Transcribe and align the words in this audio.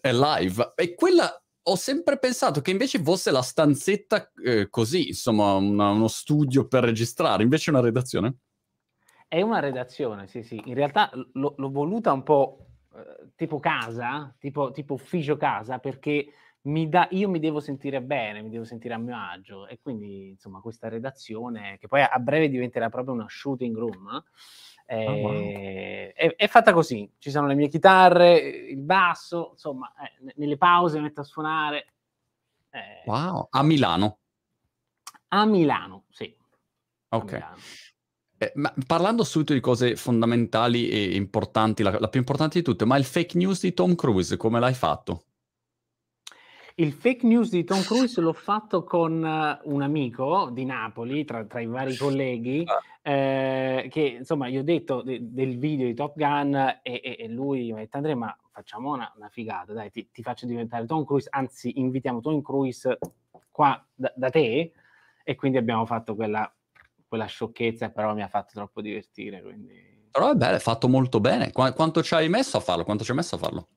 è 0.00 0.12
live. 0.12 0.72
E 0.76 0.94
quella 0.94 1.42
ho 1.64 1.76
sempre 1.76 2.18
pensato 2.18 2.60
che 2.60 2.70
invece 2.70 3.02
fosse 3.02 3.30
la 3.30 3.42
stanzetta 3.42 4.32
eh, 4.44 4.68
così, 4.68 5.08
insomma, 5.08 5.54
una, 5.54 5.90
uno 5.90 6.08
studio 6.08 6.66
per 6.66 6.84
registrare, 6.84 7.42
invece 7.42 7.70
è 7.70 7.74
una 7.74 7.82
redazione. 7.82 8.36
È 9.28 9.40
una 9.40 9.60
redazione, 9.60 10.26
sì, 10.26 10.42
sì. 10.42 10.60
In 10.66 10.74
realtà 10.74 11.10
l- 11.14 11.54
l'ho 11.56 11.70
voluta 11.70 12.12
un 12.12 12.22
po' 12.22 12.66
eh, 12.94 13.30
tipo 13.36 13.60
casa, 13.60 14.34
tipo, 14.38 14.72
tipo 14.72 14.94
ufficio 14.94 15.36
casa, 15.36 15.78
perché 15.78 16.26
mi 16.62 16.88
da, 16.88 17.08
io 17.10 17.28
mi 17.28 17.40
devo 17.40 17.60
sentire 17.60 18.00
bene, 18.00 18.42
mi 18.42 18.50
devo 18.50 18.64
sentire 18.64 18.94
a 18.94 18.98
mio 18.98 19.16
agio 19.16 19.66
e 19.66 19.78
quindi 19.80 20.28
insomma 20.28 20.60
questa 20.60 20.88
redazione 20.88 21.76
che 21.78 21.88
poi 21.88 22.02
a 22.02 22.18
breve 22.18 22.48
diventerà 22.48 22.88
proprio 22.88 23.14
una 23.14 23.26
shooting 23.28 23.76
room 23.76 24.22
eh, 24.86 25.06
oh, 25.06 25.14
wow. 25.14 26.12
è, 26.14 26.34
è, 26.36 26.48
fatta 26.48 26.72
così, 26.72 27.10
ci 27.18 27.30
sono 27.30 27.46
le 27.46 27.54
mie 27.54 27.68
chitarre, 27.68 28.36
il 28.38 28.80
basso, 28.82 29.50
insomma 29.52 29.92
eh, 29.94 30.32
nelle 30.36 30.56
pause 30.56 31.00
metto 31.00 31.20
a 31.20 31.24
suonare. 31.24 31.94
Eh. 32.70 33.02
Wow, 33.06 33.48
a 33.50 33.62
Milano? 33.62 34.18
A 35.28 35.46
Milano, 35.46 36.04
sì. 36.10 36.34
Ok. 37.08 37.32
Milano. 37.32 37.56
Eh, 38.38 38.52
ma 38.56 38.74
parlando 38.86 39.24
subito 39.24 39.52
di 39.52 39.60
cose 39.60 39.96
fondamentali 39.96 40.88
e 40.88 41.14
importanti, 41.14 41.82
la, 41.82 41.98
la 41.98 42.08
più 42.08 42.20
importante 42.20 42.58
di 42.58 42.64
tutte, 42.64 42.84
ma 42.84 42.96
il 42.96 43.04
fake 43.04 43.38
news 43.38 43.60
di 43.60 43.72
Tom 43.72 43.94
Cruise, 43.94 44.36
come 44.36 44.58
l'hai 44.58 44.74
fatto? 44.74 45.24
Il 46.76 46.92
fake 46.92 47.26
news 47.26 47.50
di 47.50 47.64
Tom 47.64 47.82
Cruise 47.82 48.20
l'ho 48.20 48.32
fatto 48.32 48.82
con 48.84 49.22
uh, 49.22 49.70
un 49.72 49.82
amico 49.82 50.48
di 50.50 50.64
Napoli, 50.64 51.24
tra, 51.24 51.44
tra 51.44 51.60
i 51.60 51.66
vari 51.66 51.96
colleghi, 51.96 52.64
ah. 52.64 53.10
eh, 53.10 53.88
che 53.90 54.00
insomma 54.00 54.48
gli 54.48 54.56
ho 54.56 54.62
detto 54.62 55.02
de- 55.02 55.18
del 55.20 55.58
video 55.58 55.86
di 55.86 55.94
Top 55.94 56.14
Gun 56.16 56.54
e, 56.54 56.80
e, 56.82 57.16
e 57.18 57.28
lui 57.28 57.66
mi 57.66 57.72
ha 57.72 57.76
detto 57.76 57.96
Andrea 57.96 58.16
ma 58.16 58.36
facciamo 58.50 58.92
una, 58.92 59.12
una 59.16 59.28
figata, 59.28 59.72
dai 59.72 59.90
ti, 59.90 60.08
ti, 60.10 60.22
faccio 60.22 60.46
diventare 60.46 60.86
Tom 60.86 61.04
Cruise, 61.04 61.28
anzi 61.30 61.78
invitiamo 61.78 62.20
Tom 62.20 62.40
Cruise 62.40 62.98
qua 63.50 63.84
da, 63.94 64.12
da 64.14 64.30
te 64.30 64.72
e 65.24 65.34
quindi 65.34 65.58
abbiamo 65.58 65.84
fatto 65.84 66.14
quella, 66.14 66.50
quella 67.06 67.26
sciocchezza 67.26 67.90
però 67.90 68.14
mi 68.14 68.22
ha 68.22 68.28
fatto 68.28 68.52
troppo 68.54 68.80
divertire. 68.80 69.42
Quindi... 69.42 70.08
Però 70.10 70.30
è 70.30 70.34
bello, 70.34 70.56
è 70.56 70.60
fatto 70.60 70.88
molto 70.88 71.20
bene. 71.20 71.52
Qu- 71.52 71.74
quanto 71.74 72.02
ci 72.02 72.14
hai 72.14 72.28
messo 72.28 72.56
a 72.56 72.60
farlo? 72.60 72.84
Quanto 72.84 73.04
ci 73.04 73.10
hai 73.10 73.16
messo 73.16 73.34
a 73.34 73.38
farlo? 73.38 73.68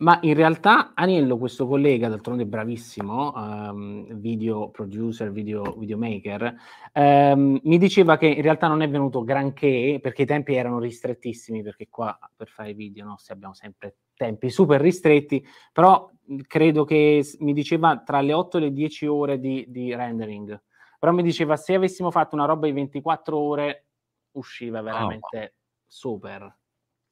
Ma 0.00 0.18
in 0.22 0.32
realtà 0.32 0.92
Aniello, 0.94 1.36
questo 1.36 1.66
collega, 1.66 2.08
d'altronde 2.08 2.46
bravissimo, 2.46 3.32
um, 3.34 4.14
video 4.14 4.70
producer, 4.70 5.30
video, 5.30 5.74
videomaker, 5.76 6.54
um, 6.94 7.60
mi 7.62 7.76
diceva 7.76 8.16
che 8.16 8.26
in 8.26 8.40
realtà 8.40 8.66
non 8.66 8.80
è 8.80 8.88
venuto 8.88 9.22
granché 9.22 9.98
perché 10.00 10.22
i 10.22 10.26
tempi 10.26 10.54
erano 10.54 10.78
ristrettissimi, 10.78 11.62
perché 11.62 11.88
qua 11.90 12.18
per 12.34 12.48
fare 12.48 12.72
video 12.72 13.04
no, 13.04 13.16
abbiamo 13.28 13.52
sempre 13.52 13.96
tempi 14.14 14.48
super 14.48 14.80
ristretti, 14.80 15.44
però 15.70 16.10
credo 16.46 16.84
che 16.84 17.22
mi 17.40 17.52
diceva 17.52 17.98
tra 17.98 18.22
le 18.22 18.32
8 18.32 18.56
e 18.56 18.60
le 18.60 18.72
10 18.72 19.06
ore 19.06 19.38
di, 19.38 19.66
di 19.68 19.94
rendering. 19.94 20.62
Però 20.98 21.12
mi 21.12 21.22
diceva 21.22 21.56
se 21.56 21.74
avessimo 21.74 22.10
fatto 22.10 22.34
una 22.36 22.46
roba 22.46 22.66
di 22.66 22.72
24 22.72 23.36
ore 23.36 23.86
usciva 24.32 24.80
veramente 24.80 25.38
oh. 25.38 25.58
super. 25.86 26.58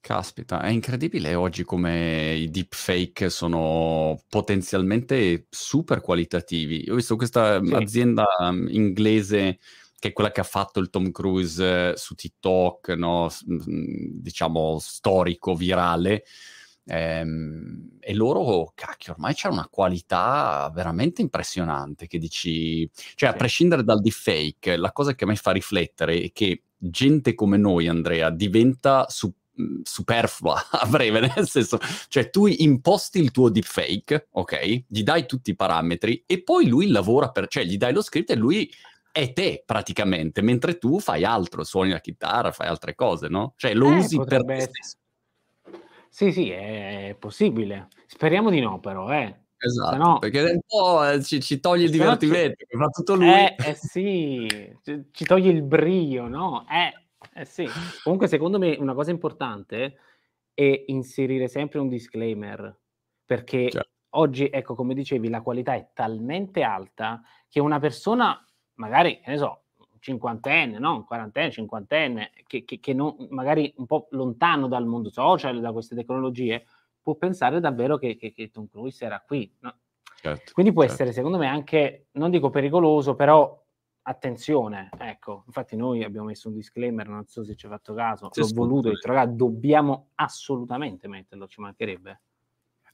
Caspita, 0.01 0.63
è 0.63 0.69
incredibile 0.69 1.35
oggi 1.35 1.65
come 1.65 2.35
i 2.35 2.49
deepfake 2.51 3.29
sono 3.31 4.23
potenzialmente 4.29 5.47
super 5.51 6.01
qualitativi. 6.01 6.85
Io 6.85 6.93
ho 6.93 6.97
visto 6.97 7.17
questa 7.17 7.61
sì. 7.63 7.75
azienda 7.75 8.25
mm, 8.51 8.69
inglese 8.69 9.59
che 9.99 10.09
è 10.09 10.13
quella 10.13 10.31
che 10.31 10.41
ha 10.41 10.45
fatto 10.45 10.79
il 10.79 10.91
Tom 10.91 11.11
Cruise 11.11 11.97
su 11.97 12.15
TikTok, 12.15 12.91
no? 12.91 13.29
Mm, 13.51 14.21
diciamo 14.21 14.79
storico, 14.81 15.55
virale. 15.55 16.25
Ehm, 16.87 17.99
e 18.01 18.15
loro, 18.15 18.73
cacchio, 18.75 19.13
ormai 19.13 19.35
c'è 19.35 19.49
una 19.49 19.69
qualità 19.69 20.71
veramente 20.73 21.21
impressionante 21.21 22.07
che 22.07 22.19
dici, 22.19 22.89
cioè 22.95 23.15
sì. 23.15 23.25
a 23.27 23.33
prescindere 23.35 23.85
dal 23.85 24.01
deepfake, 24.01 24.77
la 24.77 24.93
cosa 24.93 25.15
che 25.15 25.25
a 25.25 25.27
me 25.27 25.37
fa 25.37 25.51
riflettere 25.51 26.23
è 26.23 26.33
che 26.33 26.63
gente 26.79 27.35
come 27.35 27.57
noi, 27.57 27.89
Andrea, 27.89 28.31
diventa 28.31 29.07
su 29.09 29.31
superflua 29.83 30.69
a 30.71 30.87
breve, 30.87 31.21
nel 31.21 31.49
senso, 31.49 31.79
cioè 32.09 32.31
tu 32.31 32.47
imposti 32.47 33.19
il 33.21 33.31
tuo 33.31 33.49
deepfake, 33.49 34.29
ok? 34.33 34.85
Gli 34.87 35.03
dai 35.03 35.27
tutti 35.27 35.51
i 35.51 35.57
parametri 35.57 36.25
e 36.27 36.43
poi 36.43 36.67
lui 36.67 36.91
lavora 36.91 37.31
per, 37.31 37.49
cioè 37.49 37.65
gli 37.65 37.77
dai 37.77 37.93
lo 37.93 38.03
script 38.03 38.31
e 38.31 38.37
lui 38.37 38.71
è 39.11 39.33
te 39.33 39.63
praticamente, 39.65 40.43
mentre 40.43 40.79
tu 40.79 41.01
fai 41.01 41.25
altro, 41.25 41.65
suoni 41.65 41.91
la 41.91 42.01
chitarra, 42.01 42.53
fai 42.53 42.69
altre 42.69 42.95
cose, 42.95 43.29
no? 43.29 43.55
Cioè 43.57 43.75
lo 43.75 43.91
eh, 43.91 43.97
usi 43.97 44.17
per 44.19 44.45
te 44.45 44.61
stesso. 44.61 44.97
Sì, 46.09 46.33
sì, 46.33 46.51
è 46.51 47.17
possibile. 47.19 47.89
Speriamo 48.07 48.51
di 48.51 48.61
no, 48.61 48.81
però, 48.81 49.13
eh. 49.13 49.43
Esatto, 49.61 49.97
no... 49.97 50.19
perché 50.19 50.43
un 50.43 50.61
po' 50.65 51.05
eh, 51.05 51.23
ci, 51.23 51.41
ci, 51.41 51.59
toglie 51.59 51.87
il 51.87 51.91
divertimento, 51.91 52.65
ci... 52.69 52.77
fa 52.77 52.87
tutto 52.87 53.15
lui. 53.17 53.29
Eh, 53.29 53.57
eh 53.59 53.75
sì, 53.75 54.47
ci, 54.85 55.05
ci, 55.11 55.25
toglie 55.25 55.51
il 55.51 55.63
brio, 55.63 56.29
no? 56.29 56.65
Eh, 56.71 57.08
eh 57.41 57.45
sì, 57.45 57.67
comunque 58.03 58.27
secondo 58.27 58.59
me 58.59 58.77
una 58.79 58.95
cosa 58.95 59.11
importante 59.11 59.97
è 60.53 60.85
inserire 60.89 61.47
sempre 61.47 61.79
un 61.79 61.89
disclaimer, 61.89 62.77
perché 63.25 63.71
certo. 63.71 63.91
oggi, 64.11 64.49
ecco, 64.51 64.75
come 64.75 64.93
dicevi, 64.93 65.29
la 65.29 65.41
qualità 65.41 65.75
è 65.75 65.91
talmente 65.95 66.63
alta 66.63 67.23
che 67.49 67.61
una 67.61 67.79
persona, 67.79 68.45
magari, 68.75 69.21
che 69.21 69.31
ne 69.31 69.39
so, 69.39 69.63
cinquantenne, 70.01 70.79
no? 70.81 71.05
quarantenne, 71.05 71.53
cinquantenne, 71.53 72.33
che, 72.47 72.65
che, 72.65 72.81
che 72.81 72.93
non, 72.93 73.15
magari 73.31 73.73
un 73.77 73.87
po' 73.87 74.09
lontano 74.11 74.67
dal 74.67 74.87
mondo 74.87 75.11
social, 75.11 75.61
da 75.61 75.71
queste 75.71 75.95
tecnologie, 75.95 76.65
può 77.01 77.15
pensare 77.15 77.61
davvero 77.61 77.97
che, 77.97 78.17
che, 78.17 78.33
che 78.33 78.51
Tom 78.51 78.67
Cruise 78.69 79.05
era 79.05 79.23
qui. 79.25 79.49
No? 79.61 79.79
Certo, 80.21 80.53
Quindi 80.53 80.73
può 80.73 80.83
certo. 80.83 80.97
essere, 80.97 81.13
secondo 81.15 81.39
me, 81.39 81.47
anche, 81.47 82.09
non 82.13 82.31
dico 82.31 82.51
pericoloso, 82.51 83.15
però 83.15 83.65
attenzione, 84.09 84.89
ecco, 84.99 85.45
infatti 85.47 85.77
noi 85.77 86.03
abbiamo 86.03 86.29
messo 86.29 86.49
un 86.49 86.55
disclaimer, 86.55 87.09
non 87.09 87.27
so 87.27 87.45
se 87.45 87.55
ci 87.55 87.67
ha 87.67 87.69
fatto 87.69 87.93
caso, 87.93 88.29
sì, 88.33 88.41
l'ho 88.41 88.49
voluto, 88.55 88.89
ho 88.89 88.93
detto 88.93 89.09
ragazzi, 89.09 89.37
dobbiamo 89.37 90.09
assolutamente 90.15 91.09
metterlo, 91.09 91.47
ci 91.47 91.61
mancherebbe. 91.61 92.23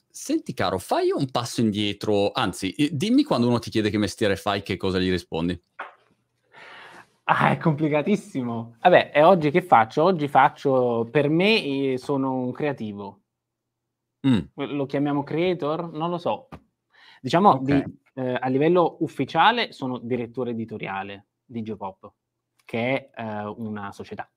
Senti 0.08 0.52
caro, 0.54 0.78
fai 0.78 1.10
un 1.10 1.30
passo 1.30 1.60
indietro, 1.60 2.32
anzi, 2.32 2.74
dimmi 2.92 3.22
quando 3.22 3.46
uno 3.46 3.58
ti 3.60 3.70
chiede 3.70 3.90
che 3.90 3.98
mestiere 3.98 4.36
fai, 4.36 4.62
che 4.62 4.76
cosa 4.76 4.98
gli 4.98 5.10
rispondi. 5.10 5.60
Ah, 7.24 7.50
è 7.50 7.58
complicatissimo. 7.58 8.76
Vabbè, 8.80 9.12
e 9.14 9.22
oggi 9.22 9.50
che 9.50 9.62
faccio? 9.62 10.02
Oggi 10.02 10.28
faccio, 10.28 11.08
per 11.10 11.28
me 11.28 11.94
sono 11.96 12.34
un 12.34 12.52
creativo. 12.52 13.20
Mm. 14.26 14.40
Lo 14.54 14.86
chiamiamo 14.86 15.22
creator? 15.22 15.90
Non 15.92 16.10
lo 16.10 16.18
so. 16.18 16.48
Diciamo 17.20 17.54
okay. 17.54 17.82
di 17.82 18.02
eh, 18.14 18.36
a 18.40 18.48
livello 18.48 18.96
ufficiale 19.00 19.72
sono 19.72 19.98
direttore 19.98 20.50
editoriale 20.50 21.26
di 21.44 21.62
Geopop, 21.62 22.12
che 22.64 23.10
è 23.10 23.22
eh, 23.22 23.44
una 23.56 23.92
società. 23.92 24.28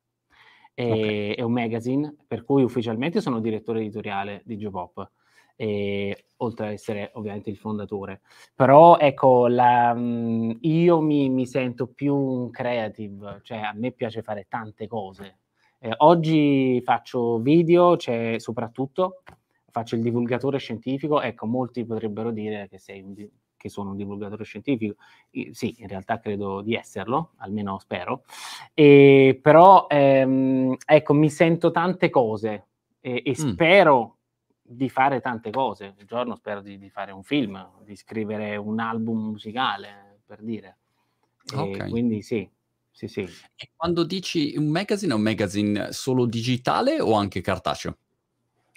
E, 0.74 0.92
okay. 0.92 1.32
È 1.34 1.42
un 1.42 1.54
magazine, 1.54 2.16
per 2.28 2.44
cui 2.44 2.64
ufficialmente 2.64 3.22
sono 3.22 3.40
direttore 3.40 3.80
editoriale 3.80 4.42
di 4.46 4.58
Geopop. 4.58 5.12
E, 5.56 6.26
oltre 6.38 6.68
ad 6.68 6.72
essere 6.74 7.12
ovviamente 7.14 7.50
il 7.50 7.58
fondatore. 7.58 8.22
Però 8.56 8.98
ecco, 8.98 9.48
la, 9.48 9.94
mm, 9.96 10.52
io 10.62 11.02
mi, 11.02 11.30
mi, 11.30 11.48
sento 11.48 11.88
più 11.88 12.16
un 12.16 12.50
creative, 12.52 13.40
cioè 13.44 13.58
a 13.60 13.74
me 13.74 13.92
piace 13.92 14.22
fare 14.22 14.46
tante 14.48 14.88
cose. 14.88 15.40
Eh, 15.80 15.94
oggi 15.98 16.82
faccio 16.84 17.40
video, 17.40 17.98
cioè 17.98 18.36
soprattutto 18.38 19.24
faccio 19.70 19.96
il 19.96 20.02
divulgatore 20.02 20.58
scientifico, 20.58 21.22
ecco, 21.22 21.46
molti 21.46 21.86
potrebbero 21.86 22.32
dire 22.32 22.68
che 22.68 22.80
sei 22.80 23.02
un, 23.02 23.14
che 23.58 23.70
sono 23.70 23.90
un 23.90 23.98
divulgatore 23.98 24.44
scientifico, 24.44 24.96
sì, 25.52 25.76
in 25.80 25.88
realtà 25.88 26.20
credo 26.20 26.62
di 26.62 26.76
esserlo, 26.76 27.32
almeno 27.38 27.80
spero, 27.80 28.24
e, 28.74 29.38
però 29.42 29.88
ehm, 29.90 30.76
ecco, 30.86 31.14
mi 31.14 31.30
sento 31.30 31.72
tante 31.72 32.10
cose 32.10 32.66
e, 33.02 33.24
e 33.26 33.32
mm. 33.32 33.34
spero 33.34 34.18
di 34.62 34.90
fare 34.90 35.22
tante 35.22 35.50
cose. 35.50 35.96
Un 35.98 36.06
giorno 36.06 36.36
spero 36.36 36.62
di, 36.62 36.78
di, 36.78 36.90
fare 36.90 37.12
un 37.12 37.24
film, 37.24 37.68
di 37.84 37.96
scrivere 37.96 38.58
un 38.58 38.80
album 38.80 39.30
musicale, 39.30 40.20
per 40.26 40.42
dire. 40.42 40.78
Okay. 41.54 41.90
Quindi 41.90 42.22
sì, 42.22 42.48
sì, 42.92 43.08
sì. 43.08 43.22
E 43.22 43.70
quando 43.76 44.04
dici 44.04 44.56
un 44.58 44.68
magazine, 44.68 45.14
è 45.14 45.16
un 45.16 45.22
magazine 45.22 45.92
solo 45.94 46.26
digitale 46.26 47.00
o 47.00 47.14
anche 47.14 47.42
cartaceo? 47.42 47.98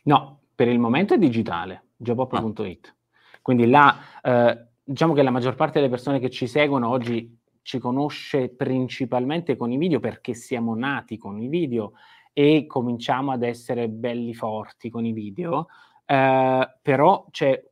No, 0.05 0.41
per 0.55 0.69
il 0.69 0.79
momento 0.79 1.15
è 1.15 1.19
digitale, 1.19 1.89
jobop.it. 1.97 2.87
Ah. 2.87 3.39
Quindi 3.43 3.67
là 3.67 3.99
eh, 4.23 4.67
diciamo 4.91 5.13
che 5.13 5.23
la 5.23 5.31
maggior 5.31 5.55
parte 5.55 5.79
delle 5.79 5.89
persone 5.89 6.19
che 6.19 6.31
ci 6.31 6.49
seguono 6.49 6.89
oggi 6.89 7.39
ci 7.63 7.79
conosce 7.79 8.49
principalmente 8.49 9.57
con 9.57 9.71
i 9.71 9.77
video 9.77 10.01
perché 10.01 10.35
siamo 10.35 10.75
nati 10.75 11.17
con 11.17 11.41
i 11.41 11.47
video 11.47 11.93
e 12.33 12.67
cominciamo 12.67 13.31
ad 13.31 13.45
essere 13.45 13.89
belli 13.89 14.35
forti 14.35 14.91
con 14.91 15.05
i 15.05 15.13
video, 15.13 15.69
eh, 16.07 16.77
però 16.83 17.27
c'è 17.31 17.63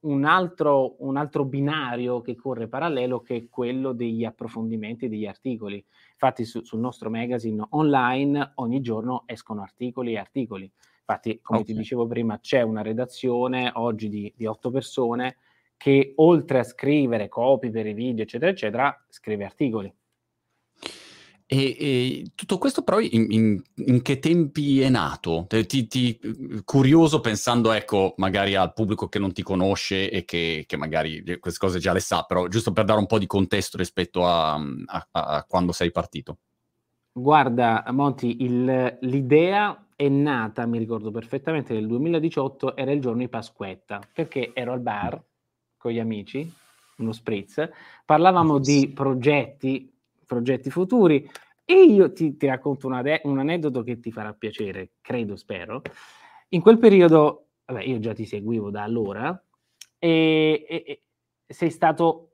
un 0.00 0.24
altro, 0.24 0.96
un 1.00 1.18
altro, 1.18 1.44
binario 1.44 2.22
che 2.22 2.36
corre 2.36 2.68
parallelo 2.68 3.20
che 3.20 3.36
è 3.36 3.48
quello 3.50 3.92
degli 3.92 4.24
approfondimenti 4.24 5.10
degli 5.10 5.26
articoli. 5.26 5.84
Infatti 6.12 6.44
su, 6.46 6.64
sul 6.64 6.80
nostro 6.80 7.10
magazine 7.10 7.66
online 7.70 8.52
ogni 8.56 8.80
giorno 8.80 9.24
escono 9.26 9.60
articoli 9.60 10.14
e 10.14 10.18
articoli. 10.18 10.72
Infatti, 11.00 11.38
come 11.42 11.60
okay. 11.60 11.72
ti 11.72 11.78
dicevo 11.78 12.06
prima, 12.06 12.38
c'è 12.40 12.62
una 12.62 12.80
redazione 12.80 13.70
oggi 13.74 14.08
di, 14.08 14.32
di 14.34 14.46
otto 14.46 14.70
persone 14.70 15.36
che 15.82 16.12
oltre 16.18 16.60
a 16.60 16.62
scrivere 16.62 17.28
copy 17.28 17.68
per 17.68 17.88
i 17.88 17.92
video, 17.92 18.22
eccetera, 18.22 18.52
eccetera, 18.52 19.04
scrive 19.08 19.44
articoli. 19.44 19.92
E, 21.44 21.76
e, 21.76 22.30
tutto 22.36 22.56
questo 22.56 22.84
però 22.84 23.00
in, 23.00 23.26
in, 23.30 23.62
in, 23.86 24.00
che 24.00 24.20
tempi 24.20 24.80
è 24.80 24.88
nato? 24.88 25.46
Ti, 25.48 25.88
ti, 25.88 26.20
curioso 26.64 27.20
pensando, 27.20 27.72
ecco, 27.72 28.14
magari 28.18 28.54
al 28.54 28.72
pubblico 28.72 29.08
che 29.08 29.18
non 29.18 29.32
ti 29.32 29.42
conosce 29.42 30.08
e 30.08 30.24
che, 30.24 30.66
che, 30.68 30.76
magari 30.76 31.24
queste 31.40 31.58
cose 31.58 31.80
già 31.80 31.92
le 31.92 31.98
sa, 31.98 32.22
però 32.22 32.46
giusto 32.46 32.70
per 32.70 32.84
dare 32.84 33.00
un 33.00 33.06
po' 33.06 33.18
di 33.18 33.26
contesto 33.26 33.76
rispetto 33.76 34.24
a, 34.24 34.54
a, 34.54 35.08
a 35.10 35.44
quando 35.48 35.72
sei 35.72 35.90
partito. 35.90 36.38
Guarda, 37.10 37.82
Monti, 37.88 38.44
il, 38.44 38.98
l'idea 39.00 39.88
è 39.96 40.08
nata, 40.08 40.64
mi 40.64 40.78
ricordo 40.78 41.10
perfettamente, 41.10 41.74
nel 41.74 41.88
2018, 41.88 42.76
era 42.76 42.92
il 42.92 43.00
giorno 43.00 43.18
di 43.18 43.28
Pasquetta, 43.28 44.00
perché 44.14 44.52
ero 44.54 44.70
al 44.70 44.80
bar 44.80 45.20
con 45.82 45.90
gli 45.90 45.98
amici, 45.98 46.50
uno 46.98 47.12
spritz, 47.12 47.68
parlavamo 48.04 48.60
di 48.60 48.90
progetti 48.94 49.92
progetti 50.32 50.70
futuri. 50.70 51.28
E 51.64 51.84
io 51.84 52.12
ti, 52.12 52.36
ti 52.36 52.46
racconto 52.46 52.88
de- 53.02 53.20
un 53.24 53.38
aneddoto 53.38 53.82
che 53.82 54.00
ti 54.00 54.10
farà 54.10 54.32
piacere, 54.32 54.92
credo, 55.00 55.36
spero. 55.36 55.82
In 56.50 56.60
quel 56.60 56.78
periodo, 56.78 57.48
vabbè, 57.66 57.82
io 57.82 57.98
già 57.98 58.14
ti 58.14 58.24
seguivo 58.24 58.70
da 58.70 58.82
allora, 58.82 59.42
e, 59.98 60.64
e, 60.68 60.84
e 60.86 61.02
sei 61.46 61.70
stato 61.70 62.30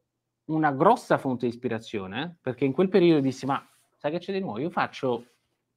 una 0.46 0.72
grossa 0.72 1.18
fonte 1.18 1.46
di 1.46 1.52
ispirazione, 1.52 2.38
perché 2.40 2.64
in 2.64 2.72
quel 2.72 2.88
periodo 2.88 3.20
dissi, 3.20 3.46
ma 3.46 3.66
sai 3.96 4.12
che 4.12 4.18
c'è 4.18 4.32
di 4.32 4.40
nuovo? 4.40 4.58
Io 4.58 4.70
faccio, 4.70 5.26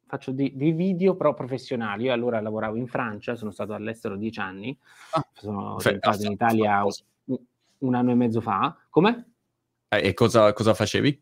faccio 0.06 0.32
dei, 0.32 0.56
dei, 0.56 0.72
video 0.72 1.16
però 1.16 1.34
professionali. 1.34 2.06
Io 2.06 2.14
allora 2.14 2.40
lavoravo 2.40 2.78
in 2.78 2.88
Francia, 2.88 3.36
sono 3.36 3.52
stato 3.52 3.74
all'estero 3.74 4.16
dieci 4.16 4.40
anni, 4.40 4.78
ah, 5.12 5.28
sono 5.34 5.78
entrato 5.84 6.24
in 6.24 6.32
Italia 6.32 6.86
un, 7.82 7.96
anno 7.96 8.12
e 8.12 8.16
mezzo 8.16 8.42
fa. 8.42 8.76
Come? 8.90 9.34
Eh, 9.90 10.08
e 10.08 10.14
cosa, 10.14 10.52
cosa 10.54 10.74
facevi? 10.74 11.22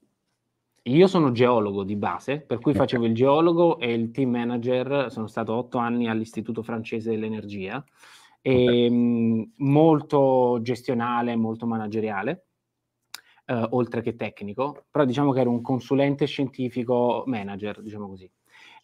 Io 0.84 1.08
sono 1.08 1.32
geologo 1.32 1.84
di 1.84 1.96
base, 1.96 2.40
per 2.40 2.60
cui 2.60 2.74
facevo 2.74 3.06
il 3.06 3.14
geologo 3.14 3.80
e 3.80 3.94
il 3.94 4.12
team 4.12 4.32
manager, 4.32 5.12
sono 5.12 5.28
stato 5.28 5.54
otto 5.54 5.78
anni 5.78 6.08
all'Istituto 6.08 6.64
francese 6.64 7.12
dell'energia, 7.12 7.84
e, 8.42 8.64
okay. 8.64 8.90
mh, 8.90 9.52
molto 9.58 10.60
gestionale, 10.62 11.36
molto 11.36 11.66
manageriale, 11.66 12.46
eh, 13.46 13.68
oltre 13.72 14.02
che 14.02 14.16
tecnico, 14.16 14.86
però 14.90 15.06
diciamo 15.06 15.32
che 15.32 15.42
ero 15.42 15.52
un 15.52 15.62
consulente 15.62 16.26
scientifico 16.26 17.24
manager, 17.28 17.82
diciamo 17.82 18.08
così. 18.08 18.30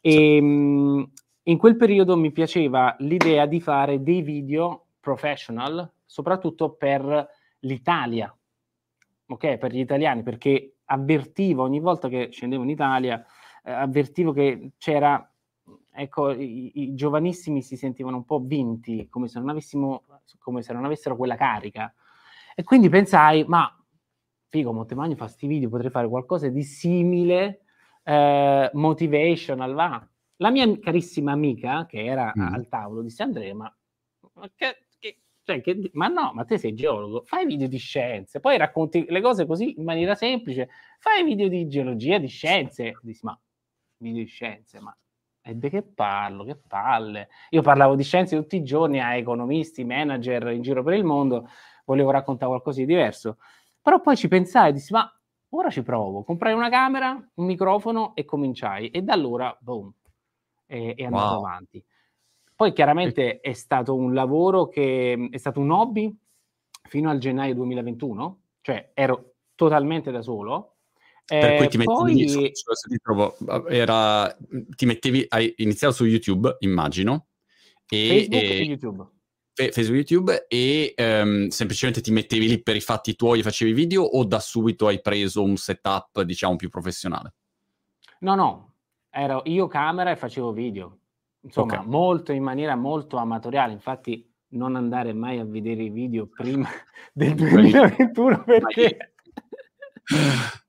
E, 0.02 0.42
mh, 0.42 1.12
in 1.44 1.58
quel 1.58 1.76
periodo 1.78 2.18
mi 2.18 2.32
piaceva 2.32 2.96
l'idea 3.00 3.46
di 3.46 3.62
fare 3.62 4.02
dei 4.02 4.22
video 4.22 4.88
professional, 5.00 5.90
soprattutto 6.06 6.72
per 6.72 7.28
l'Italia, 7.66 8.36
ok? 9.28 9.58
Per 9.58 9.72
gli 9.72 9.80
italiani, 9.80 10.24
perché 10.24 10.78
avvertivo 10.86 11.64
ogni 11.64 11.80
volta 11.80 12.08
che 12.08 12.30
scendevo 12.32 12.64
in 12.64 12.70
Italia, 12.70 13.24
eh, 13.64 13.72
avvertivo 13.72 14.32
che 14.32 14.72
c'era, 14.78 15.32
ecco, 15.92 16.32
i, 16.32 16.72
i, 16.82 16.94
giovanissimi 16.96 17.62
si 17.62 17.76
sentivano 17.76 18.18
un 18.18 18.26
po' 18.26 18.40
vinti, 18.40 19.08
come 19.10 19.28
se 19.28 19.40
non 19.40 19.50
avessimo, 19.50 20.04
come 20.40 20.62
se 20.62 20.74
non 20.74 20.86
avessero 20.86 21.16
quella 21.16 21.36
carica. 21.36 21.94
E 22.56 22.64
quindi 22.64 22.90
pensai, 22.90 23.44
ma 23.46 23.70
figo, 24.48 24.72
Montemagno 24.72 25.16
fa 25.16 25.28
sti 25.28 25.48
video, 25.48 25.70
potrei 25.70 25.92
fare 25.92 26.08
qualcosa 26.08 26.48
di 26.48 26.64
simile, 26.64 27.62
eh, 28.04 28.70
motivational, 28.74 29.74
va. 29.74 30.08
La 30.38 30.50
mia 30.52 30.80
carissima 30.80 31.32
amica, 31.32 31.86
che 31.86 32.06
era 32.06 32.32
mm. 32.38 32.54
al 32.54 32.68
tavolo, 32.68 33.02
disse 33.02 33.24
Andrea, 33.24 33.54
ma, 33.54 33.74
che, 34.56 34.85
cioè, 35.46 35.62
che, 35.62 35.92
ma 35.94 36.08
no, 36.08 36.32
ma 36.34 36.44
te 36.44 36.58
sei 36.58 36.74
geologo, 36.74 37.22
fai 37.24 37.46
video 37.46 37.68
di 37.68 37.78
scienze, 37.78 38.40
poi 38.40 38.58
racconti 38.58 39.06
le 39.08 39.22
cose 39.22 39.46
così 39.46 39.76
in 39.78 39.84
maniera 39.84 40.16
semplice, 40.16 40.70
fai 41.00 41.24
video 41.24 41.48
di 41.48 41.68
geologia, 41.68 42.18
di 42.18 42.28
scienze. 42.28 42.98
Dici, 43.02 43.20
ma 43.24 43.40
video 43.98 44.24
di 44.24 44.28
scienze, 44.28 44.80
ma 44.80 44.96
e 45.48 45.56
di 45.56 45.70
che 45.70 45.84
parlo? 45.84 46.44
Che 46.44 46.56
palle. 46.68 47.30
Io 47.52 47.62
parlavo 47.62 47.94
di 47.94 48.02
scienze 48.02 48.36
tutti 48.36 48.56
i 48.56 48.64
giorni 48.64 49.00
a 49.00 49.16
economisti, 49.16 49.84
manager 49.84 50.48
in 50.48 50.64
giro 50.64 50.82
per 50.82 50.96
il 50.96 51.04
mondo, 51.04 51.48
volevo 51.86 52.10
raccontare 52.10 52.50
qualcosa 52.50 52.80
di 52.80 52.88
diverso. 52.88 53.38
Però 53.80 54.02
poi 54.02 54.16
ci 54.16 54.28
pensai 54.28 54.70
e 54.70 54.74
dissi, 54.74 54.94
ma 54.94 55.08
ora 55.50 55.70
ci 55.70 55.84
provo. 55.84 56.24
Comprai 56.24 56.54
una 56.54 56.70
camera, 56.70 57.12
un 57.36 57.46
microfono 57.46 58.16
e 58.16 58.26
cominciai. 58.26 58.90
E 58.90 59.04
da 59.04 59.14
allora, 59.14 59.56
boom, 59.62 59.94
è, 60.66 60.96
è 60.96 61.04
andato 61.04 61.36
wow. 61.36 61.46
avanti. 61.46 61.86
Poi 62.56 62.72
chiaramente 62.72 63.42
è 63.42 63.52
stato 63.52 63.96
un 63.96 64.14
lavoro 64.14 64.70
che 64.70 65.28
è 65.30 65.38
stato 65.38 65.60
un 65.60 65.72
hobby 65.72 66.16
fino 66.88 67.10
al 67.10 67.18
gennaio 67.18 67.54
2021, 67.54 68.42
cioè 68.62 68.92
ero 68.94 69.34
totalmente 69.56 70.10
da 70.10 70.22
solo. 70.22 70.78
Per 71.26 71.52
eh, 71.52 71.58
cui 71.58 71.68
ti 71.68 71.78
mettevi, 71.78 72.26
poi... 72.34 72.52
ti, 72.52 72.98
trovo, 73.02 73.36
era, 73.68 74.34
ti 74.76 74.86
mettevi, 74.86 75.26
hai 75.30 75.54
iniziato 75.58 75.96
su 75.96 76.06
YouTube, 76.06 76.56
immagino. 76.60 77.28
E, 77.90 78.08
Facebook 78.08 78.44
e, 78.44 78.58
e 78.58 78.64
YouTube. 78.64 79.10
Facebook 79.56 80.10
YouTube 80.10 80.46
e 80.50 80.94
um, 80.98 81.48
semplicemente 81.48 82.02
ti 82.02 82.12
mettevi 82.12 82.48
lì 82.48 82.62
per 82.62 82.76
i 82.76 82.82
fatti 82.82 83.16
tuoi 83.16 83.40
e 83.40 83.44
facevi 83.44 83.72
video 83.72 84.04
o 84.04 84.26
da 84.26 84.40
subito 84.40 84.88
hai 84.88 85.02
preso 85.02 85.44
un 85.44 85.56
setup 85.56 86.22
diciamo 86.22 86.58
più 86.58 86.70
professionale? 86.70 87.36
No, 88.20 88.36
no, 88.36 88.74
ero 89.10 89.42
io 89.46 89.68
camera 89.68 90.12
e 90.12 90.18
facevo 90.18 90.52
video 90.52 91.00
insomma, 91.46 91.76
okay. 91.76 91.88
molto 91.88 92.32
in 92.34 92.44
maniera 92.44 92.76
molto 92.76 93.18
amatoriale. 93.18 93.72
Infatti, 93.72 94.28
non 94.50 94.76
andare 94.76 95.14
mai 95.14 95.40
a 95.40 95.46
vedere 95.46 95.84
i 95.84 95.90
video 95.90 96.28
prima 96.28 96.68
del 97.14 97.36
2021 97.36 98.44
perché 98.46 99.14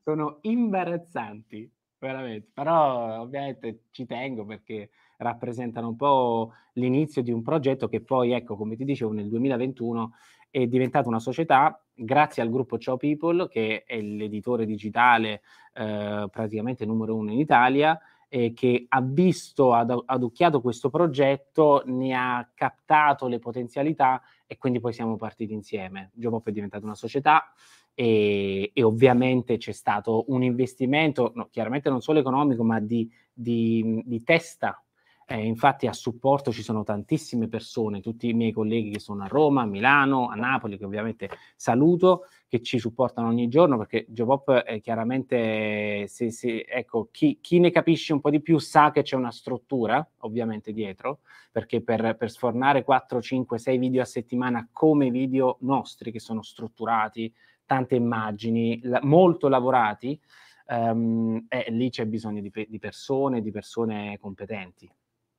sono 0.02 0.38
imbarazzanti, 0.42 1.70
veramente. 1.98 2.50
Però 2.52 3.20
ovviamente 3.20 3.84
ci 3.90 4.06
tengo 4.06 4.44
perché 4.44 4.90
rappresentano 5.18 5.88
un 5.88 5.96
po' 5.96 6.52
l'inizio 6.74 7.22
di 7.22 7.32
un 7.32 7.42
progetto 7.42 7.88
che 7.88 8.00
poi, 8.02 8.32
ecco, 8.32 8.56
come 8.56 8.76
ti 8.76 8.84
dicevo, 8.84 9.12
nel 9.12 9.28
2021 9.28 10.12
è 10.50 10.66
diventata 10.66 11.08
una 11.08 11.18
società 11.18 11.82
grazie 11.92 12.42
al 12.42 12.50
gruppo 12.50 12.78
Ciao 12.78 12.96
People, 12.96 13.48
che 13.48 13.84
è 13.84 14.00
l'editore 14.00 14.66
digitale 14.66 15.42
eh, 15.74 16.28
praticamente 16.30 16.84
numero 16.84 17.14
uno 17.14 17.32
in 17.32 17.38
Italia, 17.38 17.98
eh, 18.36 18.52
che 18.52 18.84
ha 18.86 19.00
visto, 19.00 19.72
ha 19.72 19.86
adocchiato 20.04 20.60
questo 20.60 20.90
progetto, 20.90 21.82
ne 21.86 22.12
ha 22.14 22.46
captato 22.54 23.28
le 23.28 23.38
potenzialità 23.38 24.20
e 24.46 24.58
quindi 24.58 24.78
poi 24.78 24.92
siamo 24.92 25.16
partiti 25.16 25.54
insieme. 25.54 26.10
Geopop 26.12 26.46
è 26.46 26.52
diventata 26.52 26.84
una 26.84 26.94
società 26.94 27.50
e, 27.94 28.72
e, 28.74 28.82
ovviamente 28.82 29.56
c'è 29.56 29.72
stato 29.72 30.26
un 30.28 30.42
investimento, 30.42 31.32
no, 31.34 31.48
chiaramente 31.50 31.88
non 31.88 32.02
solo 32.02 32.18
economico, 32.18 32.62
ma 32.62 32.78
di, 32.78 33.10
di, 33.32 34.02
di 34.04 34.22
testa 34.22 34.84
eh, 35.28 35.44
infatti 35.44 35.88
a 35.88 35.92
supporto 35.92 36.52
ci 36.52 36.62
sono 36.62 36.84
tantissime 36.84 37.48
persone, 37.48 38.00
tutti 38.00 38.28
i 38.28 38.32
miei 38.32 38.52
colleghi 38.52 38.90
che 38.90 39.00
sono 39.00 39.24
a 39.24 39.26
Roma, 39.26 39.62
a 39.62 39.66
Milano, 39.66 40.28
a 40.28 40.36
Napoli, 40.36 40.78
che 40.78 40.84
ovviamente 40.84 41.28
saluto, 41.56 42.26
che 42.48 42.62
ci 42.62 42.78
supportano 42.78 43.26
ogni 43.26 43.48
giorno 43.48 43.76
perché 43.76 44.06
Geopop 44.08 44.52
è 44.52 44.80
chiaramente, 44.80 46.06
se, 46.06 46.30
se, 46.30 46.64
ecco, 46.68 47.08
chi, 47.10 47.38
chi, 47.40 47.58
ne 47.58 47.72
capisce 47.72 48.12
un 48.12 48.20
po' 48.20 48.30
di 48.30 48.40
più 48.40 48.58
sa 48.58 48.92
che 48.92 49.02
c'è 49.02 49.16
una 49.16 49.32
struttura 49.32 50.08
ovviamente 50.18 50.72
dietro, 50.72 51.20
perché 51.50 51.82
per, 51.82 52.16
per 52.16 52.30
sfornare 52.30 52.84
4, 52.84 53.20
5, 53.20 53.58
6 53.58 53.78
video 53.78 54.02
a 54.02 54.06
settimana 54.06 54.68
come 54.70 55.10
video 55.10 55.56
nostri 55.62 56.12
che 56.12 56.20
sono 56.20 56.42
strutturati, 56.42 57.34
tante 57.66 57.96
immagini, 57.96 58.78
la, 58.84 59.00
molto 59.02 59.48
lavorati, 59.48 60.20
um, 60.68 61.44
eh, 61.48 61.66
lì 61.70 61.90
c'è 61.90 62.06
bisogno 62.06 62.40
di, 62.40 62.52
di 62.68 62.78
persone, 62.78 63.42
di 63.42 63.50
persone 63.50 64.18
competenti. 64.20 64.88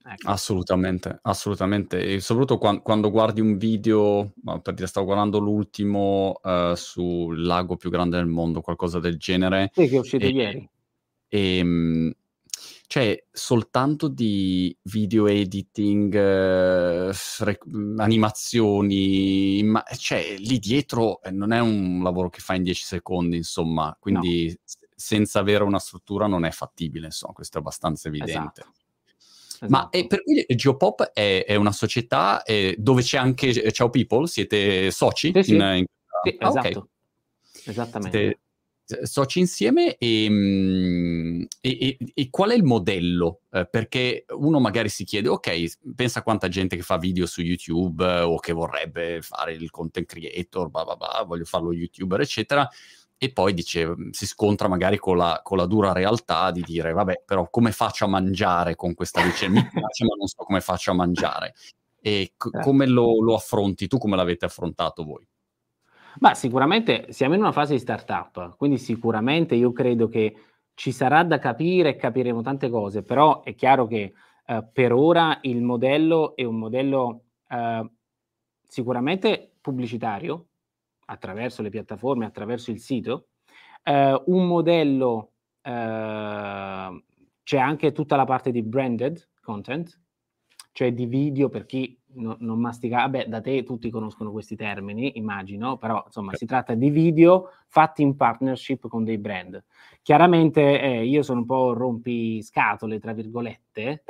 Ecco. 0.10 0.30
Assolutamente, 0.30 1.20
assolutamente. 1.24 2.00
E 2.00 2.20
soprattutto 2.22 2.58
quando, 2.58 2.82
quando 2.82 3.12
guardi 3.12 3.42
un 3.42 3.58
video, 3.58 4.32
per 4.62 4.74
dire, 4.74 4.88
stavo 4.88 5.06
guardando 5.06 5.38
l'ultimo 5.40 6.40
uh, 6.42 6.76
sul 6.76 7.44
lago 7.44 7.76
più 7.76 7.90
grande 7.90 8.16
del 8.16 8.28
mondo, 8.28 8.62
qualcosa 8.62 9.00
del 9.00 9.18
genere. 9.18 9.70
Sì, 9.74 9.90
che 9.90 9.96
è 9.98 10.00
uscito 10.00 10.26
e, 10.26 10.30
ieri. 10.30 10.70
E, 11.28 11.60
um, 11.62 12.14
cioè, 12.88 13.22
soltanto 13.30 14.08
di 14.08 14.74
video 14.84 15.28
editing, 15.28 16.14
uh, 16.14 17.12
rec- 17.40 17.66
animazioni, 17.98 19.62
ma, 19.64 19.84
cioè, 19.98 20.38
lì 20.38 20.58
dietro 20.58 21.22
eh, 21.22 21.32
non 21.32 21.52
è 21.52 21.60
un 21.60 22.00
lavoro 22.02 22.30
che 22.30 22.40
fai 22.40 22.58
in 22.58 22.64
10 22.64 22.84
secondi, 22.86 23.36
insomma, 23.36 23.94
quindi 24.00 24.48
no. 24.48 24.56
senza 24.96 25.40
avere 25.40 25.66
una 25.66 25.80
struttura 25.80 26.28
non 26.28 26.46
è 26.46 26.52
fattibile, 26.52 27.08
insomma, 27.08 27.34
questo 27.34 27.58
è 27.58 27.60
abbastanza 27.60 28.08
evidente. 28.08 28.62
Esatto. 28.62 28.86
Esatto. 29.58 29.72
Ma 29.72 29.90
eh, 29.90 30.06
per 30.06 30.24
cui 30.24 30.46
Geopop 30.48 31.12
è, 31.14 31.44
è 31.46 31.56
una 31.56 31.72
società 31.72 32.44
eh, 32.44 32.76
dove 32.78 33.02
c'è 33.02 33.18
anche 33.18 33.72
Ciao 33.72 33.90
People? 33.90 34.28
Siete 34.28 34.92
soci? 34.92 35.32
Sì, 35.34 35.44
sì. 35.44 35.56
In, 35.56 35.62
in... 35.62 35.86
sì 36.24 36.38
ah, 36.40 36.48
esatto. 36.48 36.68
Okay. 36.68 36.84
Esattamente. 37.66 38.18
Siete, 38.18 38.40
soci 39.04 39.40
insieme 39.40 39.98
e, 39.98 40.28
mm, 40.30 41.44
e, 41.60 41.78
e, 41.80 41.98
e, 42.14 42.30
qual 42.30 42.52
è 42.52 42.56
il 42.56 42.64
modello? 42.64 43.42
Eh, 43.52 43.68
perché 43.68 44.26
uno 44.30 44.60
magari 44.60 44.88
si 44.88 45.04
chiede, 45.04 45.28
ok, 45.28 45.94
pensa 45.94 46.20
a 46.20 46.24
quanta 46.24 46.48
gente 46.48 46.78
che 46.78 46.84
fa 46.84 46.98
video 46.98 47.26
su 47.26 47.42
YouTube 47.42 48.06
eh, 48.06 48.22
o 48.22 48.38
che 48.38 48.54
vorrebbe 48.54 49.22
fare 49.22 49.54
il 49.54 49.70
content 49.72 50.08
creator, 50.08 50.70
blah, 50.70 50.86
blah, 50.86 50.96
blah, 50.96 51.24
voglio 51.28 51.44
farlo 51.44 51.74
youtuber, 51.74 52.22
eccetera, 52.22 52.68
e 53.20 53.32
poi 53.32 53.54
dice, 53.54 53.96
si 54.12 54.28
scontra 54.28 54.68
magari 54.68 54.98
con 54.98 55.18
la, 55.18 55.40
con 55.44 55.58
la, 55.58 55.66
dura 55.66 55.92
realtà 55.92 56.52
di 56.52 56.62
dire, 56.62 56.94
vabbè, 56.94 57.24
però 57.26 57.50
come 57.50 57.72
faccio 57.72 58.06
a 58.06 58.08
mangiare 58.08 58.76
con 58.76 58.94
questa 58.94 59.24
luce? 59.24 59.48
Mi 59.50 59.62
piace, 59.62 60.06
ma 60.06 60.16
non 60.18 60.28
so 60.28 60.44
come 60.44 60.62
faccio 60.62 60.92
a 60.92 60.94
mangiare. 60.94 61.56
E 62.00 62.34
c- 62.38 62.50
certo. 62.52 62.68
come 62.68 62.86
lo, 62.86 63.22
lo 63.22 63.34
affronti 63.34 63.88
tu? 63.88 63.98
Come 63.98 64.16
l'avete 64.16 64.46
affrontato 64.46 65.04
voi? 65.04 65.28
Ma 66.20 66.36
sicuramente 66.36 67.08
siamo 67.10 67.34
in 67.34 67.42
una 67.42 67.52
fase 67.52 67.74
di 67.74 67.80
startup, 67.80 68.56
quindi 68.56 68.78
sicuramente 68.78 69.56
io 69.56 69.72
credo 69.72 70.08
che 70.08 70.36
ci 70.74 70.92
sarà 70.92 71.24
da 71.24 71.40
capire 71.40 71.90
e 71.90 71.96
capiremo 71.96 72.42
tante 72.42 72.70
cose, 72.70 73.02
però 73.02 73.42
è 73.42 73.56
chiaro 73.56 73.88
che 73.88 74.14
eh, 74.46 74.68
per 74.72 74.94
ora 74.94 75.40
il 75.42 75.62
modello 75.62 76.36
è 76.36 76.44
un 76.44 76.58
modello 76.58 77.24
eh, 77.50 77.90
sicuramente 78.68 79.54
pubblicitario, 79.60 80.48
attraverso 81.10 81.62
le 81.62 81.70
piattaforme, 81.70 82.26
attraverso 82.26 82.72
il 82.72 82.80
sito, 82.80 83.28
eh, 83.84 84.22
un 84.26 84.48
modello, 84.48 85.32
eh, 85.62 87.04
c'è 87.44 87.58
anche 87.58 87.92
tutta 87.92 88.16
la 88.16 88.26
parte 88.26 88.52
di 88.52 88.62
branded 88.64 89.30
content, 89.42 90.00
cioè 90.72 90.94
di 90.94 91.06
video 91.06 91.50
per 91.50 91.66
chi 91.66 91.98
no, 92.16 92.36
non 92.40 92.60
mastica, 92.60 92.98
vabbè, 92.98 93.28
da 93.28 93.42
te 93.42 93.64
tutti 93.64 93.90
conoscono 93.90 94.32
questi 94.32 94.56
termini, 94.56 95.18
immagino, 95.18 95.78
però 95.78 96.04
insomma 96.06 96.34
si 96.36 96.46
tratta 96.46 96.74
di 96.74 96.90
video 96.90 97.52
fatti 97.68 98.02
in 98.02 98.16
partnership 98.16 98.88
con 98.88 99.04
dei 99.04 99.18
brand. 99.18 99.64
Chiaramente 100.02 100.82
eh, 100.82 101.06
io 101.06 101.24
sono 101.24 101.40
un 101.40 101.46
po' 101.46 101.74
rompiscatole, 101.74 103.00
tra 103.00 103.14
virgolette, 103.14 104.04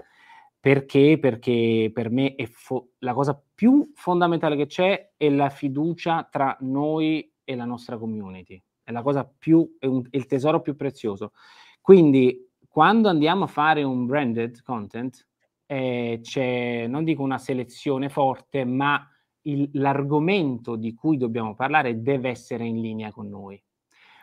perché? 0.68 1.18
Perché 1.18 1.90
per 1.94 2.10
me 2.10 2.36
fo- 2.52 2.90
la 2.98 3.14
cosa 3.14 3.42
più 3.56 3.90
fondamentale 3.96 4.58
che 4.58 4.66
c'è 4.66 5.14
è 5.16 5.30
la 5.30 5.48
fiducia 5.50 6.28
tra 6.30 6.58
noi 6.60 7.34
e 7.46 7.56
la 7.56 7.64
nostra 7.64 7.98
community. 7.98 8.62
È 8.84 8.92
la 8.92 9.02
cosa 9.02 9.24
più, 9.24 9.78
è, 9.80 9.86
un, 9.86 10.06
è 10.10 10.18
il 10.18 10.26
tesoro 10.26 10.60
più 10.60 10.76
prezioso. 10.76 11.32
Quindi 11.80 12.52
quando 12.68 13.08
andiamo 13.08 13.46
a 13.46 13.48
fare 13.48 13.84
un 13.84 14.08
branded 14.08 14.62
content, 14.62 15.26
eh, 15.68 16.20
c'è, 16.22 16.86
non 16.88 17.06
dico 17.06 17.24
una 17.24 17.38
selezione 17.38 18.10
forte, 18.10 18.66
ma 18.66 19.10
il, 19.44 19.70
l'argomento 19.72 20.76
di 20.76 20.94
cui 20.94 21.16
dobbiamo 21.16 21.56
parlare 21.56 22.02
deve 22.02 22.28
essere 22.28 22.66
in 22.66 22.82
linea 22.82 23.14
con 23.14 23.30
noi. 23.30 23.64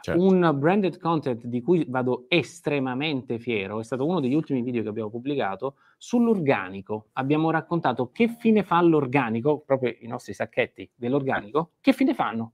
Certo. 0.04 0.22
Un 0.22 0.54
branded 0.58 0.98
content 0.98 1.46
di 1.46 1.62
cui 1.62 1.86
vado 1.88 2.26
estremamente 2.28 3.38
fiero 3.38 3.80
è 3.80 3.84
stato 3.84 4.04
uno 4.04 4.20
degli 4.20 4.34
ultimi 4.34 4.60
video 4.60 4.82
che 4.82 4.90
abbiamo 4.90 5.08
pubblicato 5.08 5.76
sull'organico. 6.04 7.08
Abbiamo 7.14 7.50
raccontato 7.50 8.10
che 8.10 8.28
fine 8.28 8.62
fa 8.62 8.80
l'organico, 8.82 9.60
proprio 9.60 9.96
i 10.00 10.06
nostri 10.06 10.34
sacchetti 10.34 10.90
dell'organico, 10.94 11.72
che 11.80 11.94
fine 11.94 12.12
fanno 12.12 12.52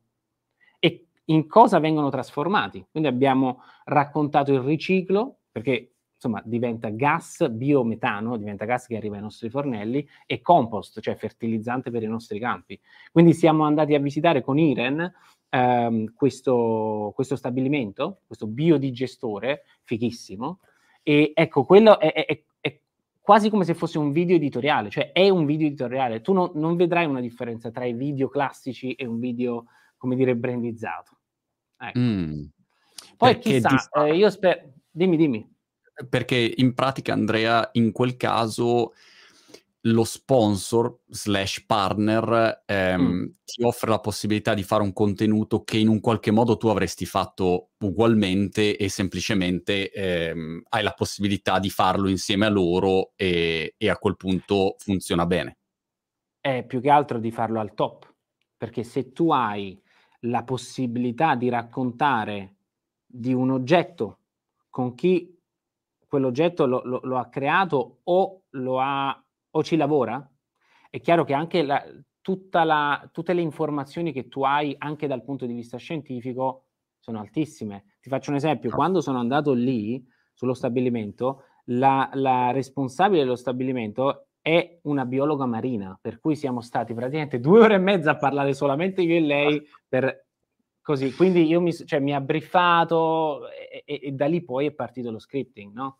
e 0.78 1.08
in 1.26 1.48
cosa 1.48 1.80
vengono 1.80 2.10
trasformati. 2.10 2.86
Quindi 2.88 3.08
abbiamo 3.08 3.62
raccontato 3.84 4.52
il 4.52 4.60
riciclo, 4.60 5.38
perché 5.50 5.94
insomma 6.14 6.40
diventa 6.44 6.90
gas 6.90 7.48
biometano, 7.50 8.36
diventa 8.36 8.66
gas 8.66 8.86
che 8.86 8.96
arriva 8.96 9.16
ai 9.16 9.22
nostri 9.22 9.50
fornelli, 9.50 10.08
e 10.26 10.40
compost, 10.40 11.00
cioè 11.00 11.16
fertilizzante 11.16 11.90
per 11.90 12.04
i 12.04 12.08
nostri 12.08 12.38
campi. 12.38 12.80
Quindi 13.10 13.32
siamo 13.32 13.64
andati 13.64 13.94
a 13.94 13.98
visitare 13.98 14.42
con 14.42 14.58
Iren 14.58 15.12
ehm, 15.48 16.14
questo, 16.14 17.10
questo, 17.16 17.34
stabilimento, 17.34 18.20
questo 18.26 18.46
biodigestore, 18.46 19.64
fighissimo, 19.82 20.60
e 21.02 21.32
ecco, 21.34 21.64
quello 21.64 21.98
è, 21.98 22.12
è, 22.12 22.24
è, 22.26 22.44
quasi 23.30 23.48
come 23.48 23.62
se 23.64 23.74
fosse 23.74 23.96
un 23.96 24.10
video 24.10 24.34
editoriale, 24.34 24.90
cioè 24.90 25.12
è 25.12 25.28
un 25.28 25.46
video 25.46 25.68
editoriale, 25.68 26.20
tu 26.20 26.32
no, 26.32 26.50
non 26.56 26.74
vedrai 26.74 27.06
una 27.06 27.20
differenza 27.20 27.70
tra 27.70 27.84
i 27.84 27.92
video 27.92 28.28
classici 28.28 28.94
e 28.94 29.06
un 29.06 29.20
video, 29.20 29.66
come 29.96 30.16
dire, 30.16 30.34
brandizzato. 30.34 31.16
Ecco. 31.78 31.96
Mm, 31.96 32.42
Poi 33.16 33.38
chissà, 33.38 33.88
eh, 33.92 34.16
io 34.16 34.28
spero... 34.30 34.72
Dimmi, 34.90 35.16
dimmi 35.16 35.48
perché 36.08 36.54
in 36.56 36.74
pratica 36.74 37.12
Andrea 37.12 37.68
in 37.74 37.92
quel 37.92 38.16
caso 38.16 38.94
lo 39.84 40.04
sponsor 40.04 41.00
slash 41.08 41.64
partner 41.64 42.62
ehm, 42.66 43.02
mm. 43.02 43.24
ti 43.44 43.62
offre 43.62 43.90
la 43.90 44.00
possibilità 44.00 44.52
di 44.52 44.62
fare 44.62 44.82
un 44.82 44.92
contenuto 44.92 45.62
che 45.62 45.78
in 45.78 45.88
un 45.88 46.00
qualche 46.00 46.30
modo 46.30 46.58
tu 46.58 46.68
avresti 46.68 47.06
fatto 47.06 47.70
ugualmente 47.78 48.76
e 48.76 48.88
semplicemente 48.90 49.90
ehm, 49.90 50.62
hai 50.68 50.82
la 50.82 50.92
possibilità 50.92 51.58
di 51.58 51.70
farlo 51.70 52.08
insieme 52.08 52.46
a 52.46 52.50
loro 52.50 53.12
e, 53.16 53.74
e, 53.78 53.88
a 53.88 53.96
quel 53.96 54.16
punto 54.16 54.76
funziona 54.78 55.24
bene. 55.24 55.58
È 56.38 56.64
più 56.66 56.80
che 56.80 56.90
altro 56.90 57.18
di 57.18 57.30
farlo 57.30 57.60
al 57.60 57.74
top, 57.74 58.12
perché 58.56 58.82
se 58.82 59.12
tu 59.12 59.30
hai 59.30 59.80
la 60.24 60.42
possibilità 60.44 61.34
di 61.34 61.48
raccontare 61.48 62.56
di 63.06 63.32
un 63.32 63.50
oggetto 63.50 64.18
con 64.68 64.94
chi 64.94 65.36
quell'oggetto 66.06 66.66
lo, 66.66 66.82
lo, 66.84 67.00
lo 67.02 67.18
ha 67.18 67.28
creato 67.28 68.00
o, 68.04 68.42
lo 68.50 68.80
ha, 68.80 69.24
o 69.50 69.62
ci 69.62 69.76
lavora, 69.76 70.28
è 70.88 71.00
chiaro 71.00 71.24
che 71.24 71.34
anche 71.34 71.62
la, 71.62 71.82
la, 72.64 73.08
tutte 73.12 73.32
le 73.32 73.40
informazioni 73.40 74.12
che 74.12 74.28
tu 74.28 74.42
hai, 74.42 74.74
anche 74.78 75.06
dal 75.06 75.22
punto 75.22 75.46
di 75.46 75.54
vista 75.54 75.76
scientifico, 75.76 76.66
sono 76.98 77.20
altissime. 77.20 77.96
Ti 78.00 78.08
faccio 78.08 78.30
un 78.30 78.36
esempio, 78.36 78.70
quando 78.70 79.00
sono 79.00 79.18
andato 79.18 79.52
lì 79.52 80.04
sullo 80.34 80.54
stabilimento, 80.54 81.44
la, 81.66 82.10
la 82.14 82.50
responsabile 82.50 83.22
dello 83.22 83.36
stabilimento 83.36 84.28
è 84.40 84.78
una 84.82 85.04
biologa 85.04 85.46
marina, 85.46 85.98
per 86.00 86.18
cui 86.18 86.34
siamo 86.34 86.60
stati 86.60 86.94
praticamente 86.94 87.40
due 87.40 87.60
ore 87.60 87.74
e 87.74 87.78
mezza 87.78 88.12
a 88.12 88.16
parlare 88.16 88.54
solamente 88.54 89.02
io 89.02 89.16
e 89.16 89.20
lei 89.20 89.62
per 89.86 90.28
Così, 90.82 91.14
quindi 91.14 91.46
io 91.46 91.60
mi, 91.60 91.72
cioè, 91.72 92.00
mi 92.00 92.14
ha 92.14 92.20
briefato 92.20 93.48
e, 93.50 93.82
e, 93.84 94.00
e, 94.02 94.12
da 94.12 94.26
lì 94.26 94.42
poi 94.42 94.66
è 94.66 94.72
partito 94.72 95.10
lo 95.10 95.18
scripting, 95.18 95.72
no? 95.72 95.98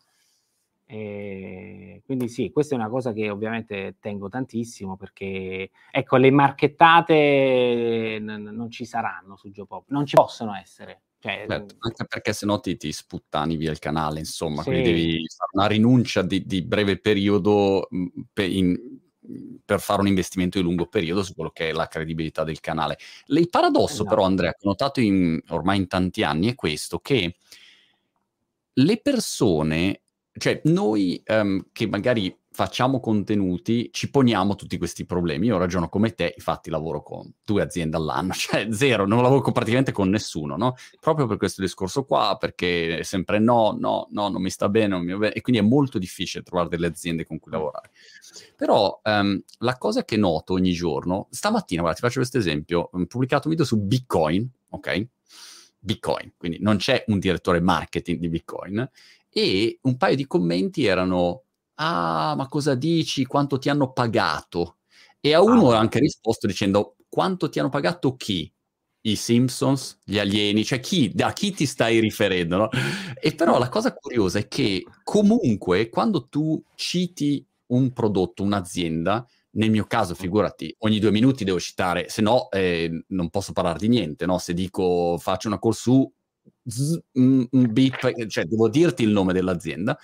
E 0.92 2.02
quindi 2.04 2.28
sì, 2.28 2.50
questa 2.50 2.74
è 2.74 2.78
una 2.78 2.88
cosa 2.88 3.12
che 3.12 3.30
ovviamente 3.30 3.98
tengo 4.00 4.28
tantissimo 4.28 4.96
perché, 4.96 5.70
ecco, 5.88 6.16
le 6.16 6.32
marchettate 6.32 8.18
n- 8.20 8.50
non 8.52 8.68
ci 8.72 8.84
saranno 8.84 9.36
su 9.36 9.52
Geopop, 9.52 9.84
non 9.90 10.04
ci 10.04 10.16
possono 10.16 10.52
essere. 10.56 11.02
Cioè, 11.20 11.44
certo, 11.46 11.76
anche 11.78 12.06
perché 12.06 12.32
se 12.32 12.44
no 12.44 12.58
ti, 12.58 12.76
ti, 12.76 12.90
sputtani 12.90 13.54
via 13.54 13.70
il 13.70 13.78
canale, 13.78 14.18
insomma, 14.18 14.62
sì. 14.62 14.70
quindi 14.70 14.82
devi 14.82 15.24
fare 15.28 15.50
una 15.52 15.66
rinuncia 15.66 16.22
di, 16.22 16.44
di 16.44 16.62
breve 16.62 16.98
periodo 16.98 17.88
per, 18.32 18.50
in, 18.50 18.76
per 19.64 19.78
fare 19.78 20.00
un 20.00 20.08
investimento 20.08 20.58
di 20.58 20.64
lungo 20.64 20.86
periodo 20.86 21.22
su 21.22 21.34
quello 21.34 21.50
che 21.50 21.68
è 21.68 21.72
la 21.72 21.86
credibilità 21.86 22.42
del 22.42 22.58
canale. 22.58 22.98
Il 23.26 23.48
paradosso 23.48 23.92
esatto. 23.92 24.08
però, 24.08 24.24
Andrea, 24.24 24.50
che 24.50 24.66
ho 24.66 24.70
notato 24.70 25.00
in, 25.00 25.40
ormai 25.50 25.76
in 25.76 25.86
tanti 25.86 26.24
anni 26.24 26.48
è 26.48 26.56
questo, 26.56 26.98
che 26.98 27.36
le 28.72 29.00
persone, 29.00 30.00
cioè 30.40 30.60
noi 30.64 31.22
um, 31.26 31.66
che 31.70 31.86
magari 31.86 32.34
facciamo 32.52 32.98
contenuti, 32.98 33.90
ci 33.92 34.10
poniamo 34.10 34.54
tutti 34.54 34.76
questi 34.78 35.04
problemi. 35.06 35.46
Io 35.46 35.58
ragiono 35.58 35.88
come 35.88 36.14
te, 36.14 36.32
infatti 36.34 36.68
lavoro 36.68 37.02
con 37.02 37.30
due 37.44 37.62
aziende 37.62 37.96
all'anno, 37.96 38.32
cioè 38.34 38.68
zero, 38.70 39.06
non 39.06 39.22
lavoro 39.22 39.42
con, 39.42 39.52
praticamente 39.52 39.92
con 39.92 40.08
nessuno, 40.08 40.56
no? 40.56 40.74
Proprio 40.98 41.26
per 41.26 41.36
questo 41.36 41.60
discorso 41.60 42.04
qua, 42.04 42.36
perché 42.40 42.98
è 42.98 43.02
sempre 43.02 43.38
no, 43.38 43.76
no, 43.78 44.08
no, 44.10 44.28
non 44.28 44.42
mi 44.42 44.50
sta 44.50 44.68
bene, 44.68 44.88
non 44.88 45.04
mi 45.04 45.12
va 45.12 45.18
bene, 45.18 45.34
e 45.34 45.40
quindi 45.42 45.60
è 45.60 45.64
molto 45.64 45.98
difficile 45.98 46.42
trovare 46.42 46.68
delle 46.68 46.86
aziende 46.86 47.24
con 47.24 47.38
cui 47.38 47.52
lavorare. 47.52 47.90
Però 48.56 49.00
um, 49.04 49.40
la 49.58 49.76
cosa 49.76 50.04
che 50.04 50.16
noto 50.16 50.54
ogni 50.54 50.72
giorno, 50.72 51.28
stamattina, 51.30 51.82
guarda, 51.82 51.98
ti 51.98 52.04
faccio 52.04 52.18
questo 52.20 52.38
esempio, 52.38 52.88
ho 52.92 53.06
pubblicato 53.06 53.44
un 53.44 53.50
video 53.50 53.64
su 53.66 53.78
Bitcoin, 53.78 54.48
ok? 54.70 55.06
Bitcoin, 55.82 56.34
quindi 56.36 56.58
non 56.60 56.76
c'è 56.76 57.04
un 57.06 57.18
direttore 57.18 57.60
marketing 57.60 58.18
di 58.18 58.28
Bitcoin, 58.28 58.86
e 59.32 59.78
un 59.82 59.96
paio 59.96 60.16
di 60.16 60.26
commenti 60.26 60.84
erano 60.84 61.44
ah, 61.80 62.34
ma 62.36 62.46
cosa 62.48 62.74
dici? 62.74 63.24
Quanto 63.24 63.58
ti 63.58 63.68
hanno 63.68 63.92
pagato? 63.92 64.78
E 65.20 65.34
a 65.34 65.42
uno 65.42 65.70
ah. 65.70 65.74
ho 65.74 65.78
anche 65.78 65.98
risposto 65.98 66.46
dicendo, 66.46 66.96
quanto 67.08 67.48
ti 67.48 67.58
hanno 67.58 67.68
pagato 67.68 68.16
chi? 68.16 68.52
I 69.02 69.16
Simpsons, 69.16 70.00
gli 70.04 70.18
alieni, 70.18 70.62
cioè 70.62 70.78
chi, 70.78 71.12
a 71.20 71.32
chi 71.32 71.52
ti 71.52 71.64
stai 71.64 72.00
riferendo, 72.00 72.56
no? 72.56 72.68
E 73.18 73.34
però 73.34 73.58
la 73.58 73.70
cosa 73.70 73.94
curiosa 73.94 74.38
è 74.40 74.48
che 74.48 74.84
comunque 75.02 75.88
quando 75.88 76.28
tu 76.28 76.62
citi 76.74 77.44
un 77.68 77.92
prodotto, 77.92 78.42
un'azienda, 78.42 79.26
nel 79.52 79.70
mio 79.70 79.84
caso, 79.84 80.14
figurati, 80.14 80.74
ogni 80.80 80.98
due 80.98 81.10
minuti 81.10 81.44
devo 81.44 81.58
citare, 81.58 82.08
se 82.08 82.20
no 82.20 82.50
eh, 82.50 83.04
non 83.08 83.30
posso 83.30 83.52
parlare 83.52 83.78
di 83.78 83.88
niente, 83.88 84.26
no? 84.26 84.38
Se 84.38 84.52
dico 84.52 85.16
faccio 85.18 85.48
una 85.48 85.58
call 85.58 85.72
su, 85.72 86.12
un 87.12 87.48
beep, 87.50 88.26
cioè 88.26 88.44
devo 88.44 88.68
dirti 88.68 89.02
il 89.02 89.10
nome 89.10 89.32
dell'azienda, 89.32 89.98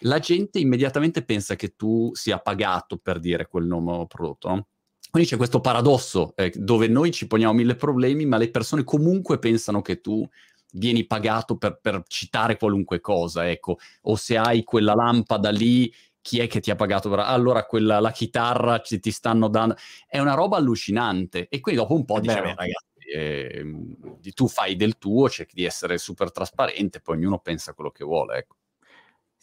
la 0.00 0.18
gente 0.18 0.58
immediatamente 0.58 1.22
pensa 1.22 1.54
che 1.54 1.74
tu 1.76 2.10
sia 2.14 2.38
pagato 2.38 2.96
per 2.96 3.18
dire 3.18 3.46
quel 3.46 3.66
nome 3.66 3.92
o 3.92 4.06
prodotto, 4.06 4.48
no? 4.48 4.66
Quindi 5.10 5.28
c'è 5.28 5.36
questo 5.36 5.60
paradosso 5.60 6.32
eh, 6.36 6.50
dove 6.56 6.88
noi 6.88 7.12
ci 7.12 7.26
poniamo 7.26 7.52
mille 7.52 7.74
problemi, 7.74 8.24
ma 8.24 8.38
le 8.38 8.50
persone 8.50 8.82
comunque 8.82 9.38
pensano 9.38 9.82
che 9.82 10.00
tu 10.00 10.26
vieni 10.72 11.04
pagato 11.04 11.58
per, 11.58 11.78
per 11.82 12.02
citare 12.06 12.56
qualunque 12.56 13.00
cosa, 13.00 13.48
ecco, 13.50 13.76
o 14.02 14.16
se 14.16 14.38
hai 14.38 14.64
quella 14.64 14.94
lampada 14.94 15.50
lì 15.50 15.92
chi 16.22 16.38
è 16.38 16.46
che 16.46 16.60
ti 16.60 16.70
ha 16.70 16.76
pagato 16.76 17.10
per... 17.10 17.18
allora 17.18 17.66
quella, 17.66 18.00
la 18.00 18.12
chitarra 18.12 18.80
ci, 18.80 19.00
ti 19.00 19.10
stanno 19.10 19.48
dando 19.48 19.76
è 20.06 20.18
una 20.18 20.34
roba 20.34 20.56
allucinante. 20.56 21.48
E 21.48 21.60
quindi 21.60 21.80
dopo 21.80 21.94
un 21.94 22.04
po' 22.06 22.20
dici 22.20 22.34
ragazzi 22.34 22.91
eh, 23.06 23.64
tu 24.34 24.48
fai 24.48 24.76
del 24.76 24.98
tuo 24.98 25.28
cerchi 25.28 25.54
di 25.54 25.64
essere 25.64 25.98
super 25.98 26.30
trasparente 26.32 27.00
poi 27.00 27.16
ognuno 27.16 27.38
pensa 27.38 27.74
quello 27.74 27.90
che 27.90 28.04
vuole 28.04 28.38
ecco. 28.38 28.56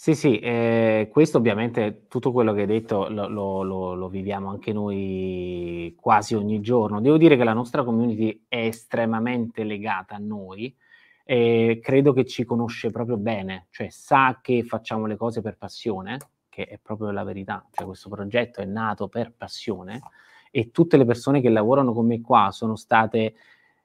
Sì, 0.02 0.16
sì, 0.16 0.40
eh, 0.40 1.10
questo 1.12 1.40
ovviamente 1.40 2.06
tutto 2.08 2.32
quello 2.32 2.54
che 2.54 2.62
hai 2.62 2.68
detto 2.68 3.10
lo, 3.10 3.28
lo, 3.28 3.64
lo, 3.64 3.94
lo, 3.96 4.08
viviamo 4.08 4.48
anche 4.50 4.72
noi 4.72 5.94
quasi 6.00 6.36
ogni 6.36 6.62
giorno. 6.62 7.02
Devo 7.02 7.18
dire 7.18 7.36
che 7.36 7.44
la 7.44 7.52
nostra 7.52 7.84
community 7.84 8.46
è 8.48 8.60
estremamente 8.68 9.66
legata 9.66 10.16
a 10.16 10.20
noi 10.20 10.74
e 11.26 11.80
credo 11.84 12.14
che 12.14 12.26
ci 12.26 12.46
conosce 12.46 12.92
proprio 12.92 13.18
bene, 13.18 13.68
cioè 13.72 13.90
sa 13.90 14.40
che 14.42 14.64
facciamo 14.64 15.06
le 15.06 15.18
cose 15.18 15.42
per 15.42 15.58
passione, 15.58 16.18
che 16.48 16.64
è 16.66 16.80
proprio 16.82 17.12
la 17.12 17.24
verità, 17.24 17.68
cioè 17.70 17.86
questo 17.86 18.08
progetto 18.08 18.62
è 18.62 18.66
nato 18.66 19.10
per 19.10 19.34
passione 19.36 20.00
e 20.52 20.72
tutte 20.72 20.98
le 20.98 21.06
persone 21.06 21.42
che 21.42 21.50
lavorano 21.50 21.94
con 21.94 22.06
me 22.06 22.22
qua 22.22 22.50
sono 22.52 22.76
state 22.76 23.36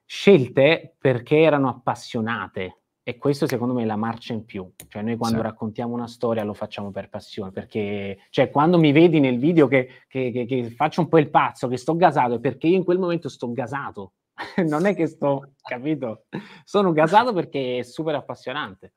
scelte 0.05 0.95
perché 0.97 1.39
erano 1.39 1.69
appassionate 1.69 2.79
e 3.07 3.17
questo 3.17 3.45
secondo 3.45 3.75
me 3.75 3.83
è 3.83 3.85
la 3.85 3.95
marcia 3.95 4.33
in 4.33 4.45
più. 4.45 4.67
Cioè 4.87 5.03
noi 5.03 5.15
quando 5.15 5.37
sì. 5.37 5.43
raccontiamo 5.43 5.93
una 5.93 6.07
storia 6.07 6.43
lo 6.43 6.55
facciamo 6.55 6.89
per 6.89 7.07
passione, 7.07 7.51
perché 7.51 8.17
cioè, 8.31 8.49
quando 8.49 8.79
mi 8.79 8.91
vedi 8.91 9.19
nel 9.19 9.37
video 9.37 9.67
che, 9.67 10.05
che, 10.07 10.31
che, 10.31 10.45
che 10.45 10.71
faccio 10.71 11.01
un 11.01 11.07
po' 11.07 11.19
il 11.19 11.29
pazzo, 11.29 11.67
che 11.67 11.77
sto 11.77 11.95
gasato, 11.95 12.33
è 12.33 12.39
perché 12.39 12.65
io 12.65 12.77
in 12.77 12.83
quel 12.83 12.97
momento 12.97 13.29
sto 13.29 13.51
gasato. 13.51 14.13
non 14.65 14.87
è 14.87 14.95
che 14.95 15.05
sto, 15.05 15.51
capito? 15.61 16.25
Sono 16.63 16.93
gasato 16.93 17.31
perché 17.31 17.77
è 17.77 17.83
super 17.83 18.15
appassionante. 18.15 18.93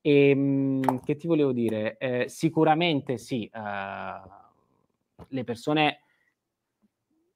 E 0.00 0.30
ehm, 0.30 1.00
che 1.02 1.16
ti 1.16 1.26
volevo 1.26 1.50
dire? 1.50 1.96
Eh, 1.98 2.28
sicuramente 2.28 3.18
sì, 3.18 3.50
eh, 3.52 4.20
le 5.26 5.42
persone, 5.42 6.02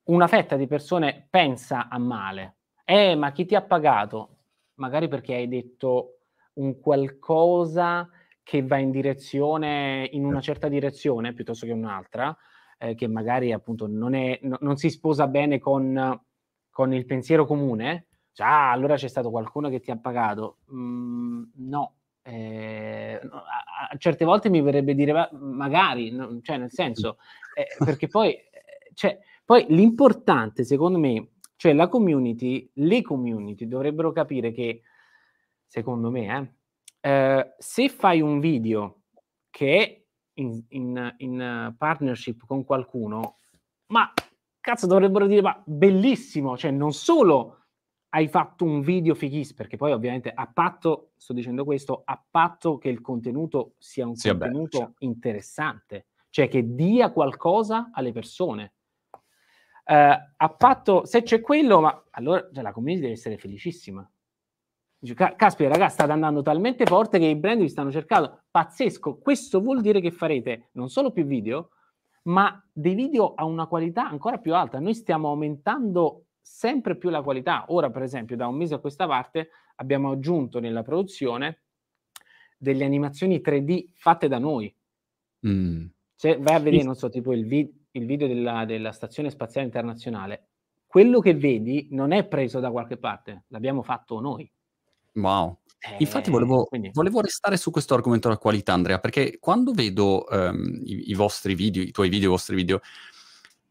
una 0.04 0.26
fetta 0.26 0.56
di 0.56 0.66
persone 0.66 1.26
pensa 1.30 1.88
a 1.88 1.98
male. 1.98 2.56
Eh, 2.84 3.14
ma 3.14 3.32
chi 3.32 3.44
ti 3.46 3.54
ha 3.54 3.62
pagato? 3.62 4.38
magari 4.82 5.08
perché 5.08 5.34
hai 5.34 5.48
detto 5.48 6.18
un 6.54 6.80
qualcosa 6.80 8.08
che 8.42 8.66
va 8.66 8.78
in 8.78 8.90
direzione, 8.90 10.08
in 10.12 10.24
una 10.24 10.40
certa 10.40 10.68
direzione 10.68 11.32
piuttosto 11.32 11.66
che 11.66 11.72
un'altra, 11.72 12.36
eh, 12.78 12.94
che 12.94 13.06
magari 13.06 13.52
appunto 13.52 13.86
non, 13.86 14.14
è, 14.14 14.38
no, 14.42 14.56
non 14.60 14.76
si 14.76 14.90
sposa 14.90 15.28
bene 15.28 15.60
con, 15.60 16.20
con, 16.68 16.92
il 16.92 17.06
pensiero 17.06 17.46
comune, 17.46 18.08
cioè, 18.32 18.46
ah, 18.46 18.72
allora 18.72 18.96
c'è 18.96 19.08
stato 19.08 19.30
qualcuno 19.30 19.68
che 19.68 19.80
ti 19.80 19.92
ha 19.92 19.96
pagato. 19.96 20.58
Mm, 20.74 21.42
no, 21.58 21.94
eh, 22.22 23.20
a, 23.22 23.88
a, 23.90 23.96
certe 23.96 24.24
volte 24.24 24.50
mi 24.50 24.60
verrebbe 24.60 24.94
dire 24.94 25.28
magari, 25.32 26.10
no, 26.10 26.40
cioè 26.42 26.56
nel 26.56 26.72
senso, 26.72 27.18
eh, 27.54 27.66
perché 27.84 28.08
poi, 28.08 28.32
eh, 28.32 28.90
cioè, 28.94 29.16
poi 29.44 29.66
l'importante 29.68 30.64
secondo 30.64 30.98
me 30.98 31.32
cioè 31.62 31.74
la 31.74 31.86
community, 31.86 32.68
le 32.74 33.02
community 33.02 33.68
dovrebbero 33.68 34.10
capire 34.10 34.50
che, 34.50 34.82
secondo 35.64 36.10
me, 36.10 36.56
eh, 37.00 37.08
eh, 37.08 37.54
se 37.56 37.88
fai 37.88 38.20
un 38.20 38.40
video 38.40 39.02
che 39.48 39.76
è 39.76 40.04
in, 40.40 40.60
in, 40.70 41.14
in, 41.18 41.72
partnership 41.78 42.46
con 42.46 42.64
qualcuno, 42.64 43.38
ma 43.92 44.12
cazzo 44.58 44.88
dovrebbero 44.88 45.28
dire, 45.28 45.40
ma 45.40 45.62
bellissimo, 45.64 46.56
cioè 46.56 46.72
non 46.72 46.92
solo 46.92 47.66
hai 48.08 48.26
fatto 48.26 48.64
un 48.64 48.80
video 48.80 49.14
fighissimo, 49.14 49.58
perché 49.58 49.76
poi 49.76 49.92
ovviamente 49.92 50.32
a 50.34 50.50
patto, 50.52 51.12
sto 51.16 51.32
dicendo 51.32 51.64
questo, 51.64 52.02
a 52.04 52.20
patto 52.28 52.76
che 52.76 52.88
il 52.88 53.00
contenuto 53.00 53.74
sia 53.78 54.04
un 54.04 54.16
sia 54.16 54.32
contenuto 54.36 54.78
bello, 54.78 54.90
certo. 54.90 55.04
interessante, 55.04 56.06
cioè 56.28 56.48
che 56.48 56.74
dia 56.74 57.12
qualcosa 57.12 57.90
alle 57.92 58.10
persone 58.10 58.72
eh, 59.84 59.94
a 60.36 60.48
patto, 60.48 61.04
se 61.04 61.22
c'è 61.22 61.40
quello, 61.40 61.80
ma 61.80 62.04
allora 62.10 62.48
cioè, 62.52 62.62
la 62.62 62.72
community 62.72 63.02
deve 63.02 63.14
essere 63.14 63.36
felicissima. 63.36 64.08
Dice, 64.98 65.14
caspita, 65.14 65.68
ragazzi, 65.68 65.94
state 65.94 66.12
andando 66.12 66.42
talmente 66.42 66.86
forte 66.86 67.18
che 67.18 67.26
i 67.26 67.36
brand 67.36 67.60
vi 67.60 67.68
stanno 67.68 67.90
cercando. 67.90 68.44
Pazzesco, 68.50 69.18
questo 69.18 69.60
vuol 69.60 69.80
dire 69.80 70.00
che 70.00 70.12
farete 70.12 70.68
non 70.72 70.88
solo 70.88 71.10
più 71.10 71.24
video, 71.24 71.70
ma 72.24 72.64
dei 72.72 72.94
video 72.94 73.34
a 73.34 73.44
una 73.44 73.66
qualità 73.66 74.06
ancora 74.08 74.38
più 74.38 74.54
alta. 74.54 74.78
Noi 74.78 74.94
stiamo 74.94 75.28
aumentando 75.28 76.26
sempre 76.40 76.96
più 76.96 77.10
la 77.10 77.22
qualità. 77.22 77.64
Ora, 77.68 77.90
per 77.90 78.02
esempio, 78.02 78.36
da 78.36 78.46
un 78.46 78.56
mese 78.56 78.74
a 78.74 78.78
questa 78.78 79.06
parte 79.06 79.50
abbiamo 79.76 80.12
aggiunto 80.12 80.60
nella 80.60 80.82
produzione 80.82 81.62
delle 82.56 82.84
animazioni 82.84 83.40
3D 83.44 83.88
fatte 83.94 84.28
da 84.28 84.38
noi. 84.38 84.72
Mm. 85.44 85.86
Se 86.14 86.36
vai 86.36 86.54
a 86.54 86.60
vedere, 86.60 86.84
non 86.84 86.94
so, 86.94 87.08
tipo 87.08 87.32
il, 87.32 87.44
video 87.44 87.81
il 87.92 88.06
video 88.06 88.26
della, 88.26 88.64
della 88.64 88.92
Stazione 88.92 89.30
Spaziale 89.30 89.66
Internazionale, 89.66 90.48
quello 90.86 91.20
che 91.20 91.34
vedi 91.34 91.88
non 91.90 92.12
è 92.12 92.26
preso 92.26 92.60
da 92.60 92.70
qualche 92.70 92.98
parte, 92.98 93.44
l'abbiamo 93.48 93.82
fatto 93.82 94.20
noi. 94.20 94.50
Wow. 95.14 95.58
Eh, 95.78 95.96
Infatti 95.98 96.30
volevo, 96.30 96.68
volevo, 96.92 97.20
restare 97.20 97.56
su 97.56 97.70
questo 97.70 97.94
argomento 97.94 98.28
della 98.28 98.40
qualità, 98.40 98.72
Andrea, 98.72 98.98
perché 98.98 99.38
quando 99.40 99.72
vedo 99.72 100.24
um, 100.30 100.80
i, 100.84 101.10
i, 101.10 101.14
vostri 101.14 101.54
video, 101.54 101.82
i 101.82 101.90
tuoi 101.90 102.08
video, 102.08 102.28
i 102.28 102.30
vostri 102.30 102.54
video, 102.54 102.80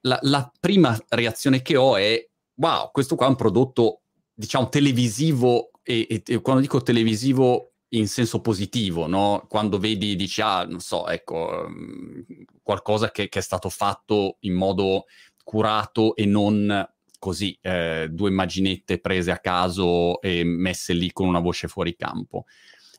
la, 0.02 0.20
la, 0.24 0.52
prima 0.60 0.98
reazione 1.08 1.62
che 1.62 1.78
ho 1.78 1.96
è, 1.96 2.28
wow, 2.56 2.92
questo 2.92 3.16
qua 3.16 3.28
è 3.28 3.30
un 3.30 3.36
prodotto, 3.36 4.02
diciamo, 4.34 4.68
televisivo, 4.68 5.72
e, 5.84 6.06
e, 6.10 6.22
e 6.26 6.42
quando 6.42 6.62
dico 6.62 6.82
televisivo 6.82 7.71
in 7.94 8.08
senso 8.08 8.40
positivo, 8.42 9.08
no? 9.08 9.46
Quando 9.50 9.78
vedi, 9.78 10.16
dici, 10.16 10.42
ah, 10.42 10.66
non 10.66 10.80
so, 10.80 11.08
ecco, 11.08 11.66
um, 11.68 12.24
qualcosa 12.62 13.12
che, 13.12 13.28
che, 13.30 13.40
è 13.40 13.42
stato 13.42 13.70
fatto 13.70 14.38
in 14.42 14.54
modo 14.54 15.06
curato 15.44 16.16
e 16.16 16.26
non 16.26 16.88
così, 17.20 17.58
eh, 17.62 18.08
due 18.12 18.30
immaginette 18.30 19.00
prese 19.00 19.32
a 19.32 19.40
caso 19.40 20.22
e 20.22 20.44
messe 20.44 20.94
lì 20.94 21.12
con 21.12 21.28
una 21.28 21.40
voce 21.40 21.68
fuori 21.68 21.96
campo. 21.96 22.46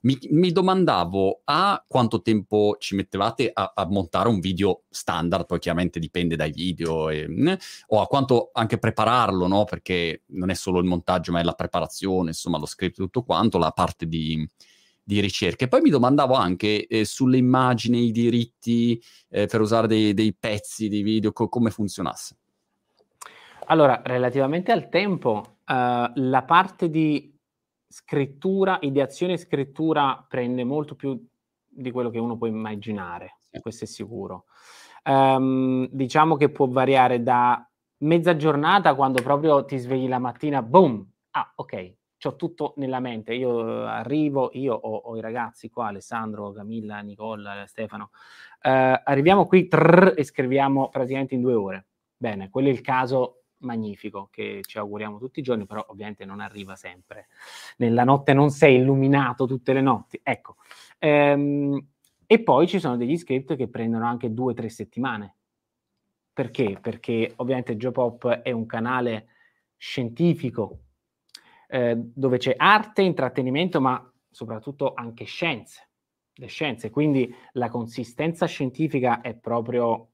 Mi, 0.02 0.18
mi 0.30 0.50
domandavo 0.50 1.42
a 1.44 1.82
quanto 1.86 2.22
tempo 2.22 2.76
ci 2.78 2.94
mettevate 2.96 3.50
a, 3.52 3.72
a, 3.74 3.86
montare 3.86 4.28
un 4.28 4.40
video 4.40 4.82
standard, 4.90 5.46
poi 5.46 5.60
chiaramente 5.60 6.00
dipende 6.00 6.36
dai 6.36 6.50
video, 6.50 7.08
e, 7.08 7.26
o 7.86 8.00
a 8.00 8.06
quanto 8.06 8.50
anche 8.52 8.78
prepararlo, 8.78 9.46
no? 9.46 9.64
Perché 9.64 10.22
non 10.28 10.50
è 10.50 10.54
solo 10.54 10.80
il 10.80 10.86
montaggio, 10.86 11.32
ma 11.32 11.40
è 11.40 11.44
la 11.44 11.54
preparazione, 11.54 12.30
insomma, 12.30 12.58
lo 12.58 12.66
script, 12.66 12.96
tutto 12.96 13.22
quanto, 13.22 13.58
la 13.58 13.70
parte 13.70 14.06
di, 14.06 14.48
di 15.02 15.20
ricerca. 15.20 15.64
E 15.64 15.68
poi 15.68 15.80
mi 15.80 15.90
domandavo 15.90 16.34
anche 16.34 16.86
eh, 16.86 17.04
sulle 17.04 17.36
immagini, 17.36 18.06
i 18.06 18.12
diritti 18.12 19.02
eh, 19.28 19.46
per 19.46 19.60
usare 19.60 19.86
dei, 19.86 20.14
dei, 20.14 20.34
pezzi 20.34 20.88
di 20.88 21.02
video, 21.02 21.32
co- 21.32 21.48
come 21.48 21.70
funzionasse. 21.70 22.36
Allora, 23.66 24.02
relativamente 24.04 24.72
al 24.72 24.88
tempo, 24.88 25.56
uh, 25.66 26.10
la 26.14 26.42
parte 26.46 26.90
di 26.90 27.32
scrittura, 27.88 28.78
ideazione 28.80 29.34
e 29.34 29.38
scrittura 29.38 30.24
prende 30.28 30.64
molto 30.64 30.94
più 30.94 31.20
di 31.68 31.90
quello 31.90 32.10
che 32.10 32.18
uno 32.18 32.36
può 32.36 32.46
immaginare, 32.46 33.38
sì. 33.50 33.60
questo 33.60 33.84
è 33.84 33.86
sicuro. 33.86 34.46
Um, 35.04 35.88
diciamo 35.90 36.36
che 36.36 36.50
può 36.50 36.68
variare 36.68 37.22
da 37.22 37.66
mezza 37.98 38.36
giornata 38.36 38.94
quando 38.94 39.22
proprio 39.22 39.64
ti 39.64 39.78
svegli 39.78 40.08
la 40.08 40.18
mattina, 40.18 40.62
boom, 40.62 41.04
ah 41.30 41.52
ok, 41.54 41.94
ho 42.28 42.36
tutto 42.36 42.74
nella 42.76 43.00
mente. 43.00 43.34
Io 43.34 43.84
arrivo, 43.84 44.50
io 44.54 44.74
ho, 44.74 44.96
ho, 44.96 45.16
i 45.16 45.20
ragazzi 45.20 45.68
qua, 45.70 45.88
Alessandro, 45.88 46.52
Camilla, 46.52 47.00
Nicola, 47.00 47.66
Stefano. 47.66 48.10
Uh, 48.62 49.00
arriviamo 49.04 49.46
qui 49.46 49.68
trrr, 49.68 50.14
e 50.16 50.24
scriviamo 50.24 50.88
praticamente 50.88 51.34
in 51.34 51.40
due 51.40 51.54
ore. 51.54 51.86
Bene, 52.16 52.50
quello 52.50 52.68
è 52.68 52.70
il 52.72 52.80
caso 52.80 53.42
magnifico 53.62 54.28
che 54.30 54.60
ci 54.62 54.78
auguriamo 54.78 55.18
tutti 55.18 55.40
i 55.40 55.42
giorni, 55.42 55.66
però 55.66 55.84
ovviamente 55.88 56.24
non 56.24 56.40
arriva 56.40 56.76
sempre. 56.76 57.28
Nella 57.78 58.04
notte 58.04 58.32
non 58.32 58.50
sei 58.50 58.76
illuminato 58.76 59.46
tutte 59.46 59.72
le 59.72 59.80
notti. 59.80 60.20
Ecco. 60.22 60.56
Ehm, 60.98 61.86
e 62.26 62.42
poi 62.42 62.66
ci 62.66 62.78
sono 62.78 62.96
degli 62.96 63.16
script 63.16 63.56
che 63.56 63.68
prendono 63.68 64.06
anche 64.06 64.32
due 64.32 64.52
o 64.52 64.54
tre 64.54 64.68
settimane. 64.68 65.36
Perché? 66.32 66.78
Perché 66.80 67.32
ovviamente 67.36 67.76
Geopop 67.76 68.26
è 68.26 68.50
un 68.52 68.64
canale 68.64 69.26
scientifico, 69.76 70.78
eh, 71.72 71.94
dove 71.96 72.36
c'è 72.36 72.52
arte, 72.54 73.00
intrattenimento, 73.00 73.80
ma 73.80 74.12
soprattutto 74.30 74.92
anche 74.92 75.24
scienze, 75.24 75.88
le 76.34 76.46
scienze. 76.46 76.90
Quindi 76.90 77.34
la 77.52 77.70
consistenza 77.70 78.44
scientifica 78.44 79.22
è 79.22 79.34
proprio 79.34 80.10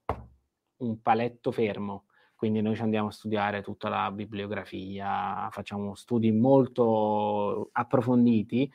un 0.76 1.02
paletto 1.02 1.50
fermo. 1.50 2.04
Quindi 2.36 2.62
noi 2.62 2.76
ci 2.76 2.82
andiamo 2.82 3.08
a 3.08 3.10
studiare 3.10 3.62
tutta 3.62 3.88
la 3.88 4.12
bibliografia, 4.12 5.48
facciamo 5.50 5.96
studi 5.96 6.30
molto 6.30 7.70
approfonditi. 7.72 8.72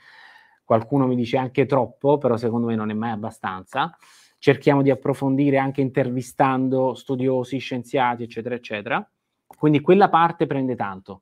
Qualcuno 0.66 1.08
mi 1.08 1.16
dice 1.16 1.38
anche 1.38 1.66
troppo, 1.66 2.18
però 2.18 2.36
secondo 2.36 2.68
me 2.68 2.76
non 2.76 2.90
è 2.90 2.94
mai 2.94 3.12
abbastanza. 3.12 3.96
Cerchiamo 4.38 4.82
di 4.82 4.90
approfondire 4.90 5.58
anche 5.58 5.80
intervistando 5.80 6.96
studiosi, 6.96 7.60
scienziati, 7.60 8.24
eccetera, 8.24 8.56
eccetera. 8.56 9.10
Quindi 9.48 9.80
quella 9.80 10.10
parte 10.10 10.48
prende 10.48 10.76
tanto 10.76 11.22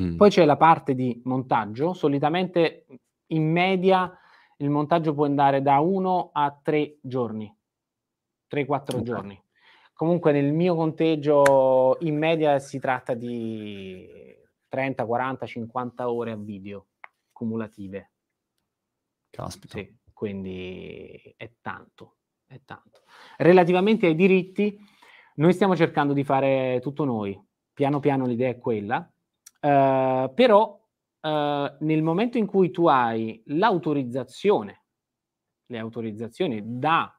Mm. 0.00 0.16
Poi 0.16 0.30
c'è 0.30 0.44
la 0.44 0.56
parte 0.56 0.94
di 0.94 1.20
montaggio, 1.24 1.92
solitamente 1.92 2.86
in 3.28 3.50
media 3.50 4.12
il 4.58 4.70
montaggio 4.70 5.14
può 5.14 5.24
andare 5.24 5.62
da 5.62 5.78
uno 5.78 6.30
a 6.32 6.56
tre 6.60 6.98
giorni, 7.00 7.54
3-4 8.50 8.66
okay. 8.66 9.02
giorni. 9.02 9.42
Comunque 9.92 10.32
nel 10.32 10.52
mio 10.52 10.74
conteggio 10.74 11.96
in 12.00 12.16
media 12.16 12.58
si 12.58 12.78
tratta 12.78 13.14
di 13.14 14.06
30, 14.68 15.04
40, 15.04 15.46
50 15.46 16.10
ore 16.10 16.30
a 16.32 16.36
video 16.36 16.86
cumulative. 17.32 18.12
Caspita. 19.30 19.78
Sì, 19.78 19.96
quindi 20.12 21.34
è 21.36 21.52
tanto, 21.60 22.16
è 22.46 22.60
tanto. 22.64 23.02
Relativamente 23.36 24.06
ai 24.06 24.14
diritti, 24.14 24.76
noi 25.36 25.52
stiamo 25.52 25.76
cercando 25.76 26.12
di 26.12 26.24
fare 26.24 26.80
tutto 26.82 27.04
noi. 27.04 27.40
Piano 27.72 28.00
piano 28.00 28.26
l'idea 28.26 28.50
è 28.50 28.58
quella. 28.58 29.08
Uh, 29.60 30.32
però 30.34 30.80
uh, 31.20 31.76
nel 31.80 32.02
momento 32.02 32.38
in 32.38 32.46
cui 32.46 32.70
tu 32.70 32.86
hai 32.86 33.42
l'autorizzazione, 33.46 34.84
le 35.66 35.78
autorizzazioni 35.78 36.62
da, 36.64 37.12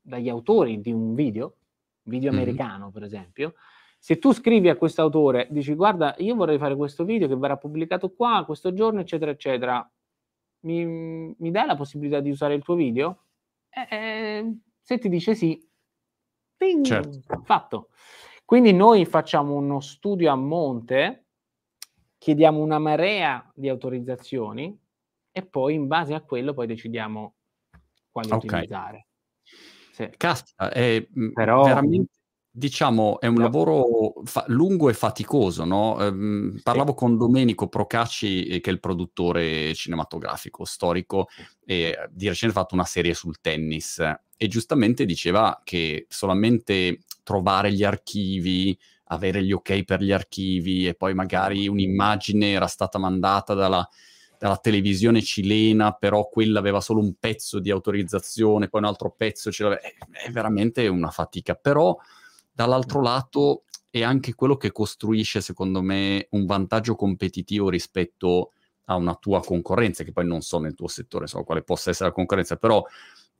dagli 0.00 0.28
autori 0.28 0.80
di 0.80 0.92
un 0.92 1.14
video, 1.14 1.56
video 2.04 2.30
mm-hmm. 2.30 2.40
americano 2.40 2.90
per 2.90 3.02
esempio, 3.02 3.54
se 3.98 4.18
tu 4.18 4.32
scrivi 4.32 4.68
a 4.68 4.76
questo 4.76 5.00
autore, 5.00 5.48
dici 5.50 5.74
guarda, 5.74 6.14
io 6.18 6.34
vorrei 6.34 6.58
fare 6.58 6.76
questo 6.76 7.04
video 7.04 7.26
che 7.26 7.36
verrà 7.36 7.56
pubblicato 7.56 8.12
qua, 8.12 8.44
questo 8.44 8.74
giorno, 8.74 9.00
eccetera, 9.00 9.30
eccetera, 9.30 9.90
mi, 10.60 10.84
mi 11.38 11.50
dai 11.50 11.66
la 11.66 11.74
possibilità 11.74 12.20
di 12.20 12.28
usare 12.28 12.54
il 12.54 12.62
tuo 12.62 12.74
video? 12.74 13.24
Eh, 13.70 13.96
eh, 13.96 14.58
se 14.78 14.98
ti 14.98 15.08
dice 15.08 15.34
sì, 15.34 15.58
ping, 16.54 16.84
certo. 16.84 17.42
fatto. 17.44 17.88
Quindi 18.44 18.74
noi 18.74 19.06
facciamo 19.06 19.54
uno 19.54 19.80
studio 19.80 20.30
a 20.30 20.36
monte, 20.36 21.23
chiediamo 22.24 22.58
una 22.58 22.78
marea 22.78 23.52
di 23.54 23.68
autorizzazioni 23.68 24.74
e 25.30 25.44
poi 25.44 25.74
in 25.74 25.86
base 25.86 26.14
a 26.14 26.22
quello 26.22 26.54
poi 26.54 26.66
decidiamo 26.66 27.34
quali 28.10 28.30
okay. 28.32 28.38
utilizzare. 28.38 29.08
Sì. 29.92 30.08
Caspita, 30.16 30.72
è 30.72 31.06
mm, 31.18 31.32
Però... 31.32 31.64
veramente 31.64 32.12
diciamo, 32.50 33.20
è 33.20 33.26
un 33.26 33.40
lavoro 33.40 34.14
fa- 34.24 34.46
lungo 34.46 34.88
e 34.88 34.94
faticoso, 34.94 35.64
no? 35.64 36.00
Ehm, 36.00 36.60
parlavo 36.62 36.94
con 36.94 37.18
Domenico 37.18 37.68
Procacci, 37.68 38.46
eh, 38.46 38.60
che 38.60 38.70
è 38.70 38.72
il 38.72 38.80
produttore 38.80 39.74
cinematografico 39.74 40.64
storico, 40.64 41.26
e 41.62 42.08
di 42.10 42.28
recente 42.28 42.56
ha 42.56 42.60
fatto 42.60 42.74
una 42.74 42.84
serie 42.84 43.12
sul 43.12 43.38
tennis 43.42 43.98
e 43.98 44.48
giustamente 44.48 45.04
diceva 45.04 45.60
che 45.62 46.06
solamente 46.08 47.00
trovare 47.22 47.70
gli 47.70 47.84
archivi, 47.84 48.78
avere 49.04 49.42
gli 49.44 49.52
ok 49.52 49.84
per 49.84 50.02
gli 50.02 50.12
archivi 50.12 50.86
e 50.86 50.94
poi 50.94 51.14
magari 51.14 51.68
un'immagine 51.68 52.52
era 52.52 52.66
stata 52.66 52.98
mandata 52.98 53.54
dalla, 53.54 53.86
dalla 54.38 54.56
televisione 54.56 55.22
cilena, 55.22 55.92
però 55.92 56.28
quella 56.28 56.58
aveva 56.58 56.80
solo 56.80 57.00
un 57.00 57.14
pezzo 57.18 57.58
di 57.58 57.70
autorizzazione, 57.70 58.68
poi 58.68 58.80
un 58.80 58.86
altro 58.86 59.14
pezzo 59.16 59.50
ce 59.50 59.62
l'aveva. 59.62 59.80
È, 59.80 59.94
è 60.26 60.30
veramente 60.30 60.86
una 60.88 61.10
fatica, 61.10 61.54
però 61.54 61.96
dall'altro 62.52 63.02
lato 63.02 63.64
è 63.90 64.02
anche 64.02 64.34
quello 64.34 64.56
che 64.56 64.72
costruisce, 64.72 65.40
secondo 65.40 65.80
me, 65.80 66.26
un 66.30 66.46
vantaggio 66.46 66.96
competitivo 66.96 67.68
rispetto 67.68 68.50
a 68.86 68.96
una 68.96 69.14
tua 69.14 69.40
concorrenza, 69.40 70.04
che 70.04 70.12
poi 70.12 70.26
non 70.26 70.40
so 70.40 70.58
nel 70.58 70.74
tuo 70.74 70.88
settore, 70.88 71.26
so 71.26 71.42
quale 71.44 71.62
possa 71.62 71.90
essere 71.90 72.08
la 72.08 72.14
concorrenza, 72.14 72.56
però 72.56 72.84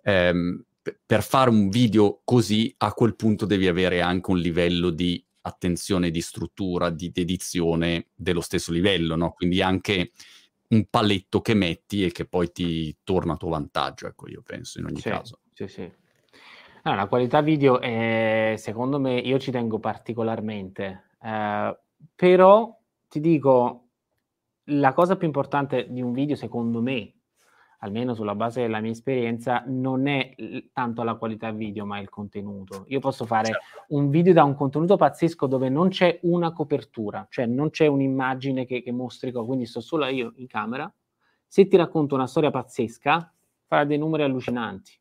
ehm, 0.03 0.65
per 1.05 1.23
fare 1.23 1.51
un 1.51 1.69
video 1.69 2.21
così, 2.25 2.73
a 2.79 2.93
quel 2.93 3.17
punto 3.17 3.47
devi 3.47 3.67
avere 3.67 4.01
anche 4.01 4.31
un 4.31 4.39
livello 4.39 4.91
di 4.91 5.23
attenzione, 5.47 6.11
di 6.11 6.21
struttura, 6.21 6.91
di 6.91 7.11
dedizione 7.11 8.09
dello 8.15 8.41
stesso 8.41 8.73
livello, 8.73 9.15
no? 9.15 9.33
Quindi 9.33 9.61
anche 9.61 10.13
un 10.69 10.87
paletto 10.89 11.41
che 11.41 11.55
metti 11.55 12.05
e 12.05 12.13
che 12.13 12.27
poi 12.27 12.51
ti 12.51 12.97
torna 13.05 13.35
a 13.35 13.37
tuo 13.37 13.51
vantaggio, 13.51 14.07
ecco, 14.07 14.29
io 14.29 14.43
penso 14.43 14.79
in 14.79 14.87
ogni 14.87 15.01
sì, 15.01 15.09
caso. 15.11 15.41
Sì, 15.53 15.69
sì. 15.69 15.93
No, 16.85 16.95
la 16.95 17.07
qualità 17.07 17.41
video, 17.41 17.81
è, 17.81 18.55
secondo 18.57 18.99
me, 18.99 19.19
io 19.19 19.39
ci 19.39 19.51
tengo 19.51 19.79
particolarmente, 19.79 21.11
eh, 21.23 21.79
però 22.15 22.79
ti 23.09 23.21
dico, 23.21 23.89
la 24.65 24.93
cosa 24.93 25.17
più 25.17 25.27
importante 25.27 25.87
di 25.91 26.03
un 26.03 26.13
video, 26.13 26.37
secondo 26.37 26.81
me, 26.81 27.13
almeno 27.85 28.15
sulla 28.15 28.35
base 28.35 28.63
della 28.63 28.81
mia 28.81 28.91
esperienza, 28.91 29.63
non 29.67 30.07
è 30.07 30.35
tanto 30.73 31.03
la 31.03 31.15
qualità 31.15 31.51
video, 31.53 31.85
ma 31.87 31.99
il 31.99 32.09
contenuto. 32.09 32.85
Io 32.89 32.99
posso 32.99 33.25
fare 33.27 33.47
certo. 33.47 33.95
un 33.95 34.09
video 34.09 34.33
da 34.33 34.45
un 34.45 34.55
contenuto 34.55 34.97
pazzesco 34.97 35.47
dove 35.47 35.69
non 35.69 35.89
c'è 35.89 36.19
una 36.23 36.53
copertura, 36.53 37.27
cioè 37.31 37.47
non 37.47 37.71
c'è 37.71 37.87
un'immagine 37.87 38.67
che, 38.67 38.83
che 38.83 38.93
mostri, 38.93 39.33
quindi 39.33 39.67
sto 39.67 39.81
solo 39.81 40.07
io 40.07 40.33
in 40.37 40.47
camera. 40.47 40.93
Se 41.47 41.67
ti 41.69 41.77
racconto 41.77 42.15
una 42.15 42.27
storia 42.27 42.51
pazzesca, 42.51 43.33
farà 43.67 43.85
dei 43.85 43.99
numeri 43.99 44.25
allucinanti 44.25 44.99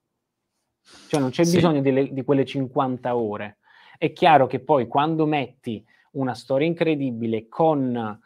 cioè 1.07 1.19
non 1.19 1.29
c'è 1.29 1.43
sì. 1.43 1.55
bisogno 1.55 1.81
delle, 1.81 2.11
di 2.11 2.23
quelle 2.23 2.45
50 2.45 3.15
ore. 3.15 3.57
È 3.97 4.11
chiaro 4.11 4.47
che 4.47 4.59
poi 4.59 4.87
quando 4.87 5.25
metti 5.25 5.83
una 6.11 6.33
storia 6.33 6.67
incredibile 6.67 7.47
con 7.47 8.19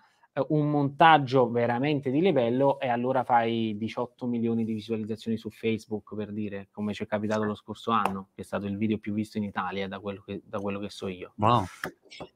un 0.50 0.70
montaggio 0.70 1.50
veramente 1.50 2.12
di 2.12 2.22
livello 2.22 2.80
e 2.80 2.88
allora 2.88 3.24
fai 3.24 3.76
18 3.78 4.26
milioni 4.26 4.66
di 4.66 4.74
visualizzazioni 4.74 5.38
su 5.38 5.50
Facebook 5.50 6.16
per 6.16 6.32
dire 6.32 6.68
come 6.72 6.94
ci 6.94 7.04
è 7.04 7.08
capitato 7.08 7.44
lo 7.44 7.56
scorso 7.56 7.92
anno 7.92 8.30
che 8.36 8.42
è 8.42 8.46
stato 8.46 8.66
il 8.68 8.78
video 8.78 8.98
più 8.98 9.14
visto 9.14 9.38
in 9.38 9.44
Italia 9.44 9.88
da 9.88 10.00
quello 10.00 10.22
che, 10.26 10.42
da 10.46 10.60
quello 10.60 10.80
che 10.80 10.90
so 10.90 11.08
io 11.08 11.34
wow. 11.38 11.66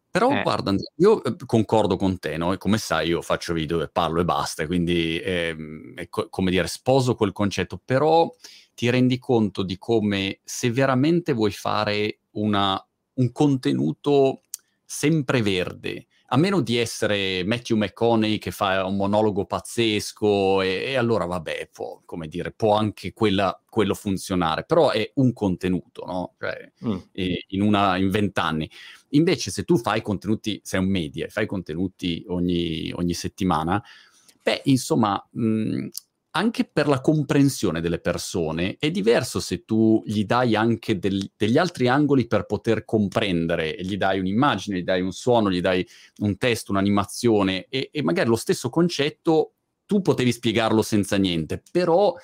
però 0.10 0.32
eh. 0.32 0.42
guarda 0.42 0.74
io 0.98 1.24
eh, 1.24 1.36
concordo 1.46 1.96
con 1.96 2.18
te 2.20 2.38
no? 2.38 2.54
e 2.54 2.58
come 2.58 2.78
sai 2.78 3.10
io 3.10 3.22
faccio 3.22 3.54
video 3.54 3.82
e 3.82 3.88
parlo 3.88 4.22
e 4.22 4.26
basta 4.26 4.66
quindi 4.66 5.20
eh, 5.20 6.08
co- 6.10 6.28
come 6.30 6.52
dire 6.52 6.68
sposo 6.68 7.16
quel 7.16 7.32
concetto 7.32 7.80
però 7.84 8.32
ti 8.74 8.90
rendi 8.90 9.20
conto 9.20 9.64
di 9.64 9.78
come 9.78 10.40
se 10.44 10.72
veramente 10.72 11.34
vuoi 11.34 11.52
fare 11.52 12.22
una, 12.32 12.84
un 13.14 13.32
contenuto 13.32 14.42
sempre 14.92 15.42
verde, 15.42 16.08
a 16.34 16.38
meno 16.38 16.62
di 16.62 16.78
essere 16.78 17.44
Matthew 17.44 17.76
McConaughey 17.76 18.38
che 18.38 18.52
fa 18.52 18.86
un 18.86 18.96
monologo 18.96 19.46
pazzesco 19.46 20.62
e, 20.62 20.84
e 20.86 20.96
allora 20.96 21.26
vabbè, 21.26 21.70
può, 21.74 22.02
come 22.06 22.30
dire, 22.30 22.54
può 22.54 22.74
anche 22.76 23.12
quella, 23.12 23.62
quello 23.70 23.94
funzionare, 23.94 24.64
però 24.64 24.92
è 24.92 25.12
un 25.16 25.34
contenuto, 25.34 26.06
no? 26.06 26.36
Cioè, 26.40 26.72
mm. 26.86 26.98
in, 27.48 27.62
una, 27.62 27.98
in 27.98 28.10
vent'anni. 28.10 28.70
Invece 29.10 29.52
se 29.52 29.66
tu 29.66 29.78
fai 29.78 30.02
contenuti, 30.02 30.62
sei 30.64 30.80
un 30.80 30.88
media 30.88 31.26
e 31.26 31.30
fai 31.30 31.46
contenuti 31.46 32.24
ogni, 32.30 32.94
ogni 32.94 33.14
settimana, 33.14 33.84
beh, 34.42 34.62
insomma, 34.66 35.22
mh, 35.32 35.88
anche 36.32 36.64
per 36.64 36.88
la 36.88 37.02
comprensione 37.02 37.82
delle 37.82 38.00
persone 38.00 38.78
è 38.80 38.90
diverso 38.90 39.40
se 39.40 39.66
tu 39.66 40.02
gli 40.06 40.24
dai 40.24 40.56
anche 40.56 40.98
del, 40.98 41.32
degli 41.36 41.58
altri 41.58 41.88
angoli 41.88 42.28
per 42.28 42.46
poter 42.46 42.86
comprendere, 42.86 43.76
gli 43.80 43.98
dai 43.98 44.20
un'immagine, 44.20 44.80
gli 44.80 44.84
dai 44.84 45.02
un 45.02 45.12
suono, 45.12 45.52
gli 45.52 45.60
dai 45.60 45.86
un 46.20 46.38
testo, 46.38 46.72
un'animazione 46.72 47.66
e, 47.68 47.90
e 47.92 48.04
magari 48.04 48.30
lo 48.30 48.38
stesso 48.38 48.70
concetto 48.70 49.56
tu 49.86 50.02
potevi 50.02 50.32
spiegarlo 50.32 50.82
senza 50.82 51.18
niente, 51.18 51.62
però 51.70 52.16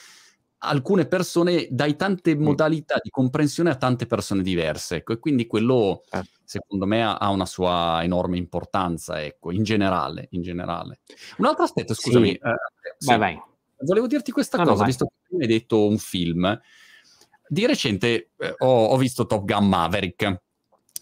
alcune 0.60 1.06
persone 1.06 1.68
dai 1.70 1.98
tante 1.98 2.34
modalità 2.36 3.00
di 3.02 3.10
comprensione 3.10 3.70
a 3.70 3.76
tante 3.76 4.06
persone 4.06 4.42
diverse, 4.42 4.98
ecco, 4.98 5.14
e 5.14 5.20
quindi 5.20 5.48
quello 5.48 6.04
certo. 6.10 6.30
secondo 6.46 6.86
me 6.86 7.04
ha, 7.04 7.30
una 7.30 7.46
sua 7.46 8.00
enorme 8.04 8.38
importanza, 8.38 9.22
ecco, 9.22 9.52
in 9.52 9.64
generale, 9.64 10.30
in 10.32 10.42
generale. 10.42 11.02
Un 11.40 11.46
altro 11.46 11.66
aspetto, 11.66 11.94
scusami, 11.94 12.30
sì. 12.30 12.36
eh, 12.36 12.40
vai, 12.40 12.56
sì. 12.98 13.18
vai 13.18 13.42
volevo 13.80 14.08
dirti 14.08 14.32
questa 14.32 14.58
ah, 14.58 14.66
cosa, 14.66 14.82
no, 14.82 14.88
visto 14.88 15.06
che 15.06 15.28
tu 15.28 15.36
mi 15.38 15.44
hai 15.44 15.50
detto 15.50 15.88
un 15.88 15.98
film. 15.98 16.60
Di 17.50 17.66
recente 17.66 18.32
eh, 18.38 18.56
ho, 18.58 18.86
ho, 18.86 18.98
visto 18.98 19.26
Top 19.26 19.46
Gun 19.46 19.68
Maverick. 19.68 20.42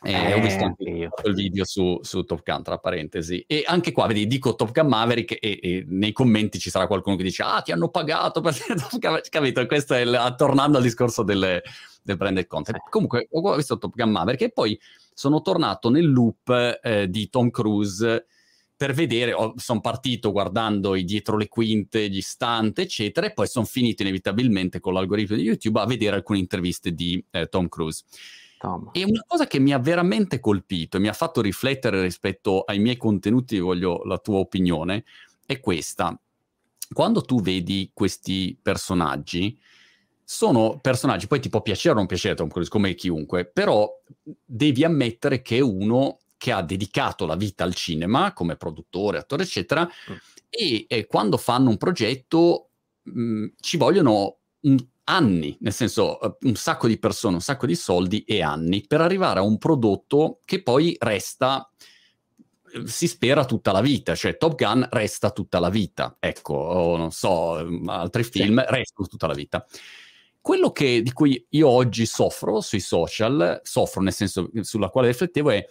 Eh, 0.03 0.11
eh, 0.11 0.33
ho 0.33 0.41
visto 0.41 0.63
anche 0.63 0.83
io. 0.83 1.09
il 1.23 1.33
video 1.33 1.65
su, 1.65 1.97
su, 2.01 2.23
Top 2.23 2.43
Gun, 2.43 2.61
tra 2.61 2.77
parentesi. 2.77 3.43
E 3.47 3.63
anche 3.65 3.91
qua, 3.91 4.05
vedi, 4.05 4.27
dico 4.27 4.55
Top 4.55 4.71
Gun 4.71 4.87
Maverick 4.87 5.31
e, 5.31 5.59
e, 5.61 5.85
nei 5.87 6.11
commenti 6.11 6.59
ci 6.59 6.69
sarà 6.69 6.85
qualcuno 6.85 7.15
che 7.15 7.23
dice 7.23 7.41
ah, 7.41 7.61
ti 7.61 7.71
hanno 7.71 7.89
pagato 7.89 8.41
per 8.41 8.55
Top 8.77 8.99
Gun 8.99 9.19
Capito? 9.27 9.65
Questo 9.65 9.95
è 9.95 10.01
il, 10.01 10.35
tornando 10.37 10.77
al 10.77 10.83
discorso 10.83 11.23
del, 11.23 11.61
del 12.03 12.17
branded 12.17 12.45
content. 12.45 12.77
Eh. 12.77 12.81
Comunque, 12.89 13.27
ho 13.31 13.55
visto 13.55 13.77
Top 13.77 13.95
Gun 13.95 14.11
Maverick 14.11 14.43
e 14.43 14.51
poi 14.51 14.79
sono 15.11 15.41
tornato 15.41 15.89
nel 15.89 16.11
loop 16.11 16.79
eh, 16.83 17.09
di 17.09 17.29
Tom 17.29 17.49
Cruise 17.49 18.27
per 18.77 18.93
vedere, 18.93 19.33
oh, 19.33 19.53
sono 19.57 19.79
partito 19.79 20.31
guardando 20.31 20.95
i 20.95 21.05
dietro 21.05 21.37
le 21.37 21.47
quinte, 21.47 22.09
gli 22.09 22.21
stunt, 22.21 22.79
eccetera, 22.79 23.27
e 23.27 23.33
poi 23.33 23.47
sono 23.47 23.65
finito 23.65 24.01
inevitabilmente 24.01 24.79
con 24.79 24.93
l'algoritmo 24.93 25.35
di 25.35 25.43
YouTube 25.43 25.79
a 25.79 25.85
vedere 25.85 26.17
alcune 26.17 26.39
interviste 26.39 26.93
di 26.93 27.23
eh, 27.31 27.47
Tom 27.47 27.69
Cruise. 27.69 28.03
Tom. 28.57 28.89
E 28.93 29.03
una 29.03 29.23
cosa 29.25 29.47
che 29.47 29.59
mi 29.59 29.73
ha 29.73 29.79
veramente 29.79 30.39
colpito 30.39 30.97
e 30.97 30.99
mi 30.99 31.07
ha 31.07 31.13
fatto 31.13 31.41
riflettere 31.41 32.01
rispetto 32.01 32.61
ai 32.61 32.79
miei 32.79 32.97
contenuti, 32.97 33.59
voglio 33.59 34.03
la 34.03 34.17
tua 34.17 34.39
opinione, 34.39 35.05
è 35.45 35.59
questa. 35.59 36.19
Quando 36.91 37.21
tu 37.21 37.41
vedi 37.41 37.91
questi 37.93 38.57
personaggi, 38.61 39.57
sono 40.23 40.79
personaggi, 40.81 41.27
poi 41.27 41.39
ti 41.39 41.49
può 41.49 41.61
piacere 41.61 41.93
o 41.93 41.97
non 41.97 42.07
piacere 42.07 42.35
Tom 42.35 42.49
Cruise, 42.49 42.69
come 42.69 42.95
chiunque, 42.95 43.45
però 43.45 43.89
devi 44.43 44.83
ammettere 44.83 45.41
che 45.41 45.61
uno 45.61 46.19
che 46.37 46.51
ha 46.51 46.61
dedicato 46.61 47.25
la 47.25 47.35
vita 47.35 47.63
al 47.63 47.73
cinema 47.73 48.33
come 48.33 48.55
produttore, 48.55 49.17
attore, 49.17 49.43
eccetera, 49.43 49.83
mm. 49.83 50.15
e, 50.49 50.85
e, 50.87 51.05
quando 51.07 51.37
fanno 51.37 51.69
un 51.69 51.77
progetto 51.77 52.69
mh, 53.03 53.21
mm, 53.21 53.45
ci 53.59 53.77
vogliono 53.77 54.37
un, 54.61 54.77
anni, 55.05 55.55
nel 55.61 55.73
senso 55.73 56.17
uh, 56.21 56.37
un 56.47 56.55
sacco 56.55 56.87
di 56.87 56.97
persone, 56.97 57.35
un 57.35 57.41
sacco 57.41 57.65
di 57.65 57.75
soldi 57.75 58.23
e 58.23 58.41
anni 58.41 58.85
per 58.85 59.01
arrivare 59.01 59.39
a 59.39 59.43
un 59.43 59.57
prodotto 59.57 60.39
che 60.45 60.61
poi 60.61 60.95
resta 60.99 61.69
eh, 62.73 62.87
si 62.87 63.07
spera 63.07 63.45
tutta 63.45 63.71
la 63.71 63.81
vita, 63.81 64.15
cioè 64.15 64.37
Top 64.37 64.55
Gun 64.55 64.87
resta 64.91 65.31
tutta 65.31 65.59
la 65.59 65.69
vita, 65.69 66.17
ecco, 66.19 66.53
o 66.53 66.97
non 66.97 67.11
so, 67.11 67.63
mm, 67.63 67.87
altri 67.89 68.23
film 68.23 68.59
sì. 68.59 68.65
restano 68.73 69.07
tutta 69.07 69.27
la 69.27 69.33
vita. 69.33 69.65
Quello 70.41 70.71
che, 70.71 71.01
di 71.01 71.11
cui 71.11 71.43
io 71.49 71.67
oggi 71.67 72.05
soffro 72.05 72.61
sui 72.61 72.79
social, 72.79 73.61
soffro 73.63 74.01
nel 74.01 74.13
senso 74.13 74.51
sulla 74.61 74.89
quale 74.89 75.07
riflettevo, 75.07 75.49
è 75.49 75.65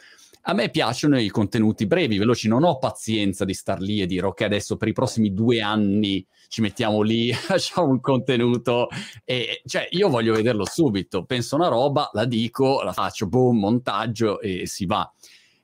a 0.47 0.53
me 0.53 0.69
piacciono 0.69 1.19
i 1.19 1.29
contenuti 1.29 1.87
brevi, 1.87 2.19
veloci, 2.19 2.49
non 2.49 2.65
ho 2.65 2.79
pazienza 2.79 3.45
di 3.45 3.55
star 3.55 3.81
lì 3.81 4.03
e 4.03 4.07
dire 4.07 4.27
ok, 4.27 4.43
adesso 4.43 4.77
per 4.77 4.89
i 4.89 4.93
prossimi 4.93 5.33
due 5.33 5.63
anni 5.63 6.25
ci 6.49 6.61
mettiamo 6.61 7.01
lì, 7.01 7.33
facciamo 7.35 7.89
un 7.89 8.01
contenuto, 8.01 8.89
e, 9.25 9.63
cioè 9.65 9.89
io 9.91 10.09
voglio 10.09 10.35
vederlo 10.35 10.67
subito, 10.67 11.25
penso 11.25 11.57
una 11.57 11.69
roba, 11.69 12.11
la 12.13 12.27
dico, 12.27 12.83
la 12.83 12.93
faccio, 12.93 13.27
boom, 13.27 13.59
montaggio 13.59 14.41
e 14.41 14.67
si 14.67 14.85
va. 14.85 15.11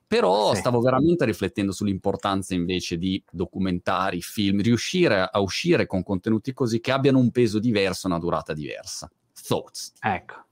Però 0.07 0.53
sì. 0.53 0.59
stavo 0.59 0.81
veramente 0.81 1.23
riflettendo 1.23 1.71
sull'importanza 1.71 2.53
invece 2.53 2.97
di 2.97 3.23
documentari, 3.31 4.21
film, 4.21 4.61
riuscire 4.61 5.29
a 5.31 5.39
uscire 5.39 5.85
con 5.85 6.03
contenuti 6.03 6.51
così 6.53 6.81
che 6.81 6.91
abbiano 6.91 7.19
un 7.19 7.31
peso 7.31 7.59
diverso, 7.59 8.07
una 8.07 8.19
durata 8.19 8.53
diversa. 8.53 9.09
Thoughts. 9.47 9.93
Ecco. 10.01 10.43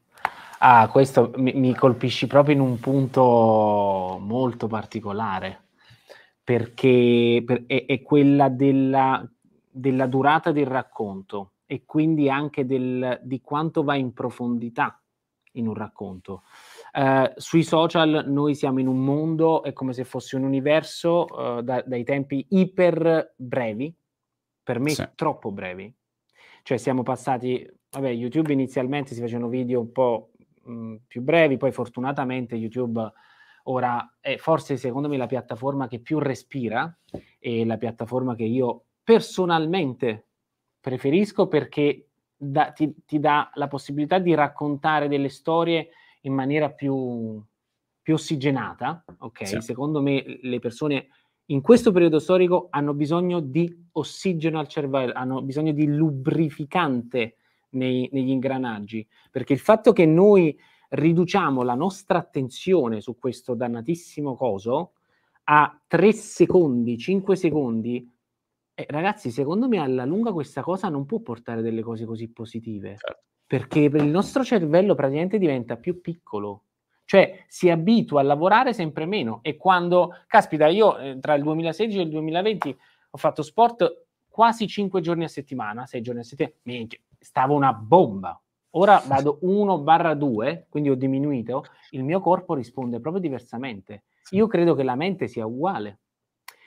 Ah, 0.62 0.90
questo 0.90 1.32
mi, 1.38 1.54
mi 1.54 1.74
colpisci 1.74 2.28
proprio 2.28 2.54
in 2.54 2.60
un 2.60 2.80
punto 2.80 4.18
molto 4.20 4.68
particolare, 4.68 5.68
perché 6.44 7.42
per, 7.46 7.64
è, 7.66 7.86
è, 7.86 8.02
quella 8.02 8.50
della, 8.50 9.26
della, 9.70 10.06
durata 10.06 10.52
del 10.52 10.66
racconto 10.66 11.54
e 11.66 11.86
quindi 11.86 12.30
anche 12.30 12.66
del, 12.66 13.22
di 13.24 13.40
quanto 13.40 13.84
va 13.84 13.96
in 13.96 14.12
profondità 14.12 15.02
in 15.54 15.68
un 15.68 15.76
racconto. 15.76 16.44
Uh, 16.92 17.32
sui 17.38 17.64
social 17.64 18.26
noi 18.28 18.54
siamo 18.54 18.80
in 18.80 18.88
un 18.88 19.02
mondo, 19.02 19.64
è 19.64 19.72
come 19.72 19.94
se 19.94 20.04
fosse 20.04 20.36
un 20.36 20.44
universo 20.44 21.26
uh, 21.26 21.62
da, 21.62 21.82
dai 21.86 22.04
tempi 22.04 22.46
iper 22.50 23.34
brevi, 23.38 23.96
per 24.62 24.80
me 24.80 24.90
sì. 24.90 25.08
troppo 25.16 25.52
brevi. 25.52 25.94
Cioè 26.64 26.78
siamo 26.78 27.02
passati, 27.04 27.66
vabbè, 27.92 28.10
YouTube 28.10 28.52
inizialmente 28.52 29.14
si 29.14 29.22
facevano 29.22 29.48
video 29.48 29.80
un 29.80 29.92
po' 29.94 30.32
mh, 30.70 30.96
più 31.08 31.22
brevi, 31.22 31.58
poi 31.58 31.72
fortunatamente 31.72 32.56
YouTube 32.56 33.12
ora 33.64 34.18
è 34.20 34.38
forse 34.38 34.78
secondo 34.78 35.08
me 35.08 35.18
la 35.18 35.28
piattaforma 35.28 35.88
che 35.88 36.00
più 36.00 36.20
respira 36.20 36.96
e 37.38 37.66
la 37.66 37.78
piattaforma 37.78 38.36
che 38.36 38.46
io 38.46 38.86
personalmente 39.04 40.28
preferisco 40.80 41.48
perché 41.48 42.08
da, 42.36 42.72
ti, 42.72 42.94
ti, 43.06 43.20
dà 43.20 43.52
la 43.56 43.68
possibilità 43.68 44.18
di 44.18 44.34
raccontare 44.34 45.08
delle 45.08 45.30
storie 45.30 45.90
in 46.22 46.34
maniera 46.34 46.70
più, 46.70 47.42
più 48.02 48.14
ossigenata, 48.14 49.04
ok? 49.18 49.48
Sì. 49.48 49.62
Secondo 49.62 50.02
me 50.02 50.24
le 50.42 50.60
persone 50.60 51.08
in 51.48 51.62
questo 51.62 51.92
periodo 51.92 52.20
storico 52.20 52.68
hanno 52.70 52.94
bisogno 52.94 53.40
di 53.40 53.88
ossigeno 53.94 54.60
al 54.60 54.68
cervello, 54.68 55.14
hanno 55.14 55.42
bisogno 55.42 55.72
di 55.74 55.86
lubrificante 55.88 57.36
nei, 57.72 58.10
negli 58.12 58.30
ingranaggi, 58.30 59.06
perché 59.32 59.54
il 59.54 59.60
fatto 59.60 59.94
che 59.94 60.06
noi 60.06 60.58
riduciamo 60.90 61.62
la 61.62 61.76
nostra 61.76 62.18
attenzione 62.18 63.02
su 63.02 63.18
questo 63.18 63.54
dannatissimo 63.54 64.36
coso 64.36 64.94
a 65.46 65.80
3 65.88 66.12
secondi, 66.14 66.98
5 66.98 67.36
secondi, 67.36 68.12
eh, 68.74 68.86
ragazzi, 68.90 69.32
secondo 69.32 69.68
me 69.68 69.80
alla 69.80 70.06
lunga 70.06 70.32
questa 70.32 70.62
cosa 70.62 70.90
non 70.90 71.06
può 71.06 71.20
portare 71.20 71.62
delle 71.62 71.82
cose 71.82 72.06
così 72.06 72.30
positive, 72.30 72.98
certo. 72.98 73.24
perché 73.46 73.80
il 73.80 74.08
nostro 74.08 74.44
cervello 74.44 74.96
praticamente 74.96 75.38
diventa 75.38 75.78
più 75.78 76.02
piccolo, 76.02 76.66
cioè 77.06 77.44
si 77.48 77.70
abitua 77.70 78.22
a 78.22 78.24
lavorare 78.24 78.74
sempre 78.74 79.06
meno 79.06 79.40
e 79.42 79.58
quando, 79.58 80.12
caspita, 80.28 80.68
io 80.68 80.98
eh, 80.98 81.20
tra 81.20 81.34
il 81.34 81.44
2016 81.44 81.98
e 81.98 82.02
il 82.04 82.10
2020 82.10 82.78
ho 83.12 83.18
fatto 83.18 83.42
sport 83.42 84.06
quasi 84.28 84.68
5 84.68 85.02
giorni 85.02 85.24
a 85.24 85.28
settimana, 85.28 85.88
6 85.88 86.02
giorni 86.02 86.22
a 86.22 86.24
settimana, 86.24 86.56
minchia, 86.64 87.00
stavo 87.20 87.54
una 87.54 87.74
bomba. 87.74 88.42
Ora 88.72 89.04
vado 89.06 89.40
1 89.42 89.80
barra 89.80 90.14
2, 90.14 90.68
quindi 90.70 90.90
ho 90.90 90.96
diminuito, 90.96 91.66
il 91.92 92.04
mio 92.04 92.20
corpo 92.20 92.54
risponde 92.54 93.00
proprio 93.00 93.22
diversamente. 93.22 94.04
Io 94.32 94.48
credo 94.48 94.76
che 94.76 94.84
la 94.84 94.96
mente 94.96 95.28
sia 95.28 95.46
uguale. 95.46 96.00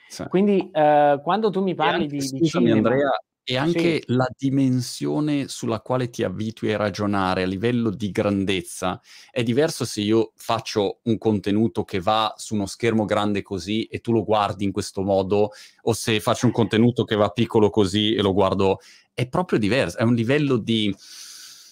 Sì. 0.07 0.25
Quindi 0.27 0.69
eh, 0.71 1.19
quando 1.23 1.49
tu 1.49 1.61
mi 1.61 1.73
parli 1.73 2.03
anche, 2.03 2.15
di, 2.15 2.21
scusami, 2.21 2.41
di 2.41 2.47
cinema... 2.49 2.75
Andrea, 2.89 3.09
e 3.45 3.57
anche 3.57 3.95
sì. 3.95 4.03
la 4.07 4.27
dimensione 4.37 5.49
sulla 5.49 5.81
quale 5.81 6.09
ti 6.09 6.23
abitui 6.23 6.71
a 6.71 6.77
ragionare 6.77 7.43
a 7.43 7.45
livello 7.45 7.89
di 7.89 8.09
grandezza 8.09 9.01
è 9.29 9.43
diverso 9.43 9.83
se 9.83 9.99
io 9.99 10.31
faccio 10.35 10.99
un 11.03 11.17
contenuto 11.17 11.83
che 11.83 11.99
va 11.99 12.33
su 12.37 12.55
uno 12.55 12.65
schermo 12.65 13.03
grande 13.03 13.41
così 13.41 13.83
e 13.83 13.99
tu 13.99 14.13
lo 14.13 14.23
guardi 14.23 14.63
in 14.63 14.71
questo 14.71 15.01
modo 15.01 15.51
o 15.81 15.93
se 15.93 16.21
faccio 16.21 16.45
un 16.45 16.53
contenuto 16.53 17.03
che 17.03 17.15
va 17.15 17.29
piccolo 17.31 17.69
così 17.69 18.15
e 18.15 18.21
lo 18.21 18.31
guardo 18.31 18.79
è 19.13 19.27
proprio 19.27 19.59
diverso, 19.59 19.97
è 19.97 20.03
un 20.03 20.15
livello 20.15 20.57
di, 20.57 20.93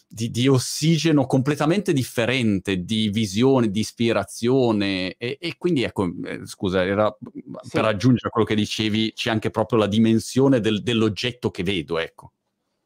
di, 0.07 0.29
di 0.29 0.47
ossigeno 0.47 1.25
completamente 1.25 1.93
differente, 1.93 2.83
di 2.83 3.09
visione, 3.09 3.71
di 3.71 3.79
ispirazione 3.79 5.15
e, 5.17 5.37
e 5.39 5.55
quindi 5.57 5.83
ecco, 5.83 6.11
eh, 6.25 6.45
scusa, 6.45 6.83
era 6.83 7.15
sì. 7.61 7.69
per 7.71 7.85
aggiungere 7.85 8.27
a 8.27 8.31
quello 8.31 8.47
che 8.47 8.55
dicevi, 8.55 9.13
c'è 9.13 9.29
anche 9.29 9.49
proprio 9.49 9.79
la 9.79 9.87
dimensione 9.87 10.59
del, 10.59 10.83
dell'oggetto 10.83 11.49
che 11.49 11.63
vedo, 11.63 11.97
ecco. 11.97 12.33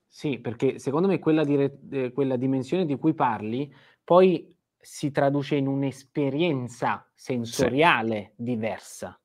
Sì, 0.07 0.39
perché 0.39 0.79
secondo 0.79 1.07
me 1.07 1.19
quella, 1.19 1.43
dire, 1.43 1.79
eh, 1.91 2.11
quella 2.13 2.37
dimensione 2.37 2.85
di 2.85 2.95
cui 2.97 3.13
parli 3.13 3.69
poi 4.01 4.55
si 4.79 5.11
traduce 5.11 5.55
in 5.55 5.67
un'esperienza 5.67 7.11
sensoriale 7.13 8.33
sì. 8.35 8.43
diversa. 8.43 9.19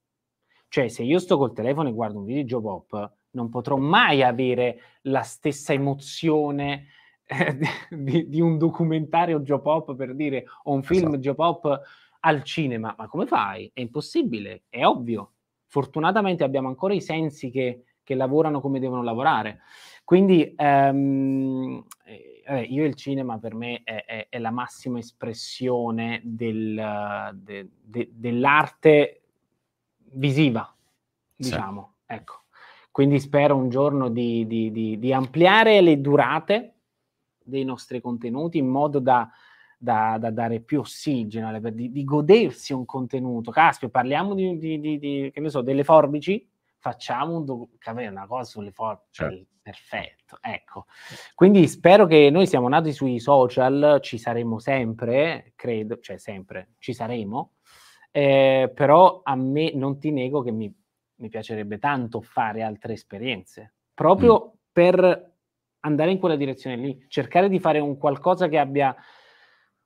Cioè, 0.69 0.89
se 0.89 1.03
io 1.03 1.19
sto 1.19 1.37
col 1.37 1.53
telefono 1.53 1.91
e 1.91 1.93
guardo 1.93 2.19
un 2.19 2.25
video 2.25 2.43
di 2.43 2.49
Joe 2.49 2.61
Pop, 2.61 3.13
non 3.33 3.49
potrò 3.49 3.77
mai 3.77 4.23
avere 4.23 4.81
la 5.03 5.23
stessa 5.23 5.73
emozione 5.73 6.87
eh, 7.25 7.59
di, 7.91 8.29
di, 8.29 8.41
un 8.41 8.59
documentario 8.59 9.41
Joe 9.41 9.61
Pop 9.61 9.95
per 9.95 10.15
dire 10.15 10.47
o 10.65 10.73
un 10.73 10.83
film 10.83 11.09
esatto. 11.09 11.19
Joe 11.19 11.35
Pop 11.35 11.81
al 12.21 12.43
cinema. 12.43 12.95
Ma 12.99 13.07
come 13.07 13.27
fai? 13.27 13.71
È 13.73 13.81
impossibile, 13.81 14.65
è 14.69 14.85
ovvio. 14.85 15.33
Fortunatamente 15.67 16.43
abbiamo 16.43 16.69
ancora 16.69 16.95
i 16.95 17.01
sensi 17.01 17.51
che, 17.51 17.85
che 18.03 18.15
lavorano 18.15 18.61
come 18.61 18.81
devono 18.81 19.03
lavorare. 19.03 19.61
Quindi 20.05 20.53
ehm, 20.57 21.85
eh, 22.45 22.63
io 22.63 22.85
il 22.85 22.97
cinema 22.97 23.39
per 23.39 23.55
me 23.55 23.83
è, 23.85 24.05
è, 24.05 24.27
è 24.29 24.39
la 24.41 24.51
massima 24.51 24.99
espressione 24.99 26.21
del, 26.25 27.31
de, 27.35 27.69
de, 27.81 28.09
dell'arte 28.13 29.23
visiva, 30.13 30.75
diciamo. 31.37 31.95
Sì. 32.07 32.15
Ecco. 32.15 32.43
Quindi 32.91 33.21
spero 33.21 33.57
un 33.57 33.69
giorno 33.69 34.09
di, 34.09 34.47
di, 34.47 34.71
di, 34.71 34.99
di 34.99 35.13
ampliare 35.13 35.81
le 35.81 36.01
durate 36.01 36.75
dei 37.43 37.65
nostri 37.65 38.01
contenuti 38.01 38.59
in 38.59 38.69
modo 38.69 38.99
da, 38.99 39.29
da, 39.79 40.19
da 40.19 40.31
dare 40.31 40.61
più 40.61 40.81
ossigeno, 40.81 41.59
di, 41.71 42.05
godersi 42.05 42.73
un 42.73 42.85
contenuto. 42.85 43.51
Caspio, 43.51 43.89
parliamo 43.89 44.35
di, 44.35 45.31
che 45.33 45.41
ne 45.41 45.51
so, 45.51 45.61
delle 45.61 45.85
forbici, 45.85 46.49
facciamo 46.79 47.37
un 47.37 47.45
doc- 47.45 47.69
una 47.87 48.27
cosa 48.27 48.51
sulle 48.51 48.73
forbici. 48.73 49.23
Certo. 49.23 49.49
Perfetto, 49.63 50.39
ecco. 50.41 50.87
Quindi 51.35 51.69
spero 51.69 52.07
che 52.07 52.31
noi 52.31 52.47
siamo 52.47 52.67
nati 52.69 52.93
sui 52.93 53.21
social, 53.21 53.99
ci 54.03 54.19
saremo 54.19 54.59
sempre, 54.59 55.53
credo, 55.55 56.01
cioè 56.01 56.17
sempre, 56.17 56.71
ci 56.79 56.95
saremo, 56.95 57.57
eh, 58.11 58.73
però 58.75 59.21
a 59.23 59.37
me 59.37 59.73
non 59.75 59.99
ti 59.99 60.11
nego 60.11 60.43
che 60.43 60.51
mi 60.51 60.75
mi 61.21 61.29
piacerebbe 61.29 61.79
tanto 61.79 62.21
fare 62.21 62.63
altre 62.63 62.95
esperienze, 62.95 63.75
proprio 63.95 64.47
mm. 64.47 64.59
per 64.73 65.33
andare 65.81 66.11
in 66.11 66.19
quella 66.19 66.37
direzione 66.37 66.77
lì, 66.77 67.05
cercare 67.09 67.49
di 67.49 67.59
fare 67.59 67.79
un 67.79 67.97
qualcosa 67.97 68.49
che 68.49 68.59
abbia 68.59 68.95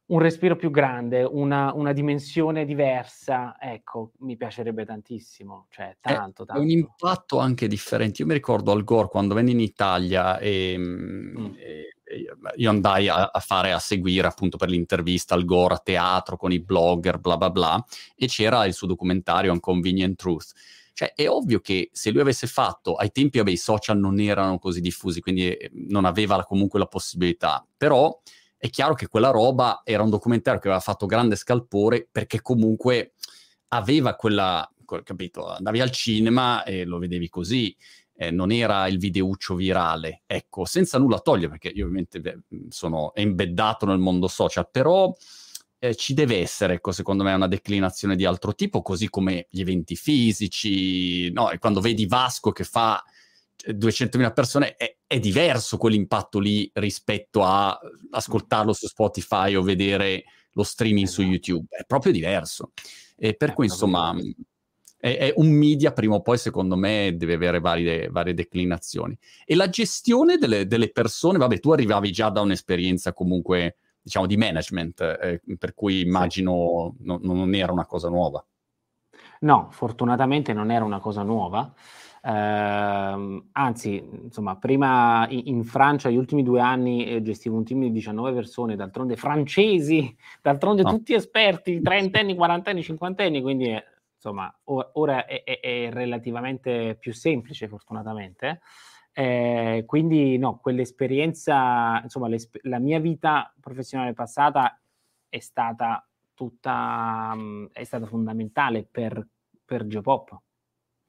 un 0.06 0.18
respiro 0.18 0.54
più 0.54 0.70
grande, 0.70 1.22
una, 1.22 1.72
una 1.72 1.92
dimensione 1.92 2.66
diversa, 2.66 3.56
ecco, 3.58 4.12
mi 4.18 4.36
piacerebbe 4.36 4.84
tantissimo, 4.84 5.66
cioè 5.70 5.96
tanto, 6.00 6.44
tanto. 6.44 6.60
un 6.60 6.68
impatto 6.68 7.38
anche 7.38 7.66
differente. 7.68 8.20
Io 8.20 8.28
mi 8.28 8.34
ricordo 8.34 8.70
Al 8.70 8.84
Gore 8.84 9.08
quando 9.08 9.34
venne 9.34 9.52
in 9.52 9.60
Italia 9.60 10.38
e, 10.38 10.74
mm. 10.76 11.54
e 11.56 11.88
io 12.56 12.70
andai 12.70 13.08
a, 13.08 13.30
a, 13.32 13.40
fare, 13.40 13.72
a 13.72 13.78
seguire 13.78 14.26
appunto 14.26 14.58
per 14.58 14.68
l'intervista 14.68 15.34
Al 15.34 15.46
Gore 15.46 15.74
a 15.74 15.78
teatro 15.82 16.36
con 16.36 16.52
i 16.52 16.60
blogger, 16.60 17.18
bla 17.18 17.38
bla 17.38 17.50
bla, 17.50 17.84
e 18.14 18.26
c'era 18.26 18.66
il 18.66 18.74
suo 18.74 18.86
documentario 18.86 19.52
Unconvenient 19.52 20.16
Truth 20.16 20.52
cioè, 20.94 21.12
è 21.12 21.28
ovvio 21.28 21.58
che 21.58 21.90
se 21.92 22.10
lui 22.12 22.20
avesse 22.20 22.46
fatto, 22.46 22.94
ai 22.94 23.10
tempi, 23.10 23.38
vabbè, 23.38 23.50
i 23.50 23.56
social 23.56 23.98
non 23.98 24.20
erano 24.20 24.58
così 24.58 24.80
diffusi, 24.80 25.20
quindi 25.20 25.50
eh, 25.50 25.70
non 25.74 26.04
aveva 26.04 26.42
comunque 26.44 26.78
la 26.78 26.86
possibilità, 26.86 27.66
però 27.76 28.16
è 28.56 28.70
chiaro 28.70 28.94
che 28.94 29.08
quella 29.08 29.30
roba 29.30 29.82
era 29.84 30.04
un 30.04 30.10
documentario 30.10 30.60
che 30.60 30.68
aveva 30.68 30.82
fatto 30.82 31.06
grande 31.06 31.34
scalpore 31.34 32.08
perché 32.10 32.40
comunque 32.40 33.14
aveva 33.68 34.14
quella, 34.14 34.66
capito, 35.02 35.48
andavi 35.48 35.80
al 35.80 35.90
cinema 35.90 36.62
e 36.62 36.84
lo 36.84 36.98
vedevi 36.98 37.28
così, 37.28 37.76
eh, 38.16 38.30
non 38.30 38.52
era 38.52 38.86
il 38.86 38.98
videuccio 38.98 39.56
virale, 39.56 40.22
ecco, 40.26 40.64
senza 40.64 40.98
nulla 40.98 41.18
togliere, 41.18 41.50
perché 41.50 41.68
io 41.74 41.86
ovviamente 41.86 42.44
sono 42.68 43.12
embeddato 43.14 43.84
nel 43.84 43.98
mondo 43.98 44.28
social, 44.28 44.68
però 44.70 45.12
eh, 45.84 45.94
ci 45.94 46.14
deve 46.14 46.40
essere, 46.40 46.74
ecco, 46.74 46.92
secondo 46.92 47.24
me, 47.24 47.34
una 47.34 47.46
declinazione 47.46 48.16
di 48.16 48.24
altro 48.24 48.54
tipo, 48.54 48.80
così 48.80 49.10
come 49.10 49.46
gli 49.50 49.60
eventi 49.60 49.96
fisici, 49.96 51.30
no? 51.30 51.50
E 51.50 51.58
quando 51.58 51.80
vedi 51.80 52.06
Vasco 52.06 52.52
che 52.52 52.64
fa 52.64 53.02
200.000 53.66 54.24
eh, 54.24 54.32
persone, 54.32 54.76
è, 54.76 54.96
è 55.06 55.18
diverso 55.18 55.76
quell'impatto 55.76 56.38
lì 56.38 56.70
rispetto 56.72 57.44
a 57.44 57.78
ascoltarlo 58.10 58.72
su 58.72 58.86
Spotify 58.86 59.54
o 59.54 59.62
vedere 59.62 60.24
lo 60.52 60.62
streaming 60.62 61.06
su 61.06 61.20
esatto. 61.20 61.34
YouTube, 61.34 61.66
è 61.68 61.84
proprio 61.84 62.12
diverso. 62.12 62.72
E 63.16 63.34
per 63.34 63.52
cui, 63.52 63.66
insomma, 63.66 64.16
è, 64.96 65.16
è, 65.18 65.32
un 65.36 65.50
media 65.50 65.92
prima 65.92 66.14
o 66.14 66.22
poi, 66.22 66.38
secondo 66.38 66.76
me, 66.76 67.12
deve 67.14 67.34
avere 67.34 67.60
varie, 67.60 68.08
varie 68.08 68.32
declinazioni. 68.32 69.14
E 69.44 69.54
la 69.54 69.68
gestione 69.68 70.38
delle, 70.38 70.66
delle, 70.66 70.90
persone, 70.90 71.36
vabbè, 71.36 71.60
tu 71.60 71.72
arrivavi 71.72 72.10
già 72.10 72.30
da 72.30 72.40
un'esperienza 72.40 73.12
comunque, 73.12 73.76
diciamo, 74.04 74.26
di 74.26 74.36
management, 74.36 75.00
eh, 75.00 75.40
per 75.58 75.74
cui 75.74 76.02
immagino 76.02 76.94
no, 76.98 77.18
non 77.22 77.54
era 77.54 77.72
una 77.72 77.86
cosa 77.86 78.10
nuova. 78.10 78.44
No, 79.40 79.68
fortunatamente 79.70 80.52
non 80.52 80.70
era 80.70 80.84
una 80.84 81.00
cosa 81.00 81.22
nuova. 81.22 81.72
Uh, 82.22 83.48
anzi, 83.52 84.02
insomma, 84.22 84.56
prima 84.56 85.26
in, 85.28 85.62
Francia, 85.64 86.08
gli 86.08 86.16
ultimi 86.16 86.42
due 86.42 86.60
anni, 86.60 87.06
eh, 87.06 87.22
gestivo 87.22 87.56
un 87.56 87.64
team 87.64 87.80
di 87.80 87.92
19 87.92 88.32
persone, 88.32 88.76
d'altronde 88.76 89.16
francesi, 89.16 90.14
d'altronde 90.40 90.82
no. 90.82 90.90
tutti 90.90 91.12
esperti, 91.12 91.82
trentenni, 91.82 92.34
quarantenni, 92.34 92.82
cinquantenni, 92.82 93.42
quindi 93.42 93.70
eh, 93.70 93.84
insomma, 94.14 94.54
ora 94.64 95.26
è, 95.26 95.44
è, 95.44 95.60
è 95.60 95.90
relativamente 95.90 96.96
più 96.98 97.12
semplice, 97.12 97.68
fortunatamente. 97.68 98.60
Eh, 99.16 99.84
quindi, 99.86 100.36
no, 100.38 100.58
quell'esperienza, 100.58 102.00
insomma, 102.02 102.28
la 102.62 102.78
mia 102.80 102.98
vita 102.98 103.54
professionale 103.60 104.12
passata 104.12 104.76
è 105.28 105.38
stata 105.38 106.04
tutta, 106.34 107.32
mm, 107.34 107.66
è 107.72 107.84
stata 107.84 108.06
fondamentale 108.06 108.86
per, 108.90 109.24
per 109.64 109.86
Geopop. 109.86 110.36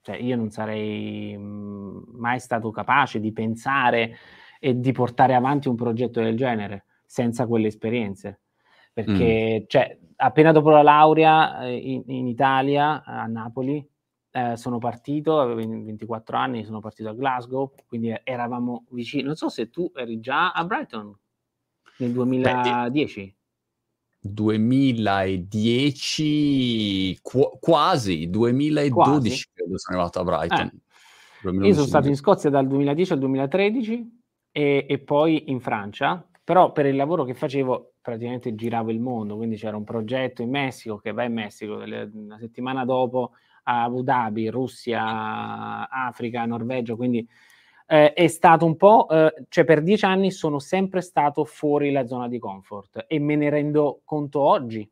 Cioè, 0.02 0.18
io 0.18 0.36
non 0.36 0.52
sarei 0.52 1.36
mm, 1.36 2.04
mai 2.14 2.40
stato 2.40 2.70
capace 2.70 3.20
di 3.20 3.34
pensare 3.34 4.16
e 4.60 4.80
di 4.80 4.92
portare 4.92 5.34
avanti 5.34 5.68
un 5.68 5.76
progetto 5.76 6.22
del 6.22 6.38
genere 6.38 6.86
senza 7.06 7.48
quelle 7.48 7.68
esperienze. 7.68 8.42
Perché, 8.94 9.62
mm. 9.62 9.66
cioè, 9.68 9.98
appena 10.18 10.52
dopo 10.52 10.70
la 10.70 10.84
laurea 10.84 11.66
eh, 11.66 11.76
in, 11.76 12.04
in, 12.06 12.28
Italia, 12.28 13.04
a 13.04 13.26
Napoli, 13.26 13.84
eh, 14.36 14.58
sono 14.58 14.80
partito, 14.80 15.40
avevo 15.40 15.56
24 15.56 16.36
anni, 16.36 16.66
sono 16.66 16.82
partito 16.82 17.08
a 17.08 17.14
Glasgow, 17.14 17.72
quindi 17.88 18.14
eravamo 18.22 18.84
vicini. 18.90 19.24
Non 19.24 19.36
so 19.36 19.48
se 19.48 19.70
tu 19.70 19.90
eri 19.96 20.20
già 20.20 20.52
a 20.52 20.66
Brighton 20.66 21.18
nel 22.00 22.12
2010. 22.12 23.34
2010 24.20 27.20
qu- 27.22 27.58
quasi 27.60 28.30
2012 28.30 28.90
quasi. 28.90 29.46
credo 29.54 29.78
sono 29.78 30.00
arrivato 30.00 30.20
a 30.20 30.24
Brighton 30.24 30.72
eh. 31.44 31.50
io 31.68 31.74
sono 31.76 31.86
stato 31.86 32.08
in 32.08 32.16
Scozia 32.16 32.50
dal 32.50 32.66
2010 32.66 33.14
al 33.14 33.20
2013 33.20 34.22
e, 34.52 34.88
e, 34.90 34.98
poi 34.98 35.52
in 35.52 35.60
Francia 35.60 36.28
però 36.44 36.72
per 36.72 36.88
il 36.88 36.96
lavoro 36.96 37.24
che 37.24 37.36
facevo 37.36 37.98
praticamente 38.02 38.56
giravo 38.56 38.90
il 38.90 39.00
mondo, 39.00 39.36
quindi 39.36 39.58
c'era 39.58 39.78
un 39.78 39.84
progetto 39.84 40.42
in 40.42 40.50
Messico 40.50 40.98
che 40.98 41.12
va 41.12 41.24
in 41.24 41.34
Messico, 41.34 41.84
una 42.14 42.40
settimana 42.40 42.84
dopo 42.84 43.34
Abu 43.66 44.04
Dhabi, 44.04 44.50
Russia, 44.50 45.90
Africa, 45.90 46.46
Norvegia, 46.46 46.96
quindi 46.96 47.28
eh, 47.88 48.14
è 48.14 48.28
stato 48.28 48.66
un 48.66 48.76
po', 48.78 49.08
eh, 49.10 49.46
cioè 49.50 49.64
per 49.64 49.82
dieci 49.82 50.06
anni 50.06 50.32
sono 50.32 50.60
sempre 50.60 51.02
stato 51.02 51.46
fuori 51.46 51.92
la 51.92 52.06
zona 52.06 52.28
di 52.28 52.40
comfort 52.40 53.06
e 53.08 53.20
me 53.20 53.36
ne 53.36 53.50
rendo 53.50 54.02
conto 54.04 54.40
oggi, 54.40 54.90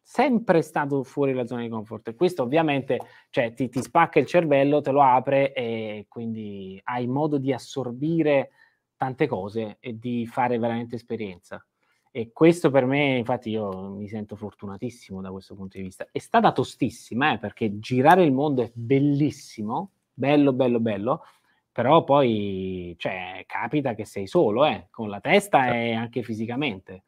sempre 0.00 0.62
stato 0.62 1.02
fuori 1.02 1.34
la 1.34 1.46
zona 1.46 1.62
di 1.62 1.68
comfort. 1.68 2.08
E 2.08 2.14
questo 2.14 2.42
ovviamente 2.42 2.98
cioè, 3.30 3.52
ti, 3.52 3.68
ti, 3.68 3.82
spacca 3.82 4.18
il 4.18 4.26
cervello, 4.26 4.80
te 4.80 4.90
lo 4.90 5.02
apre 5.02 5.52
e 5.52 6.06
quindi 6.08 6.80
hai 6.84 7.06
modo 7.06 7.38
di 7.38 7.52
assorbire 7.52 8.50
tante 8.96 9.26
cose 9.26 9.76
e 9.80 9.98
di 9.98 10.26
fare 10.26 10.58
veramente 10.58 10.96
esperienza. 10.96 11.64
E 12.10 12.32
questo 12.32 12.70
per 12.70 12.86
me, 12.86 13.18
infatti, 13.18 13.50
io 13.50 13.90
mi 13.90 14.08
sento 14.08 14.36
fortunatissimo 14.36 15.20
da 15.20 15.30
questo 15.30 15.54
punto 15.54 15.76
di 15.76 15.84
vista. 15.84 16.06
È 16.10 16.18
stata 16.18 16.52
tostissima, 16.52 17.34
eh, 17.34 17.38
perché 17.38 17.78
girare 17.78 18.24
il 18.24 18.32
mondo 18.32 18.62
è 18.62 18.70
bellissimo, 18.74 19.92
bello, 20.12 20.52
bello, 20.52 20.80
bello, 20.80 21.22
però 21.70 22.02
poi, 22.04 22.94
cioè, 22.98 23.44
capita 23.46 23.94
che 23.94 24.04
sei 24.04 24.26
solo, 24.26 24.64
eh, 24.66 24.88
con 24.90 25.08
la 25.08 25.20
testa 25.20 25.62
certo. 25.62 25.76
e 25.76 25.92
anche 25.92 26.22
fisicamente. 26.22 27.02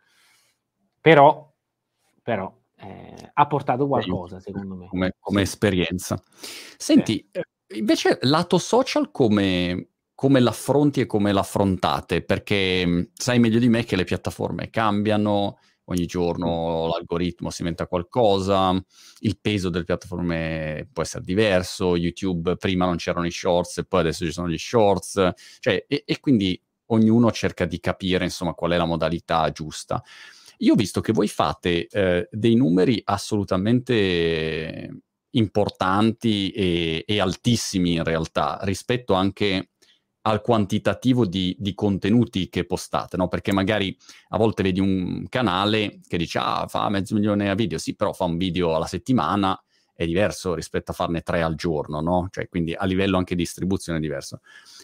Però, 1.00 1.52
però 2.22 2.54
eh, 2.76 3.30
ha 3.32 3.46
portato 3.46 3.86
qualcosa, 3.86 4.38
secondo 4.38 4.74
me. 4.74 4.86
Come, 4.88 5.16
come 5.18 5.38
sì. 5.38 5.42
esperienza. 5.44 6.22
Senti, 6.30 7.14
sì. 7.14 7.38
Eh, 7.38 7.78
invece, 7.78 8.18
lato 8.22 8.58
social 8.58 9.10
come 9.10 9.89
come 10.20 10.40
l'affronti 10.40 11.00
e 11.00 11.06
come 11.06 11.33
l'affrontate, 11.33 12.20
perché 12.20 12.85
mhmm, 12.85 13.09
sai 13.14 13.38
meglio 13.38 13.59
di 13.59 13.70
me 13.70 13.85
che 13.85 13.96
le 13.96 14.04
piattaforme 14.04 14.68
cambiano, 14.68 15.56
ogni 15.85 16.04
giorno 16.04 16.88
l'algoritmo 16.88 17.48
si 17.48 17.62
inventa 17.62 17.87
qualcosa, 17.87 18.78
il 19.20 19.38
peso 19.40 19.70
delle 19.70 19.85
piattaforme 19.85 20.87
può 20.92 21.02
essere 21.02 21.24
diverso, 21.24 21.96
YouTube 21.96 22.56
prima 22.56 22.85
non 22.85 22.96
c'erano 22.96 23.24
i 23.24 23.30
shorts 23.30 23.78
e 23.78 23.87
poi 23.87 24.00
adesso 24.00 24.26
ci 24.26 24.30
sono 24.30 24.50
gli 24.50 24.59
shorts, 24.59 25.30
cioè, 25.59 25.87
e, 25.88 26.02
e 26.04 26.20
quindi 26.20 26.62
ognuno 26.88 27.33
cerca 27.33 27.64
di 27.64 27.80
capire 27.80 28.24
insomma 28.24 28.52
qual 28.52 28.72
è 28.72 28.76
la 28.76 28.85
modalità 28.85 29.50
giusta. 29.52 30.04
Io 30.59 30.74
ho 30.74 30.76
visto 30.76 31.00
che 31.00 31.14
voi 31.14 31.28
fate 31.28 31.87
eh, 31.87 32.28
dei 32.30 32.56
numeri 32.56 33.00
assolutamente 33.06 35.00
importanti 35.30 36.50
e, 36.50 37.04
e, 37.06 37.20
altissimi 37.20 37.94
in 37.94 38.04
realtà 38.04 38.59
rispetto 38.64 39.14
anche 39.14 39.70
al 40.22 40.42
quantitativo 40.42 41.26
di, 41.26 41.56
di, 41.59 41.74
contenuti 41.74 42.48
che 42.48 42.66
postate, 42.66 43.16
no? 43.16 43.28
Perché 43.28 43.52
magari 43.52 43.96
a 44.28 44.37
volte 44.37 44.62
vedi 44.62 44.80
un 44.80 45.26
canale 45.28 46.00
che 46.06 46.18
dice, 46.18 46.38
ah, 46.38 46.66
fa 46.68 46.88
mezzo 46.90 47.14
milione 47.14 47.48
a 47.48 47.54
video, 47.54 47.78
sì, 47.78 47.94
però 47.94 48.12
fa 48.12 48.24
un 48.24 48.37
video 48.37 48.74
alla 48.74 48.87
settimana, 48.87 49.59
è 49.94 50.06
diverso 50.06 50.54
rispetto 50.54 50.90
a 50.92 50.94
farne 50.94 51.20
tre 51.20 51.42
al 51.42 51.54
giorno, 51.54 52.00
no? 52.00 52.28
Cioè, 52.30 52.48
quindi 52.48 52.74
a 52.74 52.85
livello 52.85 53.18
anche 53.18 53.35
di 53.35 53.42
distribuzione 53.42 53.98
è 53.98 54.00
diverso. 54.00 54.40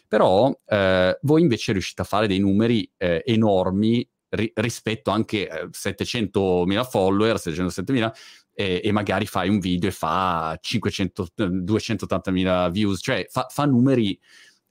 Però 0.08 0.54
eh, 0.66 1.18
voi 1.22 1.40
invece 1.40 1.72
riuscite 1.72 2.02
a 2.02 2.04
fare 2.04 2.26
dei 2.26 2.38
numeri 2.38 2.90
eh, 2.96 3.22
enormi 3.24 4.06
ri- 4.30 4.52
rispetto 4.54 5.10
anche 5.10 5.48
a 5.48 5.60
eh, 5.60 5.68
700.000 5.68 6.84
follower, 6.84 7.36
707.000, 7.36 8.12
e, 8.58 8.90
magari 8.90 9.26
fai 9.26 9.50
un 9.50 9.58
video 9.58 9.90
e 9.90 9.92
fa 9.92 10.56
500, 10.58 11.26
280.000 11.36 12.70
views, 12.70 13.00
cioè 13.02 13.26
fa, 13.28 13.46
fa 13.50 13.66
numeri 13.66 14.18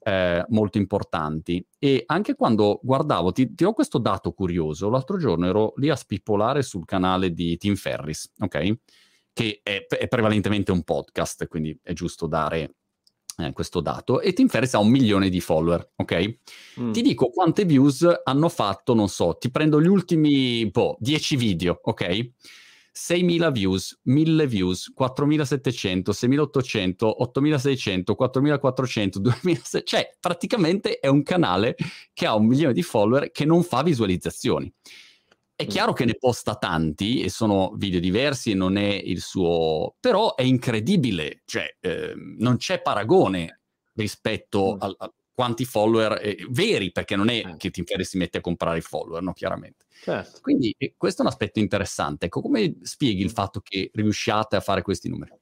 eh, 0.08 0.46
molto 0.50 0.78
importanti. 0.78 1.66
E 1.80 2.04
anche 2.06 2.36
quando 2.36 2.80
guardavo, 2.84 3.32
ti, 3.32 3.56
ti 3.56 3.64
ho 3.64 3.74
questo 3.74 3.98
dato 3.98 4.34
curioso, 4.34 4.88
l'altro 4.88 5.18
giorno 5.18 5.48
ero 5.48 5.74
lì 5.78 5.90
a 5.90 5.96
spippolare 5.96 6.62
sul 6.62 6.86
canale 6.86 7.34
di 7.34 7.58
Tim 7.58 7.76
Ferris, 7.76 8.32
ok? 8.40 8.78
Che 9.34 9.62
è, 9.64 9.88
è 9.88 10.08
prevalentemente 10.08 10.72
un 10.72 10.84
podcast, 10.84 11.48
quindi 11.48 11.78
è 11.82 11.94
giusto 11.94 12.28
dare 12.28 12.76
eh, 13.38 13.52
questo 13.52 13.82
dato. 13.82 14.22
E 14.22 14.34
Tim 14.34 14.48
Ferris 14.48 14.76
ha 14.76 14.80
un 14.80 14.90
milione 14.90 15.30
di 15.30 15.42
follower, 15.42 15.94
ok? 15.96 16.38
Mm. 16.80 16.92
Ti 16.92 17.02
dico 17.02 17.30
quante 17.30 17.66
views 17.66 18.08
hanno 18.24 18.50
fatto, 18.50 18.94
non 18.94 19.10
so, 19.10 19.38
ti 19.40 19.50
prendo 19.50 19.82
gli 19.82 19.88
ultimi, 19.88 20.70
boh, 20.70 20.98
10 21.00 21.36
video, 21.36 21.80
ok? 21.82 22.32
6.000 22.98 23.52
views, 23.52 24.00
1.000 24.06 24.46
views, 24.46 24.94
4.700, 24.98 26.12
6.800, 26.12 27.16
8.600, 27.20 28.16
4.400, 28.18 29.20
2.600, 29.20 29.82
cioè 29.84 30.16
praticamente 30.20 31.00
è 31.00 31.08
un 31.08 31.22
canale 31.24 31.76
che 32.14 32.26
ha 32.26 32.36
un 32.36 32.46
milione 32.46 32.74
di 32.74 32.84
follower 32.84 33.32
che 33.32 33.44
non 33.44 33.64
fa 33.64 33.84
visualizzazioni. 33.84 34.72
È 35.54 35.66
mm. 35.66 35.68
chiaro 35.68 35.92
che 35.92 36.06
ne 36.06 36.16
posta 36.16 36.56
tanti 36.56 37.22
e 37.22 37.30
sono 37.30 37.74
video 37.76 38.00
diversi 38.00 38.52
e 38.52 38.56
non 38.56 38.78
è 38.78 38.94
il 38.94 39.20
suo... 39.20 39.96
però 40.00 40.36
è 40.36 40.44
incredibile, 40.44 41.42
cioè 41.46 41.76
eh, 41.82 42.14
non 42.16 42.56
c'è 42.56 42.82
paragone 42.82 43.62
rispetto 43.94 44.76
mm. 44.76 44.82
al, 44.82 44.96
a 44.98 45.14
quanti 45.36 45.66
follower 45.66 46.20
eh, 46.24 46.48
veri, 46.50 46.92
perché 46.92 47.16
non 47.16 47.28
è 47.28 47.44
eh. 47.46 47.56
che 47.58 47.70
Tim 47.70 47.84
Ferriss 47.84 48.10
si 48.10 48.18
mette 48.18 48.38
a 48.38 48.42
comprare 48.42 48.78
i 48.78 48.82
follower, 48.82 49.22
no? 49.22 49.34
Chiaramente. 49.34 49.86
Certo. 50.02 50.40
Quindi 50.42 50.74
eh, 50.78 50.96
questo 50.98 51.22
è 51.22 51.26
un 51.26 51.32
aspetto 51.32 51.60
interessante. 51.60 52.28
Ecco, 52.28 52.42
come 52.42 52.78
spieghi 52.82 53.22
il 53.22 53.32
fatto 53.32 53.60
che 53.60 53.92
riusciate 53.94 54.56
a 54.56 54.62
fare 54.62 54.82
questi 54.82 55.10
numeri? 55.10 55.38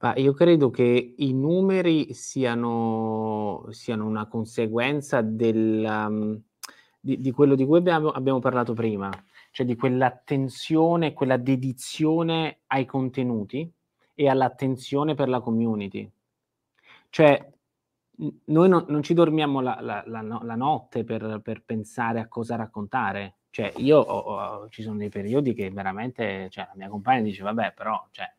Ma 0.00 0.14
io 0.16 0.34
credo 0.34 0.68
che 0.68 1.14
i 1.16 1.32
numeri 1.32 2.12
siano, 2.12 3.66
siano 3.70 4.04
una 4.04 4.26
conseguenza 4.26 5.22
del, 5.22 5.82
um, 5.88 6.38
di, 7.00 7.18
di, 7.18 7.30
quello 7.30 7.54
di 7.54 7.64
cui 7.64 7.78
abbiamo, 7.78 8.10
abbiamo 8.10 8.38
parlato 8.38 8.74
prima, 8.74 9.10
cioè 9.50 9.64
di 9.64 9.74
quell'attenzione, 9.74 11.14
quella 11.14 11.38
dedizione 11.38 12.58
ai 12.66 12.84
contenuti 12.84 13.72
e 14.12 14.28
all'attenzione 14.28 15.14
per 15.14 15.30
la 15.30 15.40
community. 15.40 16.10
Cioè, 17.08 17.53
noi 18.16 18.68
non, 18.68 18.84
non 18.88 19.02
ci 19.02 19.14
dormiamo 19.14 19.60
la, 19.60 19.78
la, 19.80 20.02
la, 20.06 20.22
la 20.22 20.54
notte 20.54 21.04
per, 21.04 21.40
per, 21.42 21.62
pensare 21.64 22.20
a 22.20 22.28
cosa 22.28 22.56
raccontare. 22.56 23.36
Cioè, 23.50 23.72
io 23.76 23.98
ho, 23.98 24.18
ho, 24.18 24.68
ci 24.68 24.82
sono 24.82 24.96
dei 24.96 25.08
periodi 25.08 25.54
che 25.54 25.70
veramente, 25.70 26.48
cioè, 26.50 26.66
la 26.66 26.74
mia 26.76 26.88
compagna 26.88 27.22
dice, 27.22 27.42
vabbè, 27.42 27.72
però, 27.74 28.06
cioè, 28.10 28.32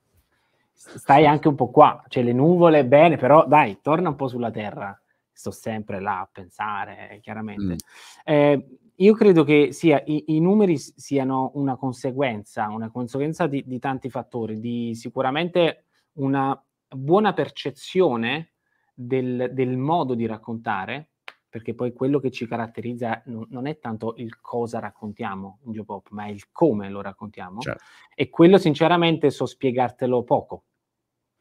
stai 0.73 1.25
anche 1.25 1.47
un 1.47 1.55
po' 1.55 1.69
qua, 1.69 2.03
cioè 2.07 2.23
le 2.23 2.33
nuvole 2.33 2.85
bene, 2.85 3.17
però 3.17 3.45
dai, 3.47 3.79
torna 3.81 4.09
un 4.09 4.15
po' 4.15 4.27
sulla 4.27 4.51
terra. 4.51 4.97
Sto 5.31 5.51
sempre 5.51 5.99
là 5.99 6.21
a 6.21 6.29
pensare, 6.31 7.19
chiaramente. 7.21 7.73
Mm. 7.73 7.77
Eh, 8.23 8.67
io 8.95 9.13
credo 9.13 9.43
che 9.43 9.73
sia, 9.73 10.01
i, 10.05 10.23
i, 10.27 10.39
numeri 10.39 10.77
siano 10.77 11.51
una 11.55 11.75
conseguenza, 11.75 12.69
una 12.69 12.89
conseguenza 12.89 13.45
di, 13.45 13.61
di, 13.67 13.77
tanti 13.79 14.09
fattori, 14.09 14.61
di 14.61 14.95
sicuramente 14.95 15.87
una 16.13 16.57
buona 16.87 17.33
percezione 17.33 18.54
del, 18.95 19.49
del, 19.51 19.77
modo 19.77 20.15
di 20.15 20.25
raccontare, 20.25 21.09
perché 21.49 21.75
poi 21.75 21.93
quello 21.93 22.19
che 22.19 22.31
ci 22.31 22.47
caratterizza 22.47 23.21
non, 23.25 23.45
non 23.49 23.67
è 23.67 23.77
tanto 23.79 24.15
il 24.17 24.39
cosa 24.39 24.79
raccontiamo 24.79 25.59
in 25.65 25.73
Geopop, 25.73 26.07
ma 26.11 26.25
è 26.25 26.29
il 26.29 26.49
come 26.51 26.89
lo 26.89 27.01
raccontiamo. 27.01 27.59
Certo. 27.59 27.83
E 28.15 28.29
quello 28.29 28.57
sinceramente 28.57 29.29
so 29.29 29.45
spiegartelo 29.45 30.23
poco. 30.23 30.63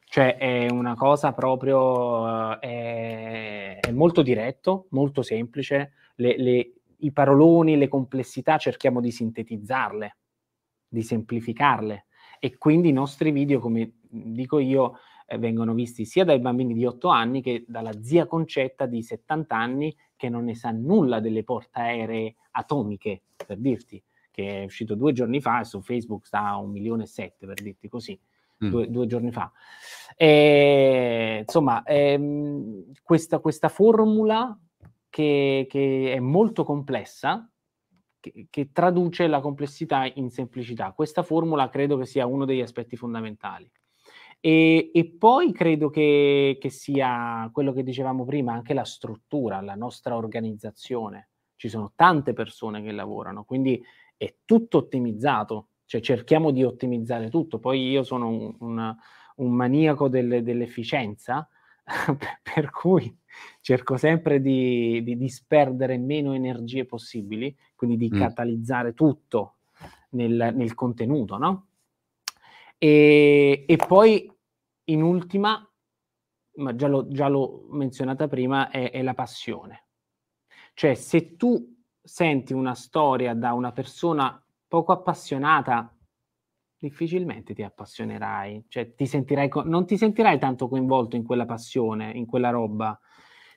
Cioè 0.07 0.37
è 0.37 0.69
una 0.69 0.93
cosa 0.95 1.33
proprio, 1.33 2.59
è, 2.59 3.79
è 3.79 3.91
molto 3.91 4.21
diretto, 4.21 4.85
molto 4.91 5.23
semplice, 5.23 5.93
le, 6.15 6.37
le 6.37 6.73
i 6.99 7.11
paroloni, 7.11 7.77
le 7.77 7.87
complessità 7.87 8.57
cerchiamo 8.57 9.01
di 9.01 9.11
sintetizzarle, 9.11 10.17
di 10.87 11.01
semplificarle 11.01 12.05
e 12.39 12.57
quindi 12.57 12.89
i 12.89 12.93
nostri 12.93 13.31
video, 13.31 13.59
come 13.59 13.95
dico 14.01 14.59
io, 14.59 14.99
eh, 15.25 15.37
vengono 15.37 15.73
visti 15.73 16.05
sia 16.05 16.23
dai 16.23 16.39
bambini 16.39 16.73
di 16.73 16.85
8 16.85 17.07
anni 17.07 17.41
che 17.41 17.65
dalla 17.67 18.01
zia 18.01 18.27
Concetta 18.27 18.85
di 18.85 19.01
70 19.01 19.55
anni 19.55 19.95
che 20.15 20.29
non 20.29 20.45
ne 20.45 20.55
sa 20.55 20.71
nulla 20.71 21.19
delle 21.19 21.43
portaeree 21.43 22.35
atomiche, 22.51 23.21
per 23.45 23.57
dirti, 23.57 24.01
che 24.31 24.61
è 24.61 24.65
uscito 24.65 24.95
due 24.95 25.13
giorni 25.13 25.41
fa 25.41 25.61
e 25.61 25.65
su 25.65 25.81
Facebook 25.81 26.25
sta 26.25 26.47
a 26.47 26.57
un 26.57 26.71
milione 26.71 27.03
e 27.03 27.07
sette, 27.07 27.45
per 27.45 27.61
dirti 27.61 27.89
così. 27.89 28.19
Mm. 28.63 28.69
Due, 28.69 28.89
due, 28.89 29.05
giorni 29.05 29.31
fa. 29.31 29.51
E, 30.15 31.43
insomma, 31.45 31.83
ehm, 31.83 32.93
questa, 33.03 33.39
questa 33.39 33.67
formula 33.67 34.57
che, 35.09 35.67
che 35.69 36.13
è 36.13 36.19
molto 36.19 36.63
complessa, 36.63 37.49
che, 38.19 38.47
che, 38.49 38.71
traduce 38.71 39.27
la 39.27 39.41
complessità 39.41 40.09
in 40.15 40.29
semplicità. 40.29 40.93
Questa 40.93 41.21
formula 41.21 41.67
credo 41.67 41.97
che 41.97 42.05
sia 42.05 42.25
uno 42.25 42.45
degli 42.45 42.61
aspetti 42.61 42.95
fondamentali. 42.95 43.69
E, 44.45 44.91
e 44.93 45.05
poi 45.05 45.51
credo 45.51 45.89
che, 45.89 46.59
che 46.61 46.69
sia 46.69 47.49
quello 47.51 47.73
che 47.73 47.81
dicevamo 47.81 48.25
prima, 48.25 48.53
anche 48.53 48.75
la 48.75 48.83
struttura, 48.83 49.59
la 49.59 49.73
nostra 49.73 50.15
organizzazione. 50.15 51.29
Ci 51.55 51.67
sono 51.67 51.93
tante 51.95 52.33
persone 52.33 52.83
che 52.83 52.91
lavorano, 52.91 53.43
quindi 53.43 53.83
è 54.15 54.35
tutto 54.45 54.77
ottimizzato, 54.77 55.69
cioè 55.85 55.99
cerchiamo 55.99 56.51
di 56.51 56.63
ottimizzare 56.63 57.31
tutto. 57.31 57.57
Poi 57.57 57.89
io 57.89 58.03
sono 58.03 58.27
un, 58.27 58.55
un, 58.59 58.95
un 59.37 59.51
maniaco 59.51 60.09
del, 60.09 60.43
dell'efficienza, 60.43 61.49
per 62.53 62.69
cui 62.69 63.17
cerco 63.61 63.97
sempre 63.97 64.41
di, 64.41 65.01
di, 65.01 65.17
disperdere 65.17 65.97
meno 65.97 66.33
energie 66.33 66.85
possibili, 66.85 67.57
quindi 67.73 67.97
di 67.97 68.11
mm. 68.13 68.19
catalizzare 68.19 68.93
tutto 68.93 69.55
nel, 70.11 70.51
nel 70.53 70.75
contenuto, 70.75 71.37
no? 71.37 71.65
E, 72.77 73.63
e, 73.65 73.75
poi 73.77 74.29
in 74.85 75.01
ultima, 75.01 75.67
ma 76.55 76.75
già, 76.75 76.87
l'ho, 76.87 77.07
già 77.07 77.27
l'ho 77.27 77.65
menzionata 77.69 78.27
prima, 78.27 78.69
è, 78.69 78.91
è 78.91 79.01
la 79.01 79.13
passione. 79.13 79.87
Cioè, 80.73 80.93
se 80.93 81.35
tu 81.35 81.73
senti 82.01 82.53
una 82.53 82.75
storia 82.75 83.33
da 83.33 83.53
una 83.53 83.71
persona 83.71 84.41
poco 84.67 84.91
appassionata, 84.91 85.95
difficilmente 86.77 87.53
ti 87.53 87.63
appassionerai, 87.63 88.65
cioè 88.67 88.93
ti 88.93 89.05
sentirai, 89.05 89.49
non 89.63 89.85
ti 89.85 89.97
sentirai 89.97 90.37
tanto 90.37 90.67
coinvolto 90.67 91.15
in 91.15 91.23
quella 91.23 91.45
passione, 91.45 92.11
in 92.11 92.25
quella 92.25 92.49
roba, 92.49 92.99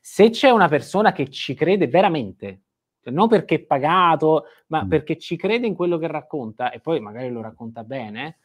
se 0.00 0.30
c'è 0.30 0.50
una 0.50 0.68
persona 0.68 1.12
che 1.12 1.28
ci 1.28 1.54
crede 1.54 1.88
veramente, 1.88 2.62
cioè 3.02 3.12
non 3.12 3.28
perché 3.28 3.56
è 3.56 3.60
pagato, 3.60 4.44
ma 4.68 4.84
mm. 4.84 4.88
perché 4.88 5.18
ci 5.18 5.36
crede 5.36 5.66
in 5.66 5.74
quello 5.74 5.98
che 5.98 6.06
racconta 6.06 6.70
e 6.70 6.80
poi 6.80 7.00
magari 7.00 7.28
lo 7.30 7.42
racconta 7.42 7.84
bene, 7.84 8.38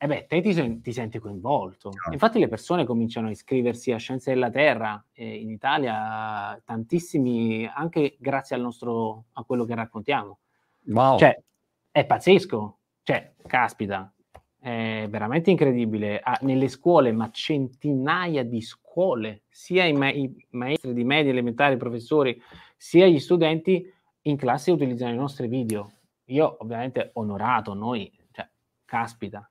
e 0.00 0.04
eh 0.04 0.06
beh, 0.06 0.26
te 0.28 0.40
ti, 0.40 0.80
ti 0.80 0.92
senti 0.92 1.18
coinvolto. 1.18 1.90
Certo. 1.90 2.12
Infatti 2.12 2.38
le 2.38 2.46
persone 2.46 2.84
cominciano 2.84 3.26
a 3.26 3.30
iscriversi 3.30 3.90
a 3.90 3.96
Scienze 3.98 4.32
della 4.32 4.48
Terra 4.48 5.04
eh, 5.12 5.40
in 5.40 5.50
Italia, 5.50 6.56
tantissimi, 6.64 7.66
anche 7.66 8.16
grazie 8.20 8.54
al 8.54 8.62
nostro, 8.62 9.24
a 9.32 9.42
quello 9.42 9.64
che 9.64 9.74
raccontiamo. 9.74 10.38
Wow. 10.86 11.18
Cioè, 11.18 11.42
è 11.90 12.06
pazzesco. 12.06 12.78
Cioè, 13.02 13.34
caspita, 13.44 14.12
è 14.60 15.08
veramente 15.10 15.50
incredibile. 15.50 16.20
Ah, 16.20 16.38
nelle 16.42 16.68
scuole, 16.68 17.10
ma 17.10 17.28
centinaia 17.32 18.44
di 18.44 18.60
scuole, 18.60 19.42
sia 19.48 19.84
i, 19.84 19.94
ma- 19.94 20.12
i 20.12 20.32
maestri 20.50 20.92
di 20.92 21.02
media 21.02 21.32
elementari, 21.32 21.74
i 21.74 21.78
professori, 21.78 22.40
sia 22.76 23.06
gli 23.08 23.18
studenti 23.18 23.92
in 24.22 24.36
classe 24.36 24.70
utilizzano 24.70 25.12
i 25.12 25.16
nostri 25.16 25.48
video. 25.48 25.90
Io 26.26 26.56
ovviamente 26.60 27.10
onorato, 27.14 27.74
noi, 27.74 28.12
cioè, 28.30 28.48
caspita. 28.84 29.50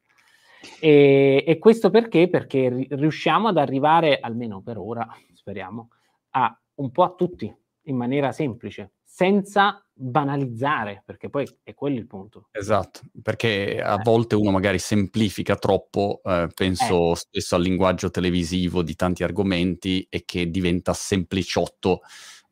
E, 0.79 1.43
e 1.45 1.57
questo 1.57 1.89
perché? 1.89 2.29
Perché 2.29 2.87
riusciamo 2.89 3.47
ad 3.47 3.57
arrivare, 3.57 4.19
almeno 4.19 4.61
per 4.61 4.77
ora, 4.77 5.07
speriamo, 5.33 5.89
a 6.31 6.59
un 6.75 6.91
po' 6.91 7.03
a 7.03 7.13
tutti 7.15 7.53
in 7.83 7.95
maniera 7.95 8.31
semplice, 8.31 8.93
senza 9.03 9.81
banalizzare, 9.93 11.01
perché 11.03 11.29
poi 11.29 11.47
è 11.63 11.73
quello 11.73 11.97
il 11.97 12.05
punto. 12.05 12.49
Esatto, 12.51 13.01
perché 13.23 13.81
a 13.81 13.95
eh. 13.95 14.01
volte 14.03 14.35
uno 14.35 14.51
magari 14.51 14.77
semplifica 14.77 15.55
troppo, 15.55 16.21
eh, 16.23 16.49
penso 16.53 17.13
eh. 17.13 17.15
spesso 17.15 17.55
al 17.55 17.63
linguaggio 17.63 18.11
televisivo 18.11 18.83
di 18.83 18.95
tanti 18.95 19.23
argomenti 19.23 20.05
e 20.09 20.23
che 20.25 20.49
diventa 20.49 20.93
sempliciotto 20.93 22.01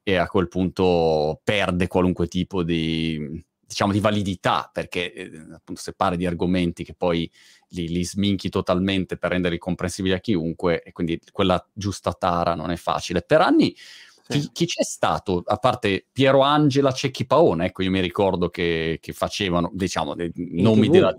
e 0.02 0.16
a 0.16 0.28
quel 0.28 0.48
punto 0.48 1.40
perde 1.44 1.88
qualunque 1.88 2.28
tipo 2.28 2.64
di, 2.64 3.44
diciamo, 3.66 3.92
di 3.92 4.00
validità, 4.00 4.70
perché 4.72 5.14
eh, 5.14 5.32
appunto 5.54 5.82
se 5.82 5.94
parli 5.94 6.18
di 6.18 6.26
argomenti 6.26 6.84
che 6.84 6.94
poi 6.94 7.30
li, 7.70 7.88
li, 7.88 8.04
sminchi 8.06 8.50
totalmente 8.50 9.18
per 9.18 9.32
renderli 9.32 9.58
comprensibili 9.58 10.14
a 10.14 10.20
chiunque, 10.20 10.84
e 10.84 10.92
quindi 10.92 11.20
quella 11.32 11.66
giusta 11.74 12.14
tara 12.14 12.56
non 12.56 12.72
è 12.72 12.76
facile. 12.76 13.22
Per 13.22 13.42
anni 13.42 13.76
chi, 14.28 14.50
chi, 14.52 14.66
c'è 14.66 14.84
stato, 14.84 15.44
a 15.46 15.58
parte 15.58 16.08
Piero 16.12 16.42
Angela, 16.42 16.92
Cecchi 16.92 17.26
Paone, 17.26 17.66
ecco 17.66 17.84
io 17.84 17.92
mi 17.92 18.00
ricordo 18.00 18.50
che, 18.50 18.98
che 19.00 19.14
facevano, 19.14 19.70
diciamo, 19.74 20.16
dei 20.16 20.32
in 20.36 20.62
nomi 20.64 20.88
TV. 20.88 20.92
della, 20.92 21.16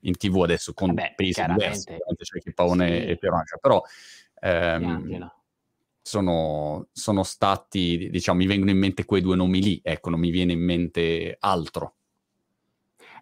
in 0.00 0.16
tv 0.16 0.42
adesso 0.42 0.74
con 0.74 0.88
Vabbè, 0.88 1.14
pesi 1.16 1.42
diversi, 1.42 1.96
Cecchi 2.18 2.52
Paone 2.52 2.86
sì. 2.86 3.06
e 3.06 3.16
Piero 3.16 3.36
Angela, 3.36 3.58
però 3.60 3.82
ehm, 4.40 5.30
sono, 6.06 6.88
sono 6.92 7.22
stati, 7.22 8.10
diciamo, 8.10 8.38
mi 8.38 8.46
vengono 8.46 8.70
in 8.70 8.78
mente 8.78 9.06
quei 9.06 9.22
due 9.22 9.36
nomi 9.36 9.62
lì, 9.62 9.80
ecco, 9.82 10.10
non 10.10 10.20
mi 10.20 10.30
viene 10.30 10.52
in 10.52 10.62
mente 10.62 11.34
altro. 11.40 11.94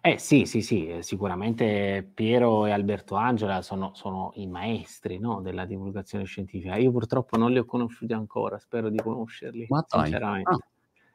Eh 0.01 0.17
sì, 0.19 0.45
sì, 0.45 0.61
sì, 0.61 0.87
eh, 0.87 1.01
sicuramente 1.01 2.05
Piero 2.13 2.65
e 2.65 2.71
Alberto 2.71 3.15
Angela 3.15 3.61
sono, 3.61 3.91
sono 3.93 4.33
i 4.35 4.47
maestri 4.47 5.17
no, 5.17 5.39
della 5.39 5.63
divulgazione 5.63 6.25
scientifica. 6.25 6.75
Io 6.75 6.91
purtroppo 6.91 7.37
non 7.37 7.51
li 7.51 7.57
ho 7.57 7.63
conosciuti 7.63 8.11
ancora, 8.11 8.59
spero 8.59 8.89
di 8.89 8.97
conoscerli, 8.97 9.65
Ma 9.69 9.85
sinceramente. 9.87 10.51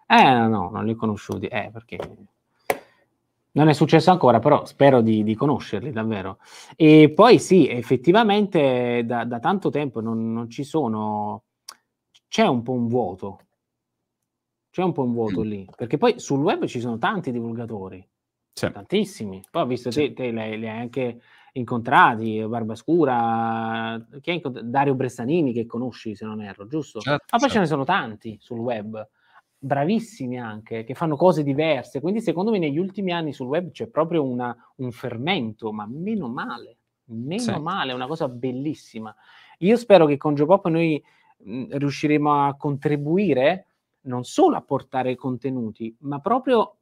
Ah. 0.06 0.20
Eh 0.20 0.32
no, 0.32 0.48
no, 0.48 0.70
non 0.70 0.86
li 0.86 0.92
ho 0.92 0.96
conosciuti, 0.96 1.48
eh, 1.48 1.68
perché 1.70 1.98
non 3.52 3.68
è 3.68 3.74
successo 3.74 4.10
ancora, 4.10 4.38
però 4.38 4.64
spero 4.64 5.02
di, 5.02 5.22
di 5.22 5.34
conoscerli 5.34 5.92
davvero. 5.92 6.38
E 6.74 7.12
poi 7.14 7.38
sì, 7.38 7.68
effettivamente 7.68 9.02
da, 9.04 9.24
da 9.24 9.38
tanto 9.38 9.68
tempo 9.68 10.00
non, 10.00 10.32
non, 10.32 10.48
ci 10.48 10.64
sono, 10.64 11.42
c'è 12.28 12.46
un 12.46 12.62
po' 12.62 12.72
un 12.72 12.86
vuoto, 12.86 13.40
c'è 14.70 14.82
un 14.82 14.92
po' 14.92 15.02
un 15.02 15.12
vuoto 15.12 15.42
mm. 15.42 15.48
lì, 15.48 15.68
perché 15.76 15.98
poi 15.98 16.20
sul 16.20 16.40
web 16.40 16.66
ci 16.66 16.80
sono 16.80 16.98
tanti 16.98 17.32
divulgatori 17.32 18.06
sì. 18.52 18.70
tantissimi. 18.70 19.42
Poi 19.50 19.62
ho 19.62 19.66
visto 19.66 19.90
sì. 19.90 20.12
te, 20.12 20.30
te 20.30 20.30
li, 20.30 20.68
hai 20.68 20.80
anche 20.80 21.20
incontrati, 21.52 22.44
Barbascura, 22.46 24.06
chi 24.20 24.30
hai 24.30 24.42
Dario 24.64 24.94
Bressanini 24.94 25.52
che 25.52 25.66
conosci 25.66 26.14
se 26.14 26.24
non 26.24 26.40
erro, 26.42 26.66
giusto? 26.66 27.00
Certo, 27.00 27.24
Ma 27.30 27.38
poi 27.38 27.48
certo. 27.48 27.54
ce 27.54 27.60
ne 27.60 27.66
sono 27.66 27.84
tanti 27.84 28.36
sul 28.40 28.58
web, 28.58 29.08
bravissimi 29.58 30.38
anche, 30.38 30.84
che 30.84 30.94
fanno 30.94 31.16
cose 31.16 31.42
diverse. 31.42 32.00
Quindi 32.00 32.20
secondo 32.20 32.50
me 32.50 32.58
negli 32.58 32.78
ultimi 32.78 33.12
anni 33.12 33.32
sul 33.32 33.46
web 33.46 33.70
c'è 33.70 33.88
proprio 33.88 34.22
una, 34.24 34.54
un 34.76 34.92
fermento, 34.92 35.72
ma 35.72 35.86
meno 35.86 36.28
male, 36.28 36.78
meno 37.06 37.40
sì. 37.40 37.58
male, 37.58 37.92
è 37.92 37.94
una 37.94 38.06
cosa 38.06 38.28
bellissima. 38.28 39.14
Io 39.58 39.76
spero 39.76 40.06
che 40.06 40.16
con 40.16 40.34
Geopop 40.34 40.68
noi 40.68 41.02
mh, 41.38 41.76
riusciremo 41.76 42.46
a 42.46 42.56
contribuire 42.56 43.66
non 44.02 44.24
solo 44.24 44.56
a 44.56 44.62
portare 44.62 45.14
contenuti, 45.16 45.94
ma 46.00 46.20
proprio 46.20 46.78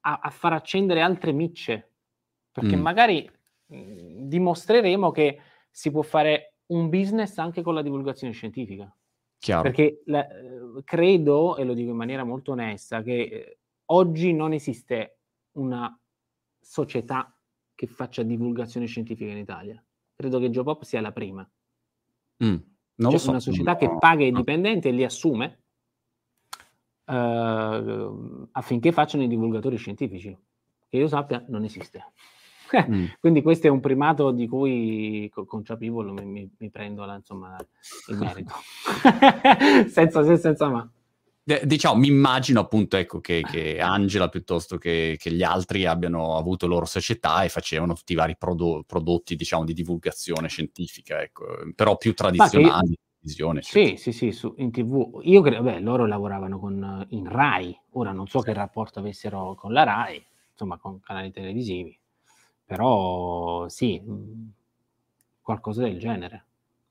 a, 0.00 0.20
a 0.22 0.30
far 0.30 0.52
accendere 0.52 1.00
altre 1.00 1.32
micce, 1.32 1.92
perché 2.52 2.76
mm. 2.76 2.80
magari 2.80 3.30
mh, 3.66 3.76
mhmm, 3.76 4.28
dimostreremo 4.28 5.10
che 5.10 5.40
si 5.70 5.90
può 5.90 6.02
fare 6.02 6.54
un 6.66 6.88
business 6.88 7.38
anche 7.38 7.62
con 7.62 7.74
la 7.74 7.82
divulgazione 7.82 8.32
scientifica. 8.32 8.92
Chiaro. 9.38 9.62
Perché 9.62 10.02
la, 10.06 10.26
credo, 10.84 11.56
e 11.56 11.64
lo 11.64 11.74
dico 11.74 11.90
in 11.90 11.96
maniera 11.96 12.24
molto 12.24 12.52
onesta, 12.52 13.02
che 13.02 13.20
eh, 13.22 13.58
oggi 13.86 14.32
non 14.32 14.52
esiste 14.52 15.18
una 15.52 15.96
società 16.60 17.32
che 17.74 17.86
faccia 17.86 18.22
divulgazione 18.22 18.86
scientifica 18.86 19.30
in 19.30 19.38
Italia. 19.38 19.82
Credo 20.14 20.40
che 20.40 20.50
Joe 20.50 20.76
sia 20.80 21.00
la 21.00 21.12
prima. 21.12 21.48
Mm, 22.44 22.56
non 22.98 23.10
cioè, 23.10 23.20
so, 23.20 23.30
una 23.30 23.40
società 23.40 23.72
no. 23.72 23.78
che 23.78 23.96
paga 23.98 24.24
i 24.24 24.32
dipendenti 24.32 24.88
e 24.88 24.92
li 24.92 25.04
assume 25.04 25.58
uh, 27.06 28.48
affinché 28.52 28.92
facciano 28.92 29.22
i 29.22 29.28
divulgatori 29.28 29.76
scientifici. 29.76 30.36
Che 30.88 30.96
io 30.96 31.08
sappia, 31.08 31.44
non 31.48 31.64
esiste. 31.64 32.12
mm. 32.88 33.04
Quindi 33.20 33.42
questo 33.42 33.66
è 33.66 33.70
un 33.70 33.80
primato 33.80 34.30
di 34.30 34.48
cui 34.48 35.30
consapevole 35.32 36.12
mi, 36.12 36.24
mi, 36.24 36.50
mi 36.58 36.70
prendo 36.70 37.04
la, 37.04 37.16
insomma, 37.16 37.56
il 38.08 38.16
merito. 38.16 38.54
senza 39.88 40.24
se, 40.24 40.36
senza 40.36 40.68
ma. 40.68 40.90
Diciamo, 41.64 41.98
mi 41.98 42.08
immagino 42.08 42.60
appunto 42.60 42.98
ecco, 42.98 43.20
che, 43.20 43.42
che 43.42 43.80
Angela 43.80 44.28
piuttosto 44.28 44.76
che, 44.76 45.16
che, 45.18 45.32
gli 45.32 45.42
altri 45.42 45.86
abbiano 45.86 46.36
avuto 46.36 46.66
loro 46.66 46.84
società 46.84 47.42
e 47.42 47.48
facevano 47.48 47.94
tutti 47.94 48.12
i 48.12 48.16
vari 48.16 48.36
prodo- 48.36 48.84
prodotti 48.86 49.34
diciamo, 49.34 49.64
di 49.64 49.72
divulgazione 49.72 50.48
scientifica, 50.48 51.22
ecco, 51.22 51.46
però 51.74 51.96
più 51.96 52.12
tradizionali. 52.12 52.98
Visione, 53.20 53.62
sì, 53.62 53.96
sì, 53.96 54.12
sì, 54.12 54.30
su, 54.30 54.54
in 54.58 54.70
tv. 54.70 55.20
Io 55.24 55.40
credo, 55.40 55.62
beh, 55.62 55.80
loro 55.80 56.06
lavoravano 56.06 56.60
con, 56.60 57.04
in 57.10 57.28
Rai, 57.28 57.76
ora 57.92 58.12
non 58.12 58.28
so 58.28 58.40
che 58.40 58.52
rapporto 58.52 59.00
avessero 59.00 59.56
con 59.56 59.72
la 59.72 59.82
Rai, 59.82 60.24
insomma 60.52 60.78
con 60.78 61.00
canali 61.00 61.32
televisivi, 61.32 61.98
però 62.64 63.68
sì, 63.68 64.00
mm, 64.00 64.48
qualcosa 65.42 65.82
del 65.82 65.98
genere. 65.98 66.44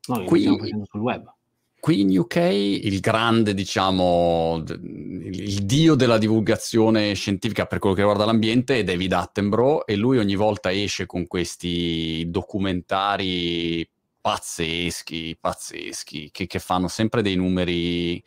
Noi 0.07 0.25
Qui... 0.25 0.37
lo 0.37 0.41
stiamo 0.41 0.57
facendo 0.57 0.85
sul 0.85 0.99
web. 1.01 1.33
Qui 1.79 2.01
in 2.01 2.17
UK 2.17 2.35
il 2.35 2.99
grande, 2.99 3.53
diciamo, 3.53 4.63
il 4.67 5.63
dio 5.63 5.95
della 5.95 6.17
divulgazione 6.17 7.13
scientifica 7.13 7.65
per 7.65 7.79
quello 7.79 7.95
che 7.95 8.01
riguarda 8.01 8.25
l'ambiente 8.25 8.79
è 8.79 8.83
David 8.83 9.13
Attenborough 9.13 9.83
e 9.85 9.95
lui 9.95 10.17
ogni 10.17 10.35
volta 10.35 10.71
esce 10.71 11.05
con 11.05 11.27
questi 11.27 12.25
documentari 12.29 13.87
pazzeschi, 14.19 15.37
pazzeschi, 15.39 16.29
che, 16.31 16.47
che 16.47 16.59
fanno 16.59 16.87
sempre 16.87 17.21
dei 17.21 17.35
numeri, 17.35 18.21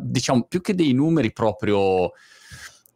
diciamo, 0.00 0.42
più 0.44 0.60
che 0.60 0.74
dei 0.74 0.92
numeri 0.92 1.32
proprio 1.32 2.12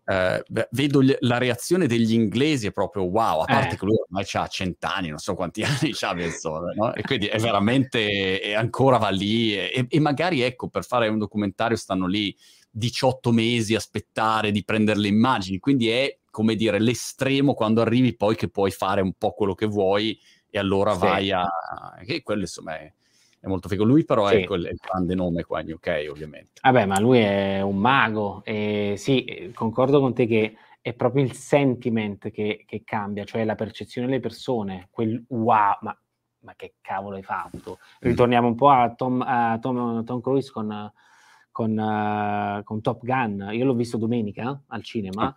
eh, 0.08 0.44
vedo 0.70 1.02
gli, 1.02 1.14
la 1.20 1.38
reazione 1.38 1.88
degli 1.88 2.12
inglesi 2.12 2.68
è 2.68 2.72
proprio 2.72 3.02
wow, 3.04 3.40
a 3.40 3.44
parte 3.44 3.74
eh. 3.74 3.78
che 3.78 3.84
lui 3.84 3.96
ormai 3.96 4.24
ha 4.32 4.46
cent'anni, 4.46 5.08
non 5.08 5.18
so 5.18 5.34
quanti 5.34 5.62
anni 5.66 5.92
ha 6.00 6.12
no? 6.12 6.94
e 6.94 7.02
quindi 7.02 7.26
è 7.26 7.38
veramente, 7.38 8.40
e 8.40 8.54
ancora 8.54 8.98
va 8.98 9.08
lì, 9.08 9.54
e, 9.56 9.86
e, 9.88 10.00
magari 10.00 10.42
ecco, 10.42 10.68
per 10.68 10.84
fare 10.84 11.08
un 11.08 11.18
documentario 11.18 11.76
stanno 11.76 12.06
lì 12.06 12.34
18 12.70 13.32
mesi 13.32 13.74
a 13.74 13.78
aspettare 13.78 14.52
di 14.52 14.62
prendere 14.62 15.00
le 15.00 15.08
immagini, 15.08 15.58
quindi 15.58 15.88
è 15.88 16.18
come 16.30 16.54
dire 16.54 16.78
l'estremo 16.78 17.54
quando 17.54 17.80
arrivi 17.80 18.14
poi 18.14 18.36
che 18.36 18.48
puoi 18.48 18.70
fare 18.70 19.00
un 19.00 19.14
po' 19.14 19.32
quello 19.32 19.54
che 19.54 19.66
vuoi 19.66 20.18
e 20.50 20.58
allora 20.58 20.92
sì. 20.92 20.98
vai 20.98 21.32
a... 21.32 21.48
che 22.04 22.22
quello 22.22 22.42
insomma 22.42 22.78
è 22.78 22.92
è 23.46 23.48
molto 23.48 23.68
figo. 23.68 23.84
Lui 23.84 24.04
però 24.04 24.28
sì. 24.28 24.36
è 24.36 24.44
quel, 24.44 24.64
il 24.64 24.78
grande 24.80 25.14
nome 25.14 25.44
qua 25.44 25.60
in 25.60 25.72
UK, 25.72 26.06
ovviamente. 26.10 26.60
Vabbè, 26.62 26.84
ma 26.84 26.98
lui 26.98 27.18
è 27.20 27.60
un 27.60 27.76
mago. 27.76 28.42
E 28.44 28.94
sì, 28.96 29.52
concordo 29.54 30.00
con 30.00 30.12
te 30.12 30.26
che 30.26 30.56
è 30.80 30.92
proprio 30.92 31.24
il 31.24 31.32
sentiment 31.32 32.30
che, 32.30 32.64
che 32.66 32.82
cambia, 32.84 33.24
cioè 33.24 33.44
la 33.44 33.54
percezione 33.54 34.06
delle 34.08 34.20
persone, 34.20 34.88
quel 34.90 35.24
wow, 35.28 35.78
ma, 35.80 35.98
ma 36.40 36.54
che 36.56 36.74
cavolo 36.80 37.16
hai 37.16 37.22
fatto? 37.22 37.78
Mm. 37.80 38.08
Ritorniamo 38.10 38.48
un 38.48 38.54
po' 38.54 38.68
a 38.68 38.92
Tom, 38.94 39.22
a 39.24 39.58
Tom, 39.60 40.04
Tom 40.04 40.20
Cruise 40.20 40.50
con, 40.50 40.92
con, 41.50 41.70
uh, 41.70 42.62
con, 42.64 42.80
Top 42.80 43.02
Gun. 43.02 43.48
Io 43.52 43.64
l'ho 43.64 43.74
visto 43.74 43.96
domenica 43.96 44.60
al 44.68 44.82
cinema. 44.82 45.34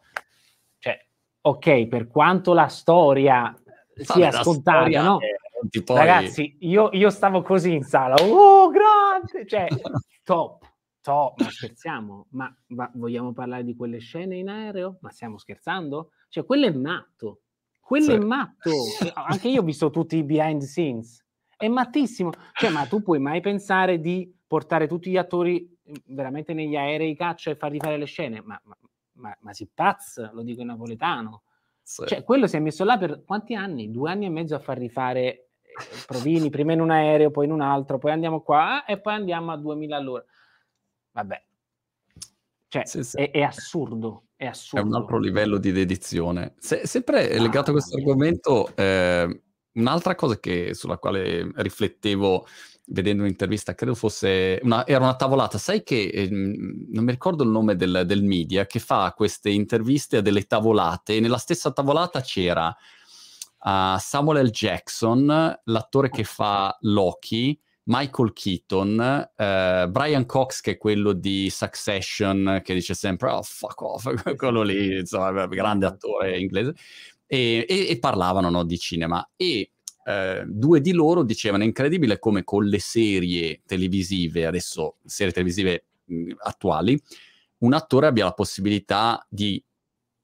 Cioè, 0.80 1.05
ok, 1.41 1.88
per 1.88 2.07
quanto 2.07 2.53
la 2.53 2.68
storia 2.68 3.55
sia 3.95 4.32
scontata, 4.32 5.01
no? 5.01 5.20
È 5.20 5.39
poi... 5.84 5.97
Ragazzi, 5.97 6.57
io, 6.60 6.89
io, 6.93 7.10
stavo 7.10 7.41
così 7.41 7.74
in 7.74 7.84
sala, 7.84 8.16
oh, 8.16 8.70
grande! 8.70 9.45
Cioè, 9.47 9.68
top, 10.24 10.66
top, 11.01 11.41
ma 11.41 11.49
scherziamo? 11.49 12.28
Ma, 12.32 12.55
ma, 12.68 12.89
vogliamo 12.95 13.34
parlare 13.34 13.64
di 13.64 13.76
quelle 13.76 13.99
scene 13.99 14.38
in 14.38 14.49
aereo? 14.49 14.97
Ma 15.01 15.10
stiamo 15.10 15.38
scherzando? 15.38 16.12
Cioè, 16.30 16.45
quello 16.45 16.68
è 16.68 16.72
matto, 16.72 17.41
quello 17.80 18.05
sì. 18.05 18.12
è 18.14 18.20
matto. 18.20 18.72
Anche 19.14 19.49
io 19.49 19.62
ho 19.62 19.66
visto 19.66 19.89
tutti 19.89 20.18
i 20.18 20.24
behind 20.24 20.62
the 20.62 20.68
scenes. 20.68 21.24
È 21.57 21.68
mattissimo. 21.68 22.32
Cioè, 22.53 22.70
ma 22.70 22.86
tu 22.86 23.01
puoi 23.01 23.20
mai 23.20 23.41
pensare 23.41 23.99
di 23.99 24.34
portare 24.47 24.88
tutti 24.88 25.10
gli 25.10 25.18
attori 25.18 25.78
veramente 26.05 26.53
negli 26.53 26.76
aerei 26.76 27.16
caccia 27.16 27.51
e 27.51 27.55
fargli 27.55 27.80
fare 27.80 27.97
le 27.97 28.05
scene? 28.05 28.41
Ma, 28.41 28.60
ma, 28.64 28.78
ma, 29.14 29.38
ma 29.41 29.53
si 29.53 29.68
pazza, 29.74 30.32
lo 30.34 30.43
dico 30.43 30.62
in 30.62 30.68
napoletano. 30.68 31.43
Sì. 31.82 32.05
Cioè, 32.05 32.24
quello 32.24 32.45
si 32.45 32.55
è 32.55 32.60
messo 32.60 32.84
là 32.84 32.99
per 32.99 33.24
quanti 33.26 33.55
anni? 33.55 33.89
Due 33.89 34.12
anni 34.12 34.26
e 34.26 34.30
mezzo 34.30 34.53
a 34.53 34.60
far 34.60 34.78
rifare 34.78 35.49
provini 36.05 36.49
prima 36.49 36.73
in 36.73 36.82
un 36.82 36.91
aereo, 36.91 37.32
poi 37.32 37.45
in 37.45 37.51
un 37.51 37.61
altro, 37.61 37.97
poi 37.97 38.11
andiamo 38.11 38.41
qua 38.41 38.86
e 38.86 38.99
poi 38.99 39.13
andiamo 39.13 39.51
a 39.51 39.57
2000 39.57 39.95
all'ora. 39.95 40.23
Vabbè, 41.11 41.43
cioè 42.69 42.86
sì, 42.86 43.03
sì. 43.03 43.17
È, 43.17 43.32
è, 43.32 43.41
assurdo, 43.41 44.25
è 44.36 44.45
assurdo. 44.45 44.86
È 44.86 44.88
un 44.88 44.95
altro 44.95 45.17
livello 45.17 45.57
di 45.57 45.71
dedizione. 45.71 46.53
Se, 46.59 46.86
sempre 46.86 47.36
ah, 47.36 47.41
legato 47.41 47.71
a 47.71 47.73
questo 47.73 47.97
argomento, 47.97 48.75
eh, 48.75 49.41
un'altra 49.73 50.13
cosa 50.13 50.39
che, 50.39 50.75
sulla 50.75 50.97
quale 50.97 51.51
riflettevo 51.55 52.45
vedendo 52.91 53.23
un'intervista, 53.23 53.73
credo 53.75 53.95
fosse 53.95 54.59
una, 54.61 54.86
era 54.86 55.03
una 55.03 55.15
tavolata. 55.15 55.57
Sai 55.57 55.82
che 55.82 56.09
eh, 56.13 56.30
non 56.30 57.03
mi 57.03 57.11
ricordo 57.11 57.43
il 57.43 57.49
nome 57.49 57.75
del, 57.75 58.03
del, 58.05 58.23
media 58.23 58.65
che 58.67 58.80
fa 58.80 59.13
queste 59.15 59.49
interviste 59.49 60.17
a 60.17 60.21
delle 60.21 60.43
tavolate 60.43 61.15
e 61.15 61.19
nella 61.19 61.38
stessa 61.38 61.71
tavolata 61.71 62.21
c'era 62.21 62.75
uh, 63.62 63.97
Samuel 63.97 64.45
L. 64.45 64.49
Jackson, 64.49 65.60
l'attore 65.64 66.10
che 66.10 66.24
fa 66.24 66.76
Loki, 66.82 67.60
Michael 67.84 68.34
Keaton, 68.34 69.30
uh, 69.36 69.89
Brian 69.89 70.26
Cox 70.26 70.62
che 70.62 70.72
è 70.72 70.78
quello 70.78 71.14
di 71.14 71.49
Succession 71.49 72.62
che 72.64 72.74
dice 72.74 72.93
sempre 72.93 73.32
oh 73.32 73.41
fuck 73.41 73.82
off, 73.82 74.12
quello 74.36 74.62
lì, 74.62 74.99
insomma, 74.99 75.47
grande 75.47 75.86
attore 75.86 76.39
inglese, 76.39 76.74
e, 77.26 77.66
e, 77.68 77.88
e 77.89 77.99
parlavano 77.99 78.49
no, 78.49 78.64
di 78.64 78.78
cinema. 78.78 79.28
E 79.36 79.72
Uh, 80.10 80.43
due 80.47 80.82
di 80.82 80.91
loro 80.91 81.22
dicevano 81.22 81.62
è 81.62 81.68
incredibile 81.68 82.18
come 82.18 82.43
con 82.43 82.66
le 82.66 82.80
serie 82.80 83.62
televisive, 83.64 84.47
adesso 84.47 84.95
serie 85.05 85.32
televisive 85.32 85.86
mh, 86.05 86.32
attuali, 86.39 86.99
un 87.60 87.74
attore 87.74 88.07
abbia 88.07 88.24
la 88.24 88.34
possibilità 88.34 89.24
di 89.30 89.64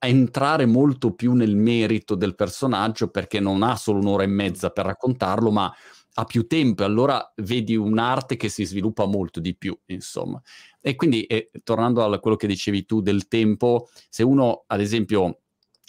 entrare 0.07 0.65
molto 0.65 1.13
più 1.13 1.33
nel 1.33 1.55
merito 1.55 2.15
del 2.15 2.35
personaggio 2.35 3.09
perché 3.09 3.39
non 3.39 3.63
ha 3.63 3.75
solo 3.75 3.99
un'ora 3.99 4.23
e 4.23 4.27
mezza 4.27 4.69
per 4.69 4.85
raccontarlo, 4.85 5.51
ma 5.51 5.71
ha 6.17 6.23
più 6.23 6.47
tempo 6.47 6.81
e 6.83 6.85
allora 6.85 7.33
vedi 7.37 7.75
un'arte 7.75 8.37
che 8.37 8.49
si 8.49 8.63
sviluppa 8.65 9.05
molto 9.05 9.39
di 9.39 9.55
più, 9.55 9.77
insomma. 9.87 10.41
E 10.79 10.95
quindi, 10.95 11.23
eh, 11.25 11.49
tornando 11.63 12.03
a 12.03 12.19
quello 12.19 12.37
che 12.37 12.47
dicevi 12.47 12.85
tu 12.85 13.01
del 13.01 13.27
tempo, 13.27 13.89
se 14.09 14.23
uno, 14.23 14.63
ad 14.67 14.79
esempio, 14.79 15.39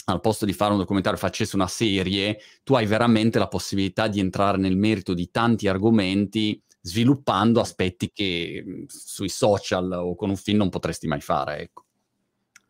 al 0.07 0.21
posto 0.21 0.45
di 0.45 0.53
fare 0.53 0.73
un 0.73 0.79
documentario 0.79 1.19
facesse 1.19 1.57
una 1.57 1.67
serie, 1.67 2.39
tu 2.63 2.75
hai 2.75 2.87
veramente 2.87 3.39
la 3.39 3.49
possibilità 3.49 4.07
di 4.09 4.21
entrare 4.21 4.57
nel 4.59 4.77
merito 4.77 5.15
di 5.15 5.31
tanti 5.31 5.67
argomenti 5.69 6.61
sviluppando 6.81 7.61
aspetti 7.61 8.11
che 8.13 8.85
sui 8.87 9.29
social 9.29 9.91
o 9.93 10.15
con 10.15 10.31
un 10.31 10.37
film 10.37 10.59
non 10.59 10.69
potresti 10.69 11.09
mai 11.09 11.21
fare, 11.21 11.59
ecco. 11.59 11.85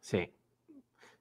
Sì, 0.01 0.27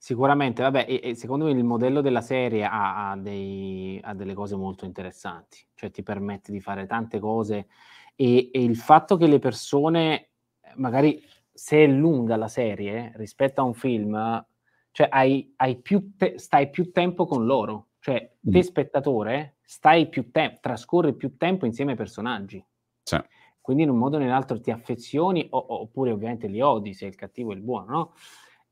Sicuramente, 0.06 0.62
vabbè, 0.62 0.86
e, 0.88 1.00
e 1.02 1.16
secondo 1.16 1.46
me 1.46 1.52
il 1.52 1.64
modello 1.64 2.00
della 2.00 2.22
serie 2.22 2.64
ha, 2.64 3.10
ha, 3.10 3.16
dei, 3.16 4.00
ha, 4.04 4.14
delle 4.14 4.36
cose 4.36 4.56
molto 4.56 4.86
interessanti, 4.86 5.66
cioè 5.74 5.90
ti 5.90 6.04
permette 6.04 6.52
di 6.52 6.62
fare 6.62 6.86
tante 6.86 7.18
cose 7.18 7.66
e, 8.14 8.52
e 8.54 8.64
il 8.64 8.76
fatto 8.76 9.18
che 9.18 9.26
le 9.26 9.40
persone, 9.40 10.30
magari 10.76 11.20
se 11.52 11.86
è 11.86 11.88
lunga 11.88 12.36
la 12.36 12.48
serie 12.48 13.14
rispetto 13.16 13.62
a 13.62 13.64
un 13.64 13.74
film, 13.74 14.46
cioè 14.92 15.08
hai, 15.10 15.52
hai 15.56 15.78
più 15.78 16.12
te, 16.16 16.38
stai 16.38 16.70
più 16.70 16.92
tempo 16.92 17.26
con 17.26 17.44
loro, 17.44 17.88
cioè 18.00 18.32
te 18.40 18.60
mm. 18.60 18.62
spettatore 18.62 19.56
stai 19.64 20.08
più 20.08 20.30
tempo, 20.30 20.60
trascorri 20.62 21.16
più 21.16 21.36
tempo 21.36 21.66
insieme 21.66 21.94
ai 21.94 21.98
personaggi. 21.98 22.64
Sì. 23.02 23.18
Quindi 23.60 23.82
in 23.82 23.90
un 23.90 23.98
modo 23.98 24.18
o 24.18 24.20
nell'altro 24.20 24.62
ti 24.62 24.70
affezioni 24.70 25.48
o, 25.50 25.66
oppure 25.82 26.12
ovviamente 26.12 26.46
li 26.46 26.62
odi 26.62 26.94
se 26.94 27.06
è 27.06 27.10
il 27.10 27.16
cattivo 27.16 27.54
e 27.54 27.56
il 27.56 27.62
buono, 27.62 27.90
no? 27.90 28.14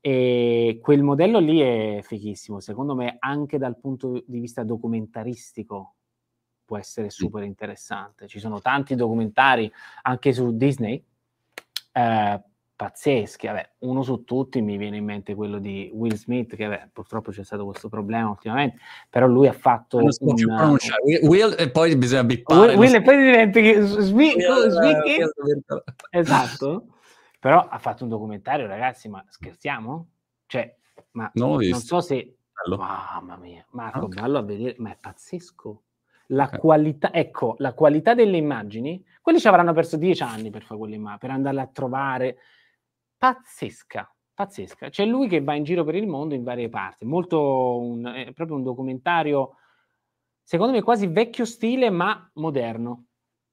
E 0.06 0.80
quel 0.82 1.02
modello 1.02 1.38
lì 1.38 1.60
è 1.60 2.00
fighissimo, 2.02 2.60
secondo 2.60 2.94
me 2.94 3.16
anche 3.20 3.56
dal 3.56 3.78
punto 3.78 4.22
di 4.26 4.38
vista 4.38 4.62
documentaristico 4.62 5.94
può 6.62 6.76
essere 6.76 7.08
super 7.08 7.42
interessante. 7.42 8.26
Ci 8.26 8.38
sono 8.38 8.60
tanti 8.60 8.96
documentari 8.96 9.72
anche 10.02 10.34
su 10.34 10.58
Disney, 10.58 11.02
eh, 11.92 12.42
pazzeschi. 12.76 13.46
Vabbè, 13.46 13.70
uno 13.78 14.02
su 14.02 14.24
tutti 14.24 14.60
mi 14.60 14.76
viene 14.76 14.98
in 14.98 15.06
mente 15.06 15.34
quello 15.34 15.58
di 15.58 15.90
Will 15.94 16.16
Smith, 16.16 16.54
che 16.54 16.66
vabbè, 16.66 16.90
purtroppo 16.92 17.30
c'è 17.30 17.42
stato 17.42 17.64
questo 17.64 17.88
problema 17.88 18.28
ultimamente, 18.28 18.76
però 19.08 19.26
lui 19.26 19.46
ha 19.46 19.54
fatto 19.54 20.00
non 20.00 20.10
un... 20.18 20.34
più 20.34 20.50
Will 21.22 21.54
e 21.58 21.70
poi 21.70 21.96
bisogna 21.96 22.24
bippare. 22.24 22.74
Will, 22.74 22.78
Will 22.78 22.94
e 22.96 23.00
poi 23.00 23.16
diventa 23.16 23.58
Smith, 24.02 24.36
Smith 24.38 25.82
esatto. 26.10 26.88
Però 27.44 27.60
ha 27.60 27.78
fatto 27.78 28.04
un 28.04 28.08
documentario, 28.08 28.66
ragazzi, 28.66 29.06
ma 29.10 29.22
scherziamo? 29.28 30.08
Cioè, 30.46 30.74
ma 31.10 31.30
non, 31.34 31.58
non 31.62 31.78
so 31.78 32.00
se... 32.00 32.38
Bello. 32.50 32.78
Mamma 32.78 33.36
mia, 33.36 33.62
Marco, 33.72 34.06
okay. 34.06 34.22
bello 34.22 34.38
a 34.38 34.42
vedere, 34.42 34.76
ma 34.78 34.92
è 34.92 34.96
pazzesco. 34.98 35.82
La 36.28 36.44
okay. 36.44 36.58
qualità, 36.58 37.12
ecco, 37.12 37.56
la 37.58 37.74
qualità 37.74 38.14
delle 38.14 38.38
immagini, 38.38 39.04
quelli 39.20 39.40
ci 39.40 39.46
avranno 39.46 39.74
perso 39.74 39.98
dieci 39.98 40.22
anni 40.22 40.48
per 40.48 40.62
fare 40.62 40.80
quelle 40.80 40.94
immagini, 40.94 41.18
per 41.18 41.30
andarle 41.32 41.60
a 41.60 41.66
trovare, 41.66 42.38
pazzesca, 43.18 44.10
pazzesca. 44.32 44.88
C'è 44.88 45.04
lui 45.04 45.28
che 45.28 45.42
va 45.42 45.54
in 45.54 45.64
giro 45.64 45.84
per 45.84 45.96
il 45.96 46.06
mondo 46.06 46.34
in 46.34 46.44
varie 46.44 46.70
parti, 46.70 47.04
molto 47.04 47.78
un, 47.78 48.06
è 48.06 48.32
proprio 48.32 48.56
un 48.56 48.62
documentario, 48.62 49.56
secondo 50.42 50.72
me 50.72 50.80
quasi 50.80 51.08
vecchio 51.08 51.44
stile 51.44 51.90
ma 51.90 52.26
moderno, 52.36 53.08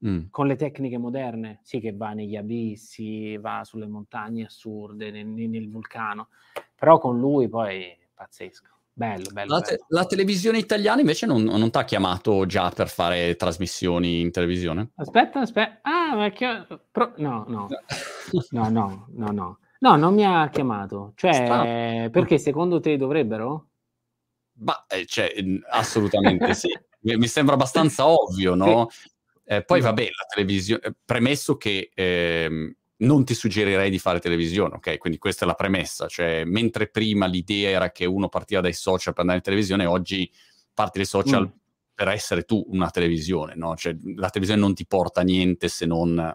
mm. 0.05 0.25
con 0.29 0.47
le 0.47 0.55
tecniche 0.55 0.97
moderne, 0.97 1.59
sì 1.63 1.79
che 1.79 1.93
va 1.93 2.13
negli 2.13 2.35
abissi, 2.35 3.37
va 3.37 3.63
sulle 3.63 3.87
montagne 3.87 4.45
assurde, 4.45 5.11
nel, 5.11 5.25
nel 5.25 5.69
vulcano, 5.69 6.29
però 6.75 6.99
con 6.99 7.19
lui 7.19 7.47
poi 7.47 7.97
pazzesco. 8.13 8.69
Bello, 8.93 9.29
bello, 9.31 9.55
la, 9.55 9.61
te- 9.61 9.71
bello. 9.71 9.85
la, 9.87 10.05
televisione 10.05 10.57
italiana 10.57 10.99
invece 10.99 11.25
non, 11.25 11.43
non 11.43 11.71
ti 11.71 11.77
ha 11.77 11.85
chiamato 11.85 12.45
già 12.45 12.69
per 12.69 12.89
fare 12.89 13.35
trasmissioni 13.35 14.19
in 14.19 14.31
televisione? 14.31 14.91
Aspetta, 14.95 15.39
aspetta. 15.39 15.79
Ah, 15.81 16.15
ma 16.15 16.29
che... 16.29 16.65
Pro... 16.91 17.13
No, 17.17 17.45
no. 17.47 17.67
no, 18.51 18.69
no, 18.69 19.07
no, 19.13 19.31
no. 19.31 19.59
No, 19.79 19.95
non 19.95 20.13
mi 20.13 20.25
ha 20.25 20.49
chiamato. 20.49 21.13
Cioè, 21.15 21.33
Sta... 21.33 22.09
perché 22.11 22.37
secondo 22.37 22.79
te 22.79 22.97
dovrebbero? 22.97 23.69
Ma, 24.59 24.85
eh, 24.87 25.05
cioè, 25.05 25.33
assolutamente 25.69 26.53
sì. 26.53 26.69
Mi 27.01 27.27
sembra 27.27 27.55
abbastanza 27.55 28.07
ovvio, 28.07 28.53
no? 28.53 28.89
Eh, 29.51 29.65
poi 29.65 29.81
vabbè, 29.81 30.03
la 30.03 30.25
televisione, 30.33 30.81
eh, 30.81 30.93
premesso 31.03 31.57
che 31.57 31.91
eh, 31.93 32.73
non 32.95 33.25
ti 33.25 33.33
suggerirei 33.33 33.89
di 33.89 33.99
fare 33.99 34.21
televisione, 34.21 34.75
ok? 34.75 34.97
Quindi 34.97 35.19
questa 35.19 35.43
è 35.43 35.47
la 35.47 35.55
premessa, 35.55 36.07
cioè 36.07 36.45
mentre 36.45 36.87
prima 36.87 37.25
l'idea 37.25 37.69
era 37.71 37.91
che 37.91 38.05
uno 38.05 38.29
partiva 38.29 38.61
dai 38.61 38.71
social 38.71 39.11
per 39.11 39.23
andare 39.23 39.39
in 39.39 39.43
televisione, 39.43 39.85
oggi 39.85 40.31
parti 40.73 40.99
dai 40.99 41.05
social 41.05 41.47
mm. 41.47 41.57
per 41.93 42.07
essere 42.07 42.43
tu 42.43 42.63
una 42.69 42.89
televisione, 42.91 43.55
no? 43.55 43.75
Cioè 43.75 43.93
la 44.15 44.29
televisione 44.29 44.61
non 44.61 44.73
ti 44.73 44.85
porta 44.85 45.19
niente 45.21 45.67
se 45.67 45.85
non 45.85 46.33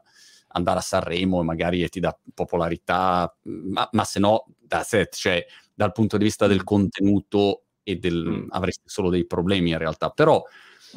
andare 0.48 0.78
a 0.78 0.82
Sanremo 0.82 1.40
e 1.40 1.44
magari 1.44 1.88
ti 1.88 2.00
dà 2.00 2.14
popolarità, 2.34 3.34
ma, 3.44 3.88
ma 3.92 4.04
se 4.04 4.18
no, 4.18 4.44
da 4.58 4.82
set, 4.82 5.14
cioè 5.14 5.42
dal 5.72 5.92
punto 5.92 6.18
di 6.18 6.24
vista 6.24 6.46
del 6.46 6.60
mm. 6.60 6.64
contenuto 6.64 7.62
e 7.82 7.96
del, 7.96 8.26
mm. 8.26 8.46
avresti 8.50 8.82
solo 8.84 9.08
dei 9.08 9.24
problemi 9.24 9.70
in 9.70 9.78
realtà, 9.78 10.10
però 10.10 10.42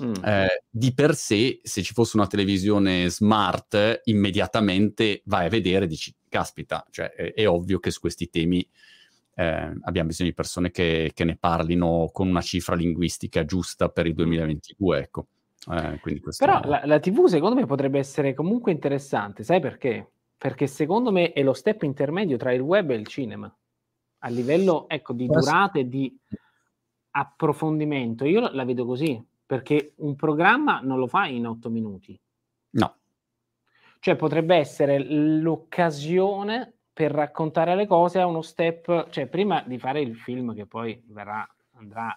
Mm. 0.04 0.14
Eh, 0.24 0.64
di 0.70 0.94
per 0.94 1.16
sé, 1.16 1.60
se 1.64 1.82
ci 1.82 1.94
fosse 1.94 2.18
una 2.18 2.28
televisione 2.28 3.10
smart, 3.10 4.02
immediatamente 4.06 5.22
vai 5.26 5.48
a 5.48 5.50
vedere 5.50 5.86
e 5.86 5.88
dici, 5.88 6.14
caspita, 6.28 6.86
cioè, 6.90 7.12
è, 7.12 7.34
è, 7.34 7.48
ovvio 7.48 7.80
che 7.80 7.92
su 7.92 8.00
questi 8.00 8.30
temi 8.30 8.68
eh, 9.36 9.74
abbiamo 9.82 10.08
bisogno 10.08 10.30
di 10.30 10.36
persone 10.36 10.72
che, 10.72 11.12
che, 11.14 11.24
ne 11.24 11.38
parlino 11.38 12.10
con 12.12 12.28
una 12.28 12.42
cifra 12.42 12.76
linguistica 12.76 13.46
giusta 13.46 13.90
per 13.90 14.06
il 14.06 14.14
2022, 14.14 14.98
mm. 14.98 15.02
ecco. 15.02 15.28
Eh, 15.72 16.00
Però 16.38 16.62
la, 16.64 16.82
la 16.86 17.00
TV 17.00 17.26
secondo 17.26 17.56
me 17.56 17.66
potrebbe 17.66 18.00
essere 18.00 18.34
comunque 18.34 18.72
interessante, 18.72 19.44
sai 19.44 19.60
perché? 19.60 20.10
Perché 20.38 20.68
secondo 20.68 21.12
me 21.12 21.34
è 21.34 21.44
lo 21.44 21.54
step 21.54 21.84
intermedio 21.84 22.38
tra 22.38 22.54
il 22.54 22.62
web 22.62 22.92
e 22.92 22.96
il 22.96 23.08
cinema, 23.08 23.54
a 24.20 24.30
livello 24.30 24.88
ecco, 24.88 25.14
di 25.14 25.28
durata 25.28 25.80
e 25.80 25.88
di 25.88 26.18
approfondimento. 27.12 28.26
Io 28.26 28.50
la 28.52 28.64
vedo 28.64 28.86
così, 28.86 29.22
perché 29.50 29.94
un 29.96 30.16
programma 30.16 30.80
non 30.82 31.00
lo 31.00 31.08
fai 31.08 31.36
in 31.36 31.48
otto 31.48 31.72
minuti. 31.72 32.16
No. 32.74 32.98
Cioè 34.00 34.16
potrebbe 34.16 34.56
essere 34.56 35.00
l'occasione 35.00 36.72
per 36.94 37.10
raccontare 37.10 37.74
le 37.74 37.88
cose 37.88 38.20
a 38.20 38.28
uno 38.28 38.44
step, 38.44 39.10
cioè 39.10 39.26
prima 39.26 39.64
di 39.66 39.80
fare 39.80 40.02
il 40.02 40.16
film 40.16 40.54
che 40.54 40.68
poi 40.68 41.02
verrà, 41.08 41.50
andrà 41.78 42.16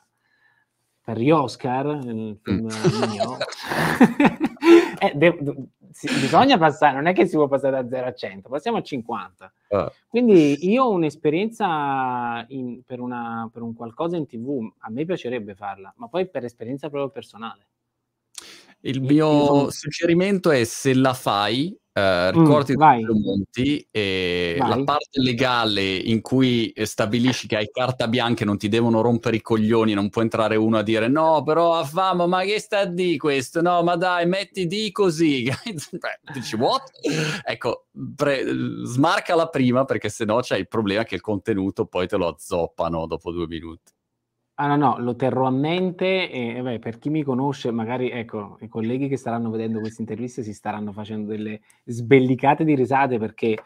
per 1.01 1.17
gli 1.17 1.31
Oscar, 1.31 1.87
il 2.05 2.39
film 2.43 2.67
mm. 2.67 3.11
mio, 3.11 3.39
eh, 5.01 5.13
de- 5.15 5.39
si- 5.93 6.09
bisogna 6.21 6.59
passare, 6.59 6.97
non 6.97 7.07
è 7.07 7.13
che 7.13 7.27
si 7.27 7.37
può 7.37 7.47
passare 7.49 7.83
da 7.83 7.89
0 7.89 8.07
a 8.07 8.15
100, 8.15 8.49
passiamo 8.49 8.79
a 8.79 8.83
50. 8.83 9.53
Uh. 9.69 9.77
Ah. 9.77 9.93
Quindi 10.09 10.69
io 10.69 10.85
ho 10.85 10.91
un'esperienza 10.91 12.45
in, 12.49 12.83
per, 12.85 13.01
una, 13.01 13.49
per 13.53 13.63
un 13.63 13.75
qualcosa 13.75 14.17
in 14.17 14.27
tv, 14.27 14.73
a 14.79 14.91
me 14.91 15.05
piacerebbe 15.05 15.55
farla, 15.55 15.93
ma 15.97 16.09
poi 16.09 16.29
per 16.29 16.45
esperienza 16.45 16.89
proprio 16.89 17.11
personale. 17.11 17.67
Il 18.85 19.01
mio 19.01 19.71
suggerimento 19.71 20.51
è 20.51 20.65
se 20.65 20.93
la 20.93 21.15
fai, 21.15 21.77
Uh, 21.95 22.31
ricordi 22.31 22.75
mm, 22.75 23.21
Monti 23.23 23.87
e 23.91 24.57
vai. 24.59 24.69
la 24.71 24.83
parte 24.83 25.21
legale 25.21 25.95
in 25.95 26.23
cui 26.23 26.71
eh, 26.71 26.87
stabilisci 26.87 27.47
che 27.47 27.57
hai 27.57 27.69
carta 27.71 28.09
bianca 28.09 28.45
e 28.45 28.47
non 28.47 28.57
ti 28.57 28.69
devono 28.69 29.03
rompere 29.03 29.37
i 29.37 29.43
coglioni, 29.43 29.93
non 29.93 30.09
può 30.09 30.23
entrare 30.23 30.57
uno 30.57 30.79
a 30.79 30.83
dire 30.83 31.09
no, 31.09 31.43
però 31.43 31.75
a 31.75 31.85
fama, 31.85 32.27
ma 32.27 32.45
che 32.45 32.59
sta 32.61 32.87
di 32.87 33.19
questo? 33.19 33.61
No, 33.61 33.83
ma 33.83 33.97
dai, 33.97 34.27
metti 34.27 34.67
di 34.67 34.91
così. 34.91 35.45
Beh, 35.93 36.33
dici 36.33 36.57
what? 36.57 36.91
ecco, 37.45 37.89
pre- 38.17 38.43
smarcala 38.85 39.49
prima 39.49 39.85
perché 39.85 40.09
sennò 40.09 40.41
c'è 40.41 40.57
il 40.57 40.69
problema 40.69 41.05
che 41.05 41.17
il 41.17 41.21
contenuto 41.21 41.85
poi 41.85 42.09
te 42.09 42.17
lo 42.17 42.29
azzoppano 42.29 43.07
dopo 43.07 43.31
due 43.33 43.47
minuti. 43.47 43.93
Ah, 44.57 44.67
no, 44.67 44.77
no, 44.77 44.99
lo 44.99 45.17
terrò 45.17 45.47
a 45.47 45.51
mente 45.51 46.31
e, 46.31 46.61
beh, 46.61 46.79
per 46.79 46.99
chi 46.99 47.09
mi 47.09 47.23
conosce, 47.23 47.71
magari 47.71 48.11
ecco, 48.11 48.59
i 48.61 48.69
colleghi 48.69 49.09
che 49.09 49.17
staranno 49.17 49.51
vedendo 49.51 49.81
queste 49.81 50.03
interviste 50.03 50.43
si 50.43 50.53
staranno 50.53 50.93
facendo 50.93 51.31
delle 51.31 51.63
sbellicate 51.85 52.63
di 52.63 52.75
risate 52.75 53.19
perché, 53.19 53.57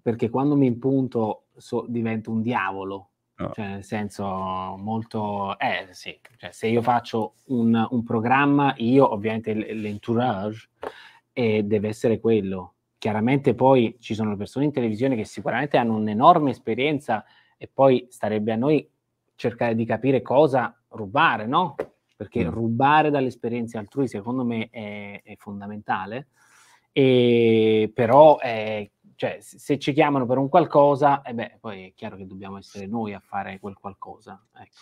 perché 0.00 0.30
quando 0.30 0.54
mi 0.54 0.66
impunto 0.66 1.46
so, 1.56 1.84
divento 1.88 2.30
un 2.30 2.42
diavolo. 2.42 3.10
Oh. 3.40 3.52
Cioè, 3.52 3.66
nel 3.66 3.84
senso 3.84 4.24
molto... 4.24 5.58
Eh, 5.58 5.88
sì, 5.90 6.18
cioè, 6.36 6.50
se 6.52 6.68
io 6.68 6.82
faccio 6.82 7.34
un, 7.46 7.86
un 7.90 8.02
programma, 8.04 8.74
io 8.78 9.12
ovviamente 9.12 9.54
l'entourage 9.54 10.68
e 11.32 11.62
deve 11.64 11.88
essere 11.88 12.20
quello. 12.20 12.74
Chiaramente 12.96 13.54
poi 13.54 13.96
ci 14.00 14.14
sono 14.14 14.36
persone 14.36 14.66
in 14.66 14.72
televisione 14.72 15.14
che 15.14 15.24
sicuramente 15.24 15.76
hanno 15.76 15.96
un'enorme 15.96 16.50
esperienza 16.50 17.24
e 17.56 17.68
poi 17.72 18.06
starebbe 18.08 18.52
a 18.52 18.56
noi 18.56 18.88
cercare 19.38 19.76
di 19.76 19.84
capire 19.84 20.20
cosa 20.20 20.76
rubare, 20.88 21.46
no? 21.46 21.76
Perché 22.16 22.44
mm. 22.44 22.48
rubare 22.48 23.10
dalle 23.10 23.28
esperienze 23.28 23.78
altrui 23.78 24.08
secondo 24.08 24.44
me 24.44 24.68
è, 24.68 25.22
è 25.22 25.36
fondamentale, 25.36 26.26
e, 26.90 27.88
però 27.94 28.38
è, 28.38 28.90
cioè, 29.14 29.38
se 29.40 29.78
ci 29.78 29.92
chiamano 29.92 30.26
per 30.26 30.38
un 30.38 30.48
qualcosa, 30.48 31.22
eh 31.22 31.34
beh, 31.34 31.58
poi 31.60 31.86
è 31.86 31.92
chiaro 31.94 32.16
che 32.16 32.26
dobbiamo 32.26 32.58
essere 32.58 32.86
noi 32.86 33.14
a 33.14 33.20
fare 33.20 33.60
quel 33.60 33.76
qualcosa. 33.76 34.44
Ecco. 34.52 34.76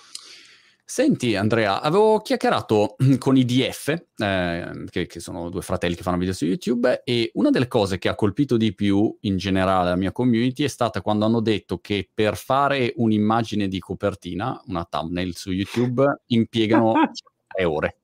Senti 0.88 1.34
Andrea, 1.34 1.80
avevo 1.80 2.20
chiacchierato 2.20 2.94
con 3.18 3.36
i 3.36 3.44
DF, 3.44 3.88
eh, 4.18 4.84
che, 4.88 5.06
che, 5.06 5.18
sono 5.18 5.50
due 5.50 5.60
fratelli 5.60 5.96
che 5.96 6.02
fanno 6.04 6.16
video 6.16 6.32
su 6.32 6.44
YouTube, 6.44 7.02
e 7.02 7.32
una 7.34 7.50
delle 7.50 7.66
cose 7.66 7.98
che 7.98 8.08
ha 8.08 8.14
colpito 8.14 8.56
di 8.56 8.72
più 8.72 9.14
in 9.22 9.36
generale 9.36 9.88
la 9.88 9.96
mia 9.96 10.12
community 10.12 10.62
è 10.62 10.68
stata 10.68 11.00
quando 11.02 11.24
hanno 11.24 11.40
detto 11.40 11.80
che 11.80 12.08
per 12.14 12.36
fare 12.36 12.92
un'immagine 12.94 13.66
di 13.66 13.80
copertina, 13.80 14.62
una 14.68 14.84
thumbnail 14.84 15.34
su 15.34 15.50
YouTube, 15.50 16.20
impiegano 16.26 16.92
tre 17.48 17.64
ore. 17.64 17.96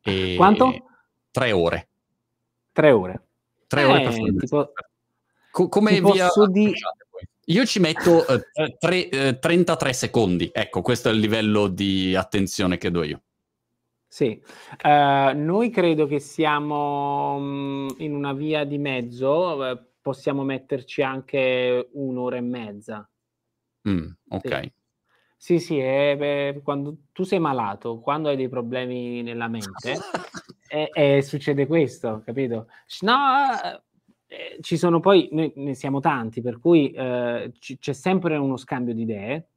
E 0.00 0.34
Quanto? 0.36 0.72
Tre 1.28 1.50
ore. 1.50 1.88
Tre 2.70 2.90
ore. 2.92 3.22
Tre 3.66 3.80
eh, 3.80 3.84
ore 3.84 4.00
per 4.00 4.12
fare 4.12 4.34
tipo, 4.36 4.72
Co- 5.50 5.68
come 5.68 6.00
via... 6.00 6.28
Di... 6.48 6.72
Io 7.46 7.64
ci 7.64 7.80
metto 7.80 8.24
eh, 8.26 8.76
tre, 8.78 9.08
eh, 9.08 9.38
33 9.38 9.92
secondi, 9.92 10.50
ecco, 10.52 10.80
questo 10.80 11.08
è 11.08 11.12
il 11.12 11.18
livello 11.18 11.66
di 11.66 12.14
attenzione 12.14 12.78
che 12.78 12.90
do 12.90 13.02
io. 13.02 13.22
Sì, 14.06 14.40
uh, 14.84 15.34
noi 15.34 15.70
credo 15.70 16.06
che 16.06 16.20
siamo 16.20 17.34
um, 17.34 17.94
in 17.98 18.14
una 18.14 18.34
via 18.34 18.64
di 18.64 18.76
mezzo, 18.76 19.56
uh, 19.56 19.78
possiamo 20.02 20.44
metterci 20.44 21.02
anche 21.02 21.88
un'ora 21.92 22.36
e 22.36 22.42
mezza. 22.42 23.08
Mm, 23.88 24.06
ok. 24.28 24.60
Sì, 25.34 25.58
sì, 25.58 25.58
sì 25.58 25.78
è, 25.78 26.16
è, 26.16 26.60
quando 26.62 26.96
tu 27.12 27.24
sei 27.24 27.38
malato, 27.38 28.00
quando 28.00 28.28
hai 28.28 28.36
dei 28.36 28.50
problemi 28.50 29.22
nella 29.22 29.48
mente, 29.48 29.96
e, 30.68 30.90
e 30.92 31.22
succede 31.22 31.66
questo, 31.66 32.22
capito? 32.24 32.68
No, 33.00 33.16
eh, 34.32 34.56
ci 34.62 34.78
sono 34.78 34.98
poi, 34.98 35.28
noi 35.32 35.52
ne 35.56 35.74
siamo 35.74 36.00
tanti, 36.00 36.40
per 36.40 36.58
cui 36.58 36.90
eh, 36.90 37.52
c- 37.58 37.76
c'è 37.78 37.92
sempre 37.92 38.38
uno 38.38 38.56
scambio 38.56 38.94
di 38.94 39.02
idee, 39.02 39.48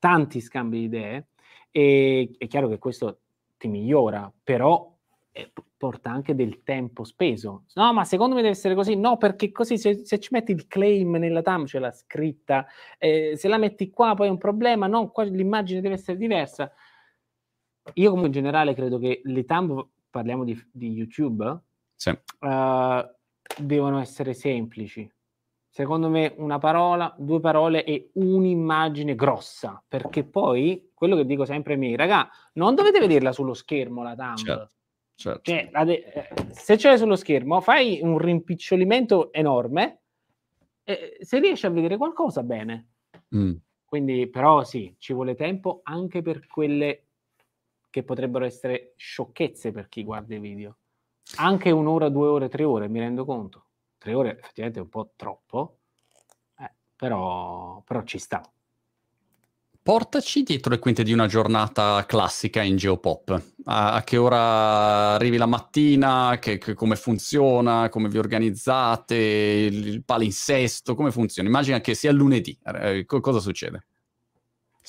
tanti 0.00 0.40
scambi 0.40 0.80
di 0.80 0.84
idee, 0.86 1.28
e 1.70 2.34
è 2.36 2.48
chiaro 2.48 2.66
che 2.66 2.78
questo 2.78 3.20
ti 3.56 3.68
migliora, 3.68 4.32
però 4.42 4.92
eh, 5.30 5.52
porta 5.76 6.10
anche 6.10 6.34
del 6.34 6.64
tempo 6.64 7.04
speso. 7.04 7.66
No, 7.74 7.92
ma 7.92 8.04
secondo 8.04 8.34
me 8.34 8.40
deve 8.40 8.54
essere 8.54 8.74
così. 8.74 8.96
No, 8.96 9.16
perché 9.16 9.52
così 9.52 9.78
se, 9.78 10.04
se 10.04 10.18
ci 10.18 10.30
metti 10.32 10.50
il 10.50 10.66
claim 10.66 11.14
nella 11.14 11.42
thumb, 11.42 11.66
c'è 11.66 11.78
la 11.78 11.92
scritta, 11.92 12.66
eh, 12.98 13.34
se 13.36 13.46
la 13.46 13.58
metti 13.58 13.90
qua 13.90 14.14
poi 14.16 14.26
è 14.26 14.30
un 14.30 14.38
problema. 14.38 14.88
No, 14.88 15.10
qua 15.10 15.22
l'immagine 15.22 15.80
deve 15.80 15.94
essere 15.94 16.18
diversa. 16.18 16.72
Io 17.94 18.08
comunque 18.08 18.26
in 18.26 18.32
generale 18.32 18.74
credo 18.74 18.98
che 18.98 19.20
le 19.22 19.44
thumb, 19.44 19.86
parliamo 20.10 20.42
di, 20.42 20.60
di 20.72 20.90
YouTube, 20.90 21.60
sì. 21.94 22.10
uh, 22.10 23.18
devono 23.58 24.00
essere 24.00 24.34
semplici. 24.34 25.10
Secondo 25.68 26.08
me 26.08 26.34
una 26.38 26.58
parola, 26.58 27.14
due 27.16 27.40
parole 27.40 27.84
e 27.84 28.10
un'immagine 28.14 29.14
grossa, 29.14 29.82
perché 29.86 30.24
poi, 30.24 30.90
quello 30.92 31.16
che 31.16 31.24
dico 31.24 31.44
sempre 31.44 31.74
ai 31.74 31.78
miei, 31.78 31.96
raga, 31.96 32.28
non 32.54 32.74
dovete 32.74 32.98
vederla 32.98 33.32
sullo 33.32 33.54
schermo 33.54 34.02
la 34.02 34.14
thumb. 34.14 34.36
Certo. 34.36 34.74
Certo. 35.20 35.42
Cioè, 35.42 35.70
eh, 35.70 36.28
se 36.50 36.76
c'è 36.76 36.96
sullo 36.96 37.14
schermo, 37.14 37.60
fai 37.60 38.00
un 38.02 38.16
rimpicciolimento 38.16 39.30
enorme, 39.34 40.00
e 40.82 41.18
se 41.20 41.38
riesci 41.40 41.66
a 41.66 41.70
vedere 41.70 41.98
qualcosa, 41.98 42.42
bene. 42.42 42.88
Mm. 43.36 43.52
Quindi, 43.84 44.28
però 44.28 44.64
sì, 44.64 44.94
ci 44.98 45.12
vuole 45.12 45.34
tempo 45.34 45.80
anche 45.82 46.22
per 46.22 46.46
quelle 46.46 47.08
che 47.90 48.02
potrebbero 48.02 48.46
essere 48.46 48.94
sciocchezze 48.96 49.72
per 49.72 49.88
chi 49.88 50.04
guarda 50.04 50.34
i 50.34 50.38
video. 50.38 50.78
Anche 51.36 51.70
un'ora, 51.70 52.08
due 52.08 52.28
ore, 52.28 52.48
tre 52.48 52.64
ore, 52.64 52.88
mi 52.88 52.98
rendo 52.98 53.24
conto. 53.24 53.66
Tre 53.98 54.14
ore 54.14 54.38
effettivamente 54.38 54.80
è 54.80 54.82
un 54.82 54.88
po' 54.88 55.12
troppo, 55.16 55.78
eh, 56.58 56.72
però, 56.96 57.82
però 57.84 58.02
ci 58.02 58.18
sta. 58.18 58.42
Portaci 59.82 60.42
dietro 60.42 60.70
le 60.70 60.78
quinte 60.78 61.02
di 61.02 61.12
una 61.12 61.26
giornata 61.26 62.04
classica 62.06 62.62
in 62.62 62.76
Geopop. 62.76 63.42
A, 63.64 63.94
a 63.94 64.02
che 64.02 64.18
ora 64.18 65.14
arrivi 65.14 65.38
la 65.38 65.46
mattina, 65.46 66.38
che, 66.38 66.58
che, 66.58 66.74
come 66.74 66.96
funziona, 66.96 67.88
come 67.88 68.08
vi 68.08 68.18
organizzate, 68.18 69.16
il, 69.16 69.86
il 69.86 70.04
palinsesto, 70.04 70.94
come 70.94 71.10
funziona? 71.10 71.48
Immagina 71.48 71.80
che 71.80 71.94
sia 71.94 72.12
lunedì, 72.12 72.56
eh, 72.62 73.06
cosa 73.06 73.40
succede? 73.40 73.86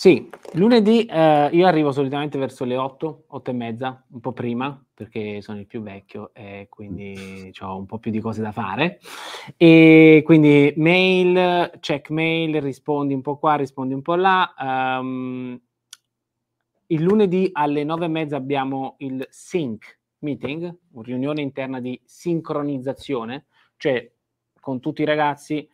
Sì, 0.01 0.27
lunedì 0.53 1.05
eh, 1.05 1.49
io 1.51 1.67
arrivo 1.67 1.91
solitamente 1.91 2.39
verso 2.39 2.65
le 2.65 2.75
8, 2.75 3.25
8 3.27 3.51
e 3.51 3.53
mezza, 3.53 4.03
un 4.09 4.19
po' 4.19 4.31
prima, 4.31 4.83
perché 4.95 5.41
sono 5.41 5.59
il 5.59 5.67
più 5.67 5.83
vecchio 5.83 6.31
e 6.33 6.65
quindi 6.71 7.53
ho 7.59 7.77
un 7.77 7.85
po' 7.85 7.99
più 7.99 8.09
di 8.09 8.19
cose 8.19 8.41
da 8.41 8.51
fare. 8.51 8.99
E 9.57 10.23
quindi 10.25 10.73
mail, 10.77 11.77
check 11.79 12.09
mail, 12.09 12.59
rispondi 12.63 13.13
un 13.13 13.21
po' 13.21 13.37
qua, 13.37 13.53
rispondi 13.53 13.93
un 13.93 14.01
po' 14.01 14.15
là. 14.15 14.51
Um, 14.57 15.61
il 16.87 17.03
lunedì 17.03 17.49
alle 17.51 17.83
9 17.83 18.05
e 18.05 18.07
mezza 18.07 18.37
abbiamo 18.37 18.95
il 19.01 19.23
sync 19.29 19.99
meeting, 20.21 20.63
una 20.93 21.05
riunione 21.05 21.41
interna 21.41 21.79
di 21.79 22.01
sincronizzazione, 22.03 23.45
cioè 23.77 24.11
con 24.59 24.79
tutti 24.79 25.03
i 25.03 25.05
ragazzi 25.05 25.69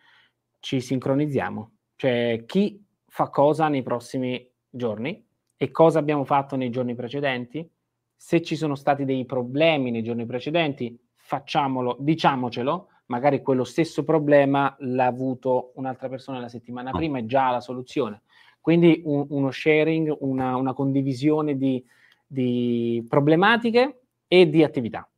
ci 0.59 0.81
sincronizziamo. 0.81 1.71
Cioè 1.95 2.43
chi 2.45 2.85
fa 3.17 3.29
cosa 3.29 3.67
nei 3.67 3.81
prossimi 3.81 4.47
giorni 4.69 5.25
e 5.57 5.71
cosa 5.71 5.97
abbiamo 5.97 6.23
fatto 6.23 6.55
nei 6.55 6.69
giorni 6.69 6.93
precedenti. 6.93 7.67
Se 8.15 8.43
ci 8.43 8.55
sono 8.55 8.75
stati 8.75 9.05
dei 9.05 9.25
problemi 9.25 9.89
nei 9.89 10.03
giorni 10.03 10.27
precedenti, 10.27 10.95
facciamolo, 11.15 11.97
diciamocelo, 11.99 12.89
magari 13.07 13.41
quello 13.41 13.63
stesso 13.63 14.03
problema 14.03 14.75
l'ha 14.81 15.07
avuto 15.07 15.71
un'altra 15.77 16.09
persona 16.09 16.39
la 16.39 16.47
settimana 16.47 16.91
prima 16.91 17.17
e 17.17 17.25
già 17.25 17.49
la 17.49 17.59
soluzione. 17.59 18.21
Quindi 18.61 19.01
un, 19.05 19.25
uno 19.29 19.49
sharing, 19.49 20.15
una, 20.19 20.55
una 20.55 20.73
condivisione 20.73 21.57
di, 21.57 21.83
di, 22.23 23.03
problematiche 23.09 24.01
e 24.27 24.47
di 24.47 24.61
attività. 24.63 25.09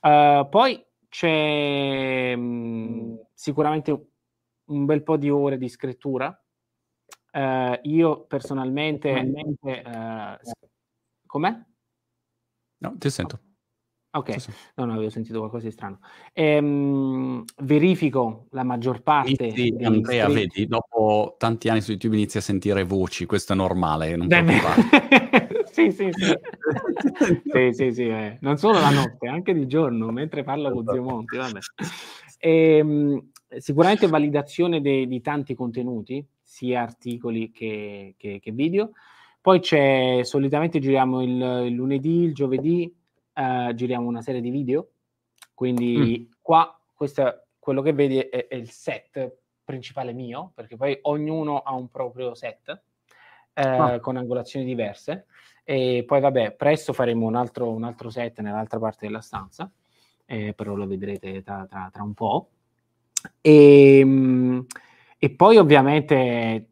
Uh, 0.00 0.48
poi 0.48 0.82
c'è 1.10 2.34
mh, 2.34 2.40
mm, 2.40 3.14
sicuramente 3.34 4.06
un 4.68 4.84
bel 4.86 5.02
po' 5.02 5.18
di 5.18 5.28
ore 5.28 5.58
di 5.58 5.68
scrittura 5.68 6.34
Uh, 7.34 7.78
io 7.82 8.24
personalmente... 8.26 9.56
Uh, 9.60 10.36
com'è? 11.26 11.58
No, 12.78 12.94
ti 12.96 13.10
sento. 13.10 13.40
Ok, 14.16 14.34
sì, 14.34 14.38
sì. 14.38 14.50
no, 14.76 14.84
no, 14.84 14.92
avevo 14.92 15.10
sentito 15.10 15.38
qualcosa 15.38 15.64
di 15.64 15.72
strano. 15.72 15.98
Ehm, 16.32 17.42
verifico 17.62 18.46
la 18.50 18.62
maggior 18.62 19.02
parte. 19.02 19.46
Inizi, 19.46 19.84
Andrea, 19.84 20.28
iscritti. 20.28 20.48
vedi, 20.54 20.68
dopo 20.68 21.34
tanti 21.36 21.68
anni 21.68 21.80
su 21.80 21.90
YouTube 21.90 22.14
inizi 22.14 22.38
a 22.38 22.40
sentire 22.40 22.84
voci, 22.84 23.26
questo 23.26 23.54
è 23.54 23.56
normale, 23.56 24.14
non 24.14 24.28
sì, 25.64 25.90
sì, 25.90 26.10
sì. 26.12 26.38
sì, 27.50 27.72
sì, 27.72 27.92
sì 27.92 28.08
eh. 28.08 28.38
Non 28.42 28.56
solo 28.56 28.78
la 28.78 28.90
notte, 28.90 29.26
anche 29.26 29.52
di 29.52 29.66
giorno, 29.66 30.12
mentre 30.12 30.44
parlo 30.44 30.70
con 30.70 30.86
Zio 30.86 31.02
Monti, 31.02 31.36
vabbè. 31.36 31.58
Ehm, 32.38 33.30
sicuramente 33.56 34.06
validazione 34.06 34.82
de- 34.82 35.06
di 35.06 35.20
tanti 35.22 35.54
contenuti, 35.54 36.24
sia 36.54 36.82
articoli 36.82 37.50
che, 37.50 38.14
che, 38.16 38.38
che 38.40 38.52
video. 38.52 38.92
Poi 39.40 39.58
c'è, 39.58 40.20
solitamente 40.22 40.78
giriamo 40.78 41.20
il, 41.20 41.66
il 41.66 41.72
lunedì, 41.72 42.22
il 42.22 42.32
giovedì, 42.32 42.94
uh, 43.34 43.74
giriamo 43.74 44.06
una 44.06 44.22
serie 44.22 44.40
di 44.40 44.50
video. 44.50 44.90
Quindi 45.52 46.28
mm. 46.28 46.32
qua, 46.40 46.80
questo, 46.94 47.46
quello 47.58 47.82
che 47.82 47.92
vedi 47.92 48.18
è, 48.18 48.46
è, 48.46 48.54
il 48.54 48.70
set 48.70 49.38
principale 49.64 50.12
mio, 50.12 50.52
perché 50.54 50.76
poi 50.76 50.96
ognuno 51.02 51.58
ha 51.58 51.74
un 51.74 51.88
proprio 51.88 52.34
set 52.34 52.68
eh, 53.52 53.62
ah. 53.62 53.98
con 53.98 54.16
angolazioni 54.16 54.64
diverse. 54.64 55.26
E 55.64 56.04
poi 56.06 56.20
vabbè, 56.20 56.52
presto 56.52 56.92
faremo 56.92 57.26
un 57.26 57.34
altro, 57.34 57.68
un 57.68 57.82
altro 57.82 58.10
set 58.10 58.40
nell'altra 58.40 58.78
parte 58.78 59.06
della 59.06 59.20
stanza, 59.20 59.68
eh, 60.24 60.52
però 60.54 60.74
lo 60.74 60.86
vedrete 60.86 61.42
tra, 61.42 61.66
tra, 61.68 61.90
tra 61.92 62.02
un 62.04 62.14
po'. 62.14 62.48
E, 63.40 63.98
ehm, 63.98 64.66
e 65.18 65.30
poi 65.30 65.56
ovviamente 65.56 66.68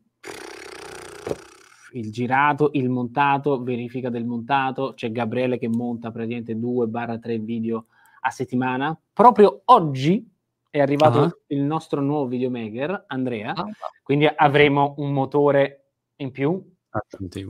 il 1.93 2.11
girato, 2.11 2.71
il 2.75 2.89
montato, 2.89 3.63
verifica 3.63 4.09
del 4.11 4.25
montato, 4.25 4.93
c'è 4.95 5.11
Gabriele 5.11 5.59
che 5.59 5.69
monta 5.69 6.11
praticamente 6.11 6.55
2-3 6.55 7.41
video 7.41 7.87
a 8.21 8.31
settimana. 8.31 8.99
Proprio 9.13 9.63
oggi 9.67 10.29
è 10.71 10.81
arrivato 10.81 11.19
uh-huh. 11.21 11.41
il 11.49 11.63
nostro 11.63 12.01
nuovo 12.01 12.27
videomaker, 12.27 13.05
Andrea, 13.09 13.53
uh-huh. 13.57 13.73
quindi 14.03 14.27
avremo 14.27 14.95
un 14.99 15.13
motore 15.13 15.91
in 16.17 16.31
più, 16.31 16.63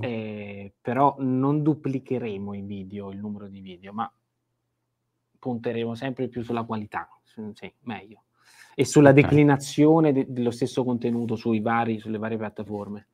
eh, 0.01 0.73
però 0.81 1.17
non 1.19 1.63
duplicheremo 1.63 2.55
i 2.55 2.63
video, 2.63 3.11
il 3.11 3.19
numero 3.19 3.49
di 3.49 3.61
video, 3.61 3.93
ma 3.93 4.13
punteremo 5.39 5.95
sempre 5.95 6.29
più 6.29 6.43
sulla 6.43 6.65
qualità, 6.65 7.09
sì, 7.55 7.73
meglio 7.81 8.23
e 8.75 8.85
sulla 8.85 9.13
declinazione 9.13 10.13
de- 10.13 10.27
dello 10.29 10.51
stesso 10.51 10.85
contenuto 10.85 11.37
vari, 11.61 11.99
sulle 11.99 12.19
varie 12.19 12.39
piattaforme. 12.39 13.09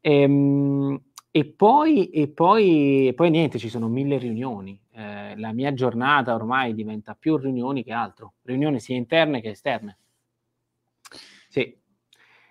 Ehm, 0.00 1.00
e, 1.30 1.44
poi, 1.46 2.10
e, 2.10 2.28
poi, 2.28 3.08
e 3.08 3.14
poi 3.14 3.30
niente, 3.30 3.58
ci 3.58 3.68
sono 3.68 3.88
mille 3.88 4.18
riunioni. 4.18 4.80
Eh, 4.92 5.36
la 5.36 5.52
mia 5.52 5.72
giornata 5.74 6.34
ormai 6.34 6.74
diventa 6.74 7.16
più 7.18 7.36
riunioni 7.36 7.82
che 7.82 7.92
altro, 7.92 8.34
riunioni 8.42 8.78
sia 8.78 8.96
interne 8.96 9.40
che 9.40 9.50
esterne. 9.50 9.98
Sì. 11.48 11.76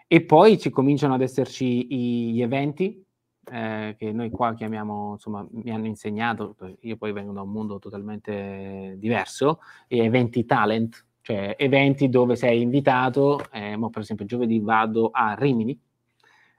E 0.06 0.22
poi 0.26 0.60
ci 0.60 0.70
cominciano 0.70 1.14
ad 1.14 1.22
esserci 1.22 1.88
gli 2.34 2.42
eventi, 2.42 3.04
eh, 3.52 3.96
che 3.98 4.12
noi 4.12 4.30
qua 4.30 4.54
chiamiamo, 4.54 5.14
insomma, 5.14 5.46
mi 5.50 5.72
hanno 5.72 5.88
insegnato, 5.88 6.56
io 6.82 6.98
poi 6.98 7.12
vengo 7.12 7.34
da 7.34 7.42
un 7.42 7.52
mondo 7.52 7.80
totalmente 7.80 8.96
diverso, 8.98 9.60
eventi 9.88 10.46
talent, 10.46 11.06
cioè 11.24 11.56
eventi 11.58 12.10
dove 12.10 12.36
sei 12.36 12.62
invitato, 12.62 13.40
eh, 13.52 13.78
per 13.90 14.02
esempio 14.02 14.26
giovedì 14.26 14.60
vado 14.60 15.10
a 15.10 15.34
Rimini 15.34 15.80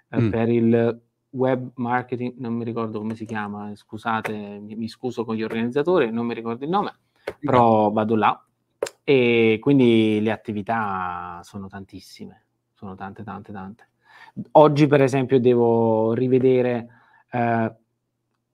eh, 0.09 0.21
mm. 0.21 0.31
per 0.31 0.49
il 0.49 1.03
web 1.31 1.71
marketing, 1.75 2.37
non 2.39 2.55
mi 2.55 2.65
ricordo 2.65 2.99
come 2.99 3.15
si 3.15 3.27
chiama, 3.27 3.73
scusate, 3.75 4.33
mi, 4.33 4.75
mi, 4.75 4.89
scuso 4.89 5.25
con 5.27 5.35
gli 5.35 5.43
organizzatori, 5.43 6.11
non 6.11 6.25
mi 6.25 6.33
ricordo 6.33 6.65
il 6.65 6.71
nome, 6.71 6.95
però 7.39 7.91
vado 7.91 8.17
là 8.17 8.43
e 9.05 9.59
quindi 9.61 10.21
le 10.23 10.31
attività 10.31 11.41
sono 11.43 11.69
tantissime, 11.69 12.47
sono 12.73 12.95
tante, 12.95 13.23
tante, 13.23 13.53
tante. 13.53 13.89
Oggi 14.53 14.87
per 14.87 15.03
esempio 15.03 15.39
devo 15.39 16.15
rivedere 16.15 16.89
eh, 17.31 17.75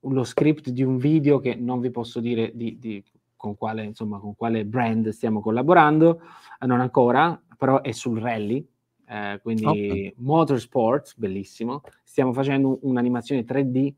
lo 0.01 0.25
script 0.25 0.71
di 0.71 0.83
un 0.83 0.97
video 0.97 1.39
che 1.39 1.55
non 1.55 1.79
vi 1.79 1.91
posso 1.91 2.19
dire 2.19 2.51
di, 2.53 2.81
di 2.81 3.05
con 3.41 3.57
quale, 3.57 3.85
insomma, 3.85 4.19
con 4.19 4.37
quale 4.37 4.67
brand 4.67 5.09
stiamo 5.09 5.41
collaborando, 5.41 6.21
eh, 6.61 6.67
non 6.67 6.81
ancora, 6.81 7.43
però 7.57 7.81
è 7.81 7.91
sul 7.93 8.21
rally, 8.21 8.63
eh, 9.09 9.41
quindi 9.41 9.65
okay. 9.65 10.15
motorsports, 10.19 11.17
bellissimo. 11.17 11.81
Stiamo 12.05 12.35
facendo 12.35 12.81
un'animazione 12.83 13.47
3D 13.47 13.95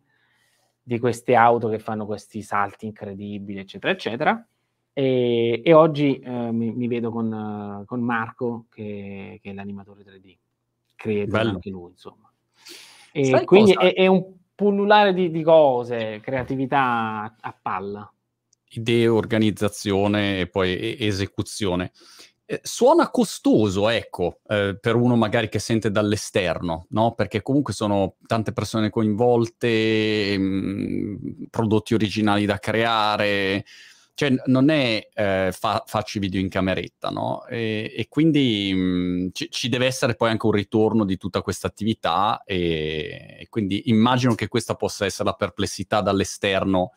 di 0.81 0.99
queste 1.01 1.35
auto 1.35 1.69
che 1.69 1.81
fanno 1.81 2.07
questi 2.07 2.41
salti 2.41 2.87
incredibili, 2.87 3.59
eccetera, 3.59 3.93
eccetera. 3.93 4.47
E, 4.93 5.61
e 5.65 5.73
oggi 5.73 6.21
eh, 6.21 6.53
mi, 6.53 6.71
mi, 6.73 6.87
vedo 6.87 7.11
con, 7.11 7.33
uh, 7.33 7.85
con 7.85 8.01
Marco, 8.01 8.67
che, 8.71 9.41
che, 9.43 9.51
è 9.51 9.53
l'animatore 9.53 10.05
3D, 10.05 10.37
credo 10.95 11.37
anche 11.37 11.69
lui, 11.69 11.91
insomma. 11.91 12.33
E 13.11 13.25
Sai 13.25 13.45
quindi 13.45 13.73
è, 13.73 13.93
è, 13.93 14.07
un 14.07 14.25
pullulare 14.55 15.13
di, 15.13 15.33
di 15.33 15.43
cose, 15.43 16.21
creatività 16.21 16.79
a, 16.79 17.35
a 17.41 17.59
palla. 17.61 18.13
Idee, 18.73 19.09
organizzazione 19.09 20.41
e 20.41 20.49
poi 20.49 20.97
esecuzione. 20.99 21.93
Eh, 22.45 22.61
suona 22.63 23.09
costoso, 23.11 23.89
ecco, 23.89 24.41
eh, 24.49 24.77
per 24.79 24.95
uno 24.97 25.17
magari 25.17 25.49
che 25.49 25.59
sente 25.59 25.91
dall'esterno, 25.91 26.87
no? 26.91 27.15
Perché 27.15 27.41
comunque 27.41 27.73
sono 27.73 28.17
tante 28.27 28.53
persone 28.53 28.91
coinvolte, 28.91 30.37
mh, 30.37 30.43
mm, 30.43 31.17
prodotti 31.51 31.95
originali 31.95 32.45
da 32.45 32.59
creare, 32.59 33.65
cioè 34.15 34.35
non 34.47 34.69
è 34.69 35.09
eh, 35.15 35.51
fa- 35.57 35.83
facci 35.87 36.19
video 36.19 36.41
in 36.41 36.49
cameretta, 36.49 37.09
no? 37.09 37.47
E, 37.47 37.93
e 37.97 38.09
quindi 38.09 38.73
mh, 38.75 38.79
mm, 38.79 39.29
ci, 39.33 39.49
ci, 39.51 39.69
deve 39.69 39.87
essere 39.87 40.15
poi 40.15 40.31
anche 40.31 40.47
un 40.47 40.53
ritorno 40.53 41.05
di 41.05 41.17
tutta 41.17 41.41
questa 41.41 41.69
attività 41.69 42.43
e, 42.45 43.39
e, 43.41 43.47
quindi 43.49 43.85
immagino 43.87 44.35
che 44.35 44.49
questa 44.49 44.75
possa 44.75 45.07
essere 45.07 45.29
la 45.31 45.35
perplessità 45.35 46.01
dall'esterno. 46.03 46.93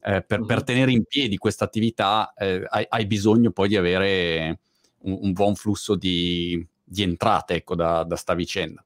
Eh, 0.00 0.22
per, 0.22 0.38
mm-hmm. 0.38 0.46
per, 0.46 0.62
tenere 0.62 0.92
in 0.92 1.04
piedi 1.04 1.36
questa 1.38 1.64
attività 1.64 2.32
eh, 2.34 2.64
hai, 2.68 2.86
hai, 2.88 3.06
bisogno 3.06 3.50
poi 3.50 3.68
di 3.68 3.76
avere 3.76 4.60
un, 5.00 5.18
un 5.22 5.32
buon 5.32 5.56
flusso 5.56 5.96
di, 5.96 6.64
di 6.84 7.02
entrate 7.02 7.54
ecco, 7.54 7.74
da, 7.74 8.04
da 8.04 8.16
sta 8.16 8.34
vicenda. 8.34 8.82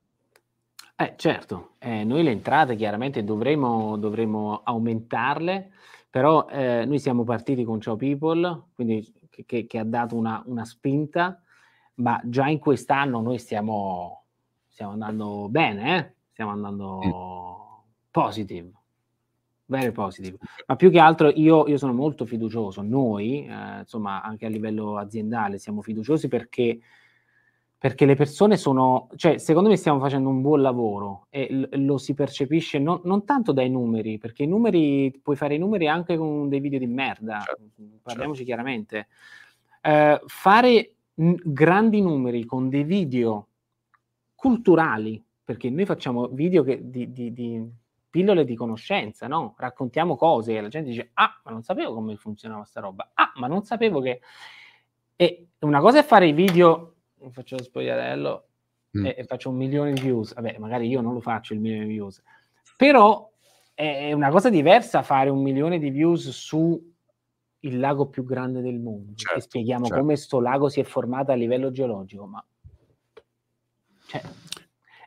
Eh, 0.97 1.15
certo, 1.17 1.73
eh, 1.79 2.05
noi 2.05 2.23
le 2.23 2.31
entrate 2.31 2.77
chiaramente 2.77 3.25
dovremo, 3.25 3.97
dovremo 3.99 4.61
aumentarle, 4.63 5.71
però 6.09 6.47
eh, 6.49 6.85
noi 6.87 6.99
siamo 6.99 7.25
partiti 7.25 7.65
con 7.65 7.81
Ciao 7.81 7.97
People, 7.97 8.69
quindi 8.75 9.13
che, 9.29 9.67
che 9.67 9.79
ha 9.79 9.85
dato 9.85 10.17
una, 10.17 10.43
una, 10.47 10.65
spinta, 10.65 11.43
ma 11.95 12.21
già 12.25 12.47
in 12.49 12.59
quest'anno 12.59 13.21
noi 13.21 13.39
stiamo, 13.39 14.25
stiamo 14.69 14.93
andando 14.93 15.49
bene, 15.49 15.99
eh? 15.99 16.15
stiamo 16.31 16.53
andando 16.53 17.01
mm. 17.05 17.11
positive 18.11 18.82
very 19.67 19.93
positive. 19.93 20.37
Ma 20.67 20.77
più 20.77 20.91
che 20.91 20.99
altro 20.99 21.29
io, 21.29 21.67
io 21.67 21.79
sono 21.79 21.93
molto 21.93 22.27
fiducioso, 22.27 22.83
noi, 22.83 23.47
eh, 23.47 23.79
insomma, 23.81 24.23
anche 24.23 24.47
a 24.47 24.49
livello 24.49 24.99
aziendale 24.99 25.59
siamo 25.59 25.83
fiduciosi 25.83 26.29
perché, 26.29 26.79
perché 27.79 28.05
le 28.05 28.15
persone 28.15 28.57
sono, 28.57 29.09
cioè, 29.17 29.39
secondo 29.39 29.69
me 29.69 29.77
stiamo 29.77 29.99
facendo 29.99 30.29
un 30.29 30.41
buon 30.41 30.61
lavoro 30.61 31.27
e 31.31 31.49
l- 31.51 31.85
lo 31.85 31.99
si 31.99 32.15
percepisce 32.15 32.79
non, 32.79 33.01
non, 33.05 33.25
tanto 33.25 33.53
dai 33.53 33.71
numeri, 33.71 34.19
perché 34.19 34.43
i 34.43 34.49
numeri, 34.49 35.19
puoi 35.23 35.37
fare 35.37 35.55
i 35.55 35.59
numeri 35.59 35.89
anche 35.89 36.17
con 36.17 36.49
dei 36.49 36.61
video 36.61 36.79
di 36.79 36.87
merda, 36.87 37.41
certo, 37.45 37.63
parliamoci 38.03 38.45
certo. 38.45 38.53
chiaramente. 38.53 39.09
Eh, 39.81 40.21
fare 40.27 40.95
n- 41.15 41.35
grandi 41.43 42.01
numeri 42.01 42.45
con 42.45 42.69
dei 42.69 42.85
video 42.85 43.49
culturali, 44.35 45.23
perché 45.45 45.71
noi 45.71 45.85
facciamo 45.85 46.29
video 46.29 46.63
che, 46.63 46.81
di, 46.89 47.13
di, 47.13 47.33
di 47.33 47.81
pillole 48.13 48.45
di 48.45 48.55
conoscenza, 48.55 49.27
no? 49.27 49.55
Raccontiamo 49.57 50.17
cose 50.17 50.55
e 50.55 50.61
la 50.61 50.69
gente 50.69 50.91
dice, 50.91 51.11
ah, 51.15 51.41
ma 51.43 51.51
non 51.51 51.63
sapevo 51.63 51.95
come 51.95 52.15
funzionava 52.17 52.63
sta 52.65 52.81
roba, 52.81 53.13
ah, 53.15 53.33
ma 53.37 53.47
non 53.47 53.65
sapevo 53.65 54.01
che... 54.01 54.21
E 55.17 55.49
una 55.61 55.81
cosa 55.81 56.01
è 56.01 56.03
fare 56.05 56.29
i 56.29 56.33
video, 56.33 56.97
faccio 57.31 57.57
lo 57.57 57.63
spogliarello 57.63 58.49
mm. 58.99 59.07
e, 59.07 59.15
e, 59.17 59.25
faccio 59.25 59.49
un 59.49 59.57
milione 59.57 59.95
di 59.95 60.01
views, 60.03 60.35
vabbè, 60.35 60.59
magari 60.59 60.89
io 60.89 61.01
non 61.01 61.15
lo 61.15 61.21
faccio 61.21 61.55
il 61.55 61.61
milione 61.61 61.87
di 61.87 61.93
views, 61.93 62.23
però 62.77 63.31
è 63.73 64.13
una 64.13 64.29
cosa 64.29 64.51
diversa 64.51 65.03
fare 65.03 65.31
un 65.31 65.41
milione 65.41 65.79
di 65.79 65.89
views 65.89 66.29
su 66.29 66.93
il 67.61 67.79
lago 67.79 68.09
più 68.09 68.25
grande 68.25 68.61
del 68.61 68.79
mondo 68.79 69.15
certo, 69.15 69.39
e 69.39 69.41
spieghiamo 69.41 69.87
certo. 69.87 70.01
come 70.01 70.17
sto 70.17 70.39
lago 70.39 70.69
si 70.69 70.81
è 70.81 70.85
formato 70.85 71.33
a 71.33 71.35
livello 71.35 71.71
geologico, 71.71 72.27
ma... 72.27 72.45
Cioè, 74.07 74.21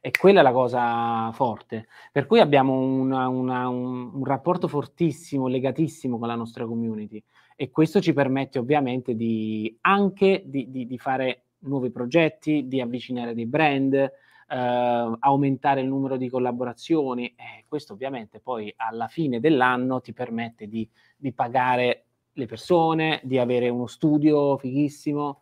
e 0.06 0.12
quella 0.12 0.42
è 0.42 0.44
la 0.44 0.52
cosa 0.52 1.32
forte. 1.32 1.88
Per 2.12 2.28
cui 2.28 2.40
abbiamo 2.40 2.78
una, 2.78 3.28
una, 3.28 3.68
un, 3.68 4.12
un, 4.14 4.24
rapporto 4.24 4.68
fortissimo, 4.68 5.48
legatissimo 5.48 6.20
con 6.20 6.28
la 6.28 6.36
nostra 6.36 6.64
community 6.68 7.24
e 7.56 7.72
questo 7.72 8.00
ci 8.00 8.14
permette 8.14 8.60
ovviamente 8.60 9.16
di, 9.16 9.76
anche 9.82 10.44
di, 10.46 10.70
di, 10.70 10.86
di 10.86 10.98
fare 11.00 11.46
nuovi 11.62 11.90
progetti, 11.90 12.68
di 12.68 12.82
avvicinare 12.82 13.34
dei 13.34 13.48
brand, 13.48 13.94
eh, 13.96 14.12
aumentare 14.48 15.82
il 15.82 15.88
numero 15.88 16.18
di 16.18 16.30
collaborazioni. 16.30 17.26
Eh, 17.30 17.66
questo 17.68 17.94
ovviamente 17.94 18.40
poi 18.40 18.72
alla 18.78 19.08
fine 19.08 19.40
dell'anno 19.40 20.02
ti 20.02 20.14
permette 20.14 20.68
di, 20.68 20.88
di 21.18 21.34
pagare 21.34 22.04
le 22.34 22.46
persone, 22.46 23.22
di 23.24 23.40
avere 23.40 23.70
uno 23.70 23.88
studio 23.88 24.56
fighissimo 24.56 25.40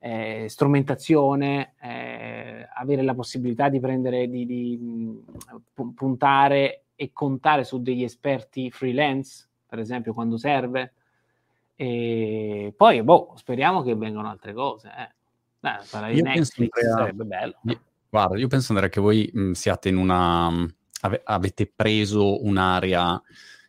eh, 0.00 0.46
strumentazione, 0.48 1.74
eh, 1.80 2.66
avere 2.74 3.02
la 3.02 3.14
possibilità 3.14 3.68
di 3.68 3.78
prendere, 3.78 4.28
di, 4.28 4.46
di 4.46 5.22
puntare 5.94 6.84
e 6.94 7.12
contare 7.12 7.64
su 7.64 7.80
degli 7.80 8.02
esperti 8.02 8.70
freelance, 8.70 9.46
per 9.66 9.78
esempio, 9.78 10.14
quando 10.14 10.36
serve. 10.36 10.94
E 11.76 12.74
poi, 12.76 13.02
boh, 13.02 13.34
speriamo 13.36 13.82
che 13.82 13.94
vengano 13.94 14.28
altre 14.28 14.52
cose. 14.52 14.88
Eh. 14.88 15.14
Beh, 15.60 16.12
io 16.12 16.22
Netflix 16.22 16.68
penso, 16.70 16.96
sarebbe 16.96 17.24
bello. 17.24 17.54
Io, 17.64 17.80
guarda, 18.08 18.38
io 18.38 18.48
penso 18.48 18.72
Andrea 18.72 18.90
che 18.90 19.00
voi 19.00 19.30
mh, 19.32 19.52
siate 19.52 19.90
in 19.90 19.96
una... 19.96 20.50
Mh, 20.50 20.74
ave, 21.02 21.20
avete 21.24 21.70
preso 21.74 22.42
un'area 22.44 23.20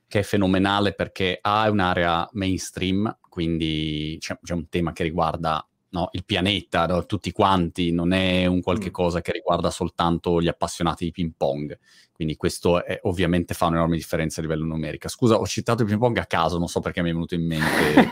che 0.08 0.20
è 0.20 0.24
fenomenale 0.24 0.94
perché 0.94 1.40
A 1.42 1.66
è 1.66 1.70
un'area 1.70 2.28
mainstream, 2.34 3.18
quindi 3.30 4.18
c'è, 4.20 4.38
c'è 4.42 4.54
un 4.54 4.68
tema 4.68 4.92
che 4.92 5.04
riguarda 5.04 5.66
no, 5.92 6.10
il 6.12 6.26
pianeta, 6.26 6.86
no, 6.86 7.06
tutti 7.06 7.32
quanti, 7.32 7.92
non 7.92 8.12
è 8.14 8.46
un 8.46 8.62
qualche 8.62 8.90
mm. 8.90 8.94
cosa 8.94 9.22
che 9.22 9.32
riguarda 9.32 9.70
soltanto 9.70 10.42
gli 10.42 10.48
appassionati 10.48 11.06
di 11.06 11.12
ping 11.12 11.34
pong. 11.36 11.78
Quindi 12.12 12.36
questo 12.36 12.86
è, 12.86 13.00
ovviamente 13.04 13.54
fa 13.54 13.66
un'enorme 13.66 13.96
differenza 13.96 14.40
a 14.40 14.44
livello 14.44 14.64
numerico. 14.64 15.08
Scusa, 15.08 15.36
ho 15.36 15.48
citato 15.48 15.82
il 15.82 15.88
ping 15.88 16.00
pong 16.00 16.18
a 16.18 16.26
caso, 16.26 16.58
non 16.58 16.68
so 16.68 16.80
perché 16.80 17.02
mi 17.02 17.10
è 17.10 17.14
venuto 17.14 17.36
in 17.36 17.46
mente. 17.46 18.10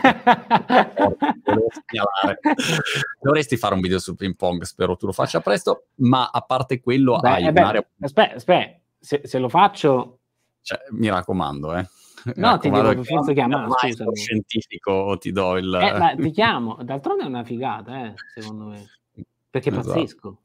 Dovresti 3.20 3.56
fare 3.56 3.74
un 3.74 3.80
video 3.80 3.98
sul 3.98 4.16
ping 4.16 4.34
pong, 4.36 4.62
spero 4.62 4.96
tu 4.96 5.06
lo 5.06 5.12
faccia 5.12 5.40
presto, 5.40 5.86
ma 5.96 6.28
a 6.32 6.40
parte 6.42 6.80
quello 6.80 7.18
beh, 7.18 7.28
hai 7.28 7.46
eh 7.46 7.52
beh, 7.52 7.60
un'area... 7.60 7.86
Aspetta, 8.00 8.34
aspetta, 8.34 8.78
se, 8.98 9.20
se 9.24 9.38
lo 9.38 9.48
faccio... 9.48 10.18
Cioè, 10.62 10.78
mi 10.90 11.08
raccomando, 11.08 11.76
eh. 11.76 11.88
No, 12.36 12.58
ti 12.58 12.70
dico, 12.70 13.02
forse 13.02 13.32
chiama 13.32 13.66
scientifico 14.12 15.16
ti 15.18 15.32
do 15.32 15.56
il... 15.56 15.72
Eh, 15.74 15.98
ma 15.98 16.14
ti 16.14 16.30
chiamo, 16.32 16.78
d'altronde 16.82 17.24
è 17.24 17.26
una 17.26 17.44
figata, 17.44 18.06
eh, 18.06 18.14
secondo 18.34 18.64
me, 18.66 18.86
perché 19.48 19.70
è 19.70 19.72
esatto. 19.72 19.88
pazzesco. 19.88 20.38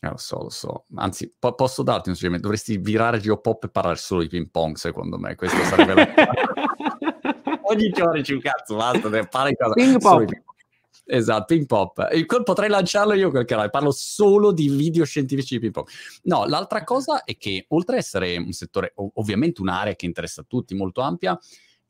Eh, 0.00 0.08
lo 0.10 0.16
so, 0.16 0.42
lo 0.42 0.50
so. 0.50 0.84
Anzi, 0.96 1.34
po- 1.38 1.54
posso 1.54 1.82
darti 1.82 2.08
un 2.08 2.14
suggerimento? 2.14 2.48
Dovresti 2.48 2.76
virare 2.76 3.18
Geopop 3.18 3.64
e 3.64 3.68
parlare 3.70 3.96
solo 3.96 4.20
di 4.22 4.28
ping 4.28 4.50
pong, 4.50 4.76
secondo 4.76 5.18
me. 5.18 5.34
Questo 5.34 5.62
sarebbe 5.62 5.94
la... 5.94 6.14
Ogni 7.66 7.88
giorno 7.90 8.20
c'è 8.20 8.34
un 8.34 8.40
cazzo, 8.40 8.76
basta, 8.76 9.08
fare 9.28 9.56
cosa. 9.56 9.72
Ping 9.72 9.98
pong. 9.98 10.42
Esatto, 11.06 11.54
Ping 11.54 11.66
Pop. 11.66 12.06
Potrei 12.44 12.68
lanciarlo 12.68 13.12
io 13.14 13.30
quel 13.30 13.44
canale, 13.44 13.70
parlo 13.70 13.90
solo 13.90 14.52
di 14.52 14.68
video 14.68 15.04
scientifici 15.04 15.54
di 15.54 15.60
Ping 15.60 15.72
Pong. 15.72 15.88
No, 16.22 16.46
l'altra 16.46 16.82
cosa 16.82 17.24
è 17.24 17.36
che 17.36 17.66
oltre 17.68 17.96
ad 17.96 18.02
essere 18.02 18.36
un 18.38 18.52
settore, 18.52 18.92
ov- 18.96 19.10
ovviamente 19.14 19.60
un'area 19.60 19.94
che 19.94 20.06
interessa 20.06 20.40
a 20.40 20.44
tutti, 20.48 20.74
molto 20.74 21.02
ampia, 21.02 21.38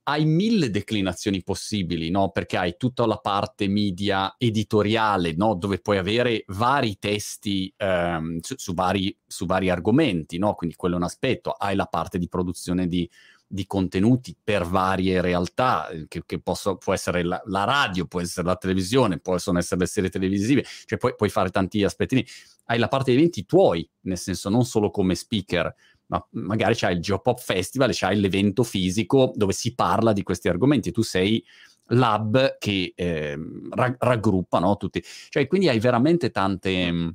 hai 0.07 0.25
mille 0.27 0.71
declinazioni 0.71 1.43
possibili, 1.43 2.11
no? 2.11 2.31
Perché 2.31 2.57
hai 2.57 2.77
tutta 2.77 3.07
la 3.07 3.17
parte 3.17 3.69
media 3.69 4.35
editoriale, 4.37 5.35
no? 5.35 5.55
Dove 5.55 5.79
puoi 5.79 5.97
avere 5.97 6.45
vari 6.49 6.99
testi 6.99 7.73
ehm, 7.77 8.39
su, 8.41 8.55
su, 8.59 8.75
vari, 8.75 9.17
su, 9.27 9.47
vari, 9.47 9.71
argomenti, 9.71 10.39
no? 10.39 10.55
Quindi 10.55 10.77
quello 10.77 10.97
è 10.97 10.99
un 10.99 11.05
aspetto. 11.05 11.53
Hai 11.53 11.75
la 11.75 11.87
parte 11.87 12.19
di 12.19 12.29
produzione 12.29 12.87
di 12.87 13.09
di 13.55 13.67
contenuti 13.67 14.37
per 14.43 14.65
varie 14.65 15.21
realtà, 15.21 15.89
eh, 15.89 16.07
che, 16.09 16.25
che 16.27 16.41
posso, 16.41 16.77
può 16.77 16.93
essere 16.93 17.23
la, 17.23 17.41
la, 17.47 17.63
radio, 17.63 18.05
può 18.05 18.21
essere 18.21 18.49
la 18.49 18.57
televisione, 18.57 19.21
possono 19.21 19.59
essere 19.59 19.83
le 19.83 19.87
serie 19.87 20.11
televisive, 20.11 20.65
cioè 20.87 20.99
puoi, 20.99 21.15
puoi 21.15 21.29
fare 21.29 21.51
tanti 21.51 21.85
aspetti. 21.85 22.27
Hai 22.65 22.79
la 22.79 22.89
parte 22.89 23.13
di 23.13 23.19
eventi 23.19 23.45
tuoi, 23.45 23.89
nel 24.03 24.19
senso 24.19 24.49
non 24.49 24.65
solo 24.65 24.91
come 24.91 25.15
speaker, 25.15 25.73
ma 26.07 26.27
magari 26.31 26.75
c'hai 26.75 26.95
il 26.95 27.01
Geopop 27.01 27.39
Festival, 27.39 27.91
c'hai 27.93 28.19
l'evento 28.19 28.65
fisico 28.65 29.33
dove 29.37 29.53
si 29.53 29.73
parla 29.75 30.13
di 30.13 30.25
questi 30.25 30.49
argomenti 30.49 30.89
e 30.89 30.93
tu 30.93 31.03
sei 31.03 31.43
l'hub 31.89 32.57
che 32.59 32.93
eh, 32.97 33.39
raggruppa 33.71 34.59
no, 34.59 34.77
tutti. 34.77 35.03
Cioè, 35.29 35.47
quindi 35.47 35.69
hai 35.69 35.79
veramente 35.79 36.31
tante 36.31 37.15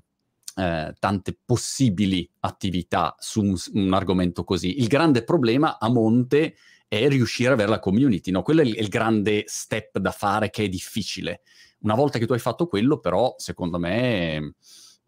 eh, 0.55 0.93
tante 0.99 1.37
possibili 1.45 2.29
attività 2.41 3.15
su 3.19 3.41
un, 3.41 3.55
un, 3.73 3.93
argomento 3.93 4.43
così. 4.43 4.79
Il 4.79 4.87
grande 4.87 5.23
problema 5.23 5.77
a 5.79 5.89
monte 5.89 6.55
è 6.87 7.07
riuscire 7.07 7.49
ad 7.49 7.55
avere 7.55 7.69
la 7.69 7.79
community, 7.79 8.31
no? 8.31 8.41
Quello 8.41 8.61
è 8.61 8.65
il, 8.65 8.75
è 8.75 8.79
il, 8.79 8.89
grande 8.89 9.43
step 9.47 9.99
da 9.99 10.11
fare 10.11 10.49
che 10.49 10.63
è 10.63 10.69
difficile. 10.69 11.41
Una 11.81 11.95
volta 11.95 12.19
che 12.19 12.25
tu 12.25 12.33
hai 12.33 12.39
fatto 12.39 12.67
quello, 12.67 12.99
però, 12.99 13.35
secondo 13.37 13.77
me, 13.77 14.55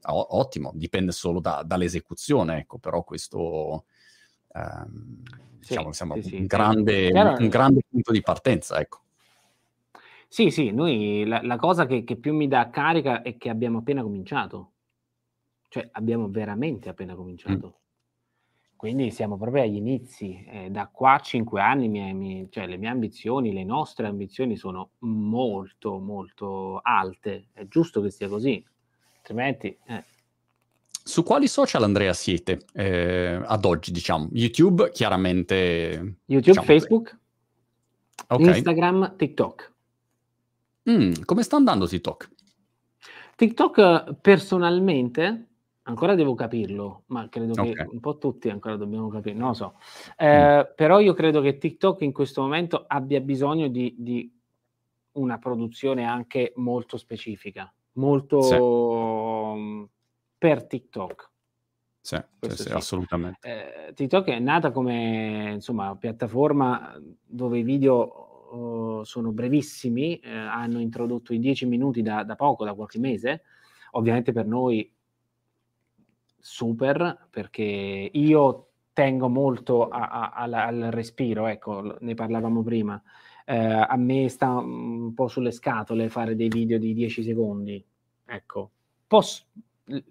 o, 0.04 0.38
ottimo, 0.38 0.72
dipende 0.76 1.12
solo 1.12 1.40
da, 1.40 1.64
dall'esecuzione, 1.66 2.60
ecco, 2.60 2.78
però 2.78 3.04
questo... 3.04 3.86
Ehm, 4.54 5.24
sì, 5.60 5.76
diciamo, 5.76 5.92
siamo 5.92 6.22
sì, 6.22 6.36
un, 6.36 6.46
grande, 6.46 7.12
un, 7.12 7.48
grande, 7.48 7.82
punto 7.88 8.12
di 8.12 8.22
partenza, 8.22 8.80
ecco. 8.80 9.00
Sì, 10.28 10.50
sì, 10.50 10.72
noi 10.72 11.24
la, 11.26 11.42
la 11.44 11.58
cosa 11.58 11.86
che, 11.86 12.04
che, 12.04 12.16
più 12.16 12.34
mi 12.34 12.48
dà 12.48 12.70
carica 12.70 13.22
è 13.22 13.38
che 13.38 13.50
abbiamo 13.50 13.80
appena 13.80 14.02
cominciato. 14.02 14.72
Cioè, 15.72 15.88
abbiamo 15.94 16.28
veramente 16.30 16.90
appena 16.90 17.16
cominciato. 17.16 17.68
Mm. 17.68 18.76
quindi 18.76 19.10
siamo 19.10 19.38
proprio 19.38 19.64
agli 19.64 19.78
inizi. 19.78 20.44
Eh, 20.46 20.70
da 20.70 20.90
qua 20.92 21.14
a 21.14 21.20
cinque 21.20 21.62
anni 21.62 21.88
mi, 21.88 22.14
mi, 22.14 22.48
cioè, 22.52 22.68
le 22.68 22.76
mie 22.76 22.90
ambizioni, 22.90 23.54
le 23.54 23.64
nostre 23.64 24.06
ambizioni 24.08 24.58
sono 24.58 24.92
molto, 25.00 25.98
molto 26.00 26.82
alte. 26.84 27.48
È 27.54 27.66
giusto 27.68 28.02
che 28.02 28.10
sia 28.10 28.28
così, 28.28 28.62
altrimenti... 29.16 29.78
Eh. 29.86 30.04
Su 30.90 31.24
quali 31.24 31.48
social, 31.48 31.84
Andrea, 31.84 32.12
siete 32.12 32.66
eh, 32.74 33.40
ad 33.42 33.64
oggi, 33.64 33.92
diciamo? 33.92 34.28
YouTube, 34.34 34.92
chiaramente... 34.92 36.18
YouTube, 36.26 36.42
diciamo, 36.42 36.66
Facebook, 36.66 37.18
okay. 38.28 38.48
Instagram, 38.48 39.16
TikTok. 39.16 39.74
Mm, 40.90 41.14
come 41.24 41.44
sta 41.44 41.56
andando 41.56 41.88
TikTok? 41.88 42.30
TikTok 43.38 44.16
personalmente 44.16 45.46
Ancora 45.84 46.14
devo 46.14 46.36
capirlo, 46.36 47.04
ma 47.08 47.28
credo 47.28 47.54
okay. 47.54 47.74
che 47.74 47.88
un 47.90 48.00
po' 48.00 48.18
tutti 48.20 48.50
ancora 48.50 48.76
dobbiamo 48.76 49.08
capire, 49.10 49.36
non 49.36 49.50
lo 49.50 49.54
so. 49.54 49.76
Eh, 50.16 50.58
mm. 50.58 50.74
Però 50.76 51.00
io 51.00 51.14
credo 51.14 51.42
che 51.42 51.58
TikTok 51.58 52.02
in 52.02 52.12
questo 52.12 52.42
momento 52.42 52.86
abbia 52.88 53.20
bisogno 53.20 53.68
di, 53.68 53.96
di 53.98 54.32
una 55.14 55.40
produzione 55.40 56.06
anche 56.06 56.54
molto 56.58 56.98
specifica, 56.98 57.74
molto 57.94 58.42
sì. 58.42 58.56
Mm, 59.60 59.84
per 60.38 60.68
TikTok. 60.68 61.30
Sì, 62.00 62.18
sì, 62.40 62.64
sì, 62.64 62.70
assolutamente. 62.70 63.88
Eh, 63.88 63.94
TikTok 63.94 64.28
è 64.28 64.40
nata 64.40 64.72
come 64.72 65.52
insomma, 65.54 65.96
piattaforma 65.96 66.96
dove 67.26 67.60
i 67.60 67.64
video 67.64 68.50
uh, 68.52 69.04
sono 69.04 69.32
brevissimi, 69.32 70.18
eh, 70.18 70.30
hanno 70.30 70.80
introdotto 70.80 71.34
i 71.34 71.40
10 71.40 71.66
minuti 71.66 72.02
da, 72.02 72.24
da 72.24 72.36
poco, 72.36 72.66
da 72.66 72.74
qualche 72.74 73.00
mese. 73.00 73.44
Ovviamente 73.92 74.32
per 74.32 74.46
noi 74.46 74.92
super 76.42 77.28
perché 77.30 78.10
io 78.12 78.68
tengo 78.94 79.30
molto 79.30 79.88
a, 79.88 80.10
a, 80.10 80.32
al, 80.32 80.54
al, 80.54 80.80
respiro, 80.92 81.48
ecco, 81.48 81.98
ne 82.00 82.14
parlavamo 82.14 82.62
prima. 82.62 83.02
Eh, 83.46 83.56
a 83.56 83.96
me 83.96 84.30
sta 84.30 84.50
un 84.50 85.14
po' 85.14 85.28
sulle 85.28 85.52
scatole 85.52 86.10
fare 86.10 86.36
dei 86.36 86.50
video 86.50 86.78
di 86.78 86.94
10 86.94 87.24
secondi, 87.24 87.84
ecco. 88.26 88.72
Posso, 89.08 89.46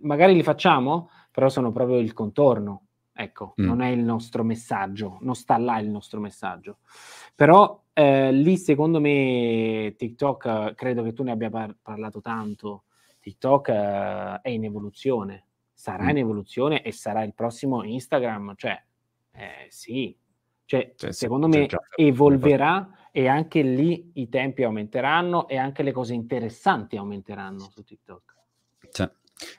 magari 0.00 0.34
li 0.34 0.42
facciamo, 0.42 1.10
però 1.30 1.48
sono 1.48 1.72
proprio 1.72 1.98
il 1.98 2.12
contorno, 2.12 2.86
ecco, 3.12 3.54
mm. 3.60 3.64
non 3.64 3.80
è 3.82 3.88
il 3.88 4.02
nostro 4.02 4.42
messaggio, 4.42 5.18
non 5.20 5.34
sta 5.34 5.56
là 5.58 5.78
il 5.78 5.88
nostro 5.88 6.20
messaggio. 6.20 6.78
Però 7.34 7.82
eh, 7.92 8.32
lì 8.32 8.56
secondo 8.56 9.00
me 9.00 9.94
TikTok, 9.96 10.74
credo 10.74 11.02
che 11.02 11.12
tu 11.12 11.22
ne 11.22 11.30
abbia 11.30 11.50
par- 11.50 11.76
parlato 11.80 12.20
tanto, 12.20 12.84
TikTok 13.20 13.68
eh, 13.68 14.40
è 14.42 14.48
in 14.48 14.64
evoluzione, 14.64 15.46
sarà 15.80 16.04
mm. 16.04 16.08
in 16.10 16.18
evoluzione 16.18 16.82
e 16.82 16.92
sarà 16.92 17.22
il 17.22 17.32
prossimo 17.32 17.82
Instagram, 17.84 18.52
cioè 18.54 18.78
eh, 19.32 19.66
sì, 19.70 20.14
cioè, 20.66 20.92
cioè 20.94 21.10
secondo 21.10 21.48
me 21.48 21.64
già, 21.64 21.78
evolverà 21.96 23.08
e 23.10 23.28
anche 23.28 23.62
lì 23.62 24.10
i 24.16 24.28
tempi 24.28 24.62
aumenteranno 24.62 25.48
e 25.48 25.56
anche 25.56 25.82
le 25.82 25.92
cose 25.92 26.12
interessanti 26.12 26.98
aumenteranno 26.98 27.70
su 27.72 27.82
TikTok. 27.82 28.34
Cioè, 28.90 29.10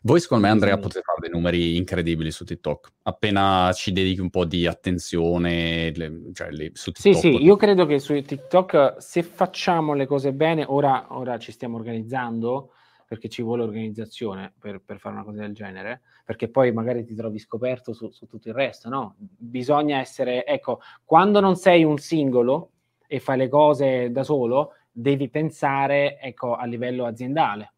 voi 0.04 0.20
secondo 0.20 0.46
me 0.46 0.52
Andrea 0.52 0.78
potete 0.78 1.02
fare 1.02 1.22
dei 1.22 1.32
numeri 1.32 1.76
incredibili 1.76 2.30
su 2.30 2.46
TikTok, 2.46 2.92
appena 3.02 3.72
ci 3.74 3.92
dedichi 3.92 4.22
un 4.22 4.30
po' 4.30 4.46
di 4.46 4.68
attenzione 4.68 5.92
le, 5.96 6.22
cioè, 6.34 6.52
le, 6.52 6.70
su 6.76 6.92
TikTok. 6.92 7.16
Sì, 7.16 7.20
sì, 7.20 7.44
io 7.44 7.56
credo 7.56 7.88
che 7.88 7.98
su 7.98 8.14
TikTok 8.22 8.98
se 9.00 9.24
facciamo 9.24 9.96
le 9.96 10.06
cose 10.06 10.34
bene, 10.34 10.66
ora, 10.68 11.08
ora 11.18 11.40
ci 11.40 11.52
stiamo 11.52 11.78
organizzando, 11.78 12.74
perché 13.12 13.28
ci 13.28 13.42
vuole 13.42 13.64
organizzazione 13.64 14.54
per, 14.58 14.80
per, 14.80 14.98
fare 14.98 15.16
una 15.16 15.26
cosa 15.26 15.42
del 15.42 15.54
genere, 15.54 16.00
perché 16.24 16.48
poi 16.48 16.72
magari 16.72 17.04
ti 17.04 17.14
trovi 17.14 17.40
scoperto 17.40 17.92
su, 17.92 18.10
su, 18.10 18.26
tutto 18.26 18.48
il 18.48 18.54
resto, 18.54 18.88
no? 18.88 19.16
Bisogna 19.18 20.00
essere, 20.00 20.46
ecco, 20.46 20.80
quando 21.04 21.42
non 21.42 21.58
sei 21.58 21.84
un 21.84 21.98
singolo 21.98 22.70
e 23.06 23.20
fai 23.20 23.38
le 23.38 23.50
cose 23.50 24.12
da 24.12 24.24
solo, 24.24 24.76
devi 24.90 25.28
pensare, 25.28 26.22
ecco, 26.22 26.56
a 26.56 26.64
livello 26.64 27.04
aziendale. 27.04 27.74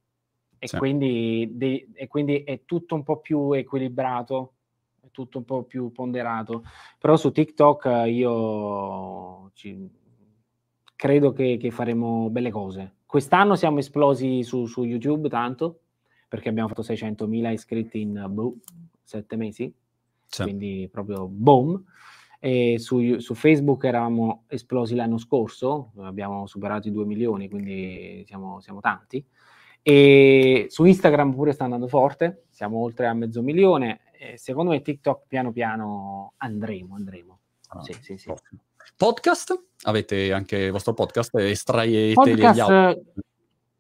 E, 0.59 0.67
sì. 0.67 0.77
quindi, 0.77 1.49
de- 1.51 1.89
e 1.95 2.05
quindi 2.05 2.43
è 2.43 2.61
tutto 2.63 2.93
un 2.93 3.01
po' 3.01 3.17
più 3.17 3.53
equilibrato, 3.53 4.53
è 5.01 5.07
tutto 5.09 5.39
un 5.39 5.45
po' 5.45 5.63
più 5.63 5.91
ponderato. 5.91 6.61
Però 6.99 7.15
su 7.15 7.31
TikTok 7.31 8.03
io 8.05 9.49
ci... 9.55 9.89
credo 10.95 11.31
che, 11.31 11.57
che 11.57 11.71
faremo 11.71 12.29
belle 12.29 12.51
cose 12.51 12.97
Quest'anno 13.13 13.55
siamo 13.55 13.77
esplosi 13.77 14.41
su, 14.41 14.65
su 14.65 14.85
YouTube 14.85 15.29
tanto, 15.29 15.81
perché 16.27 16.49
abbiamo 16.49 16.67
fatto 16.67 16.81
600.000 16.81 17.51
iscritti 17.51 18.01
in 18.01 18.25
boh, 18.27 18.55
sette 19.03 19.35
mesi, 19.35 19.71
sì. 20.25 20.41
quindi 20.41 20.89
proprio 20.91 21.27
boom. 21.27 21.79
E 22.39 22.79
su, 22.79 23.19
su, 23.19 23.35
Facebook 23.35 23.83
eravamo 23.83 24.45
esplosi 24.47 24.95
l'anno 24.95 25.19
scorso, 25.19 25.91
abbiamo 25.97 26.47
superato 26.47 26.87
i 26.87 26.91
2 26.91 27.05
milioni, 27.05 27.49
quindi 27.49 28.23
siamo, 28.25 28.59
siamo 28.61 28.79
tanti. 28.79 29.23
E 29.83 30.65
su 30.69 30.83
Instagram 30.83 31.35
pure 31.35 31.51
sta 31.51 31.65
andando 31.65 31.87
forte, 31.87 32.45
siamo 32.49 32.79
oltre 32.79 33.05
a 33.05 33.13
mezzo 33.13 33.43
milione. 33.43 34.01
E 34.11 34.39
secondo 34.39 34.71
me 34.71 34.81
TikTok 34.81 35.27
piano 35.27 35.51
piano 35.51 36.33
andremo, 36.37 36.95
andremo. 36.95 37.39
Ah, 37.67 37.81
sì, 37.83 37.93
sì, 38.01 38.17
sì. 38.17 38.33
Podcast? 38.95 39.67
Avete 39.83 40.31
anche 40.31 40.57
il 40.57 40.71
vostro 40.71 40.93
podcast? 40.93 41.35
Estraete 41.35 42.13
podcast, 42.13 42.55
gli 42.55 42.59
audio? 42.59 43.03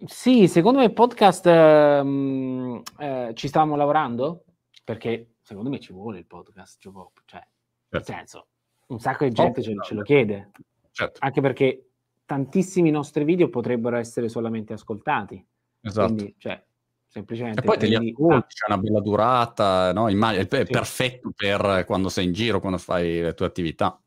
Sì, 0.05 0.47
secondo 0.47 0.79
me 0.79 0.91
podcast 0.91 1.45
um, 1.45 2.81
eh, 2.99 3.31
ci 3.35 3.47
stavamo 3.47 3.75
lavorando 3.75 4.43
perché 4.83 5.35
secondo 5.41 5.69
me 5.69 5.79
ci 5.79 5.93
vuole 5.93 6.19
il 6.19 6.25
podcast, 6.25 6.77
cioè, 6.81 6.91
certo. 7.25 7.47
nel 7.89 8.03
senso, 8.03 8.47
un 8.87 8.99
sacco 8.99 9.23
di 9.23 9.31
gente 9.31 9.59
oh, 9.59 9.63
ce, 9.63 9.75
ce, 9.81 9.93
lo 9.93 10.01
chiede. 10.01 10.51
Certo. 10.91 11.19
Anche 11.23 11.41
perché 11.41 11.87
tantissimi 12.25 12.91
nostri 12.91 13.23
video 13.23 13.49
potrebbero 13.49 13.95
essere 13.95 14.27
solamente 14.29 14.73
ascoltati. 14.73 15.45
Esatto. 15.81 16.13
Quindi, 16.13 16.35
cioè, 16.37 16.61
semplicemente. 17.07 17.61
E 17.61 17.63
poi 17.63 17.77
te 17.77 17.87
li 17.87 17.95
ascolti, 17.95 18.55
c'è 18.55 18.65
una 18.67 18.77
bella 18.77 18.99
durata, 18.99 19.93
no? 19.93 20.09
Immagino, 20.09 20.41
è 20.41 20.47
sì. 20.49 20.71
perfetto 20.71 21.31
per 21.35 21.83
quando 21.85 22.09
sei 22.09 22.25
in 22.25 22.33
giro, 22.33 22.59
quando 22.59 22.77
fai 22.77 23.21
le 23.21 23.33
tue 23.33 23.45
attività. 23.45 23.97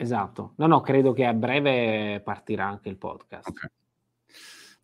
Esatto. 0.00 0.52
No, 0.56 0.68
no, 0.68 0.80
credo 0.80 1.12
che 1.12 1.24
a 1.24 1.34
breve 1.34 2.20
partirà 2.24 2.66
anche 2.66 2.88
il 2.88 2.96
podcast. 2.96 3.48
Okay. 3.48 3.68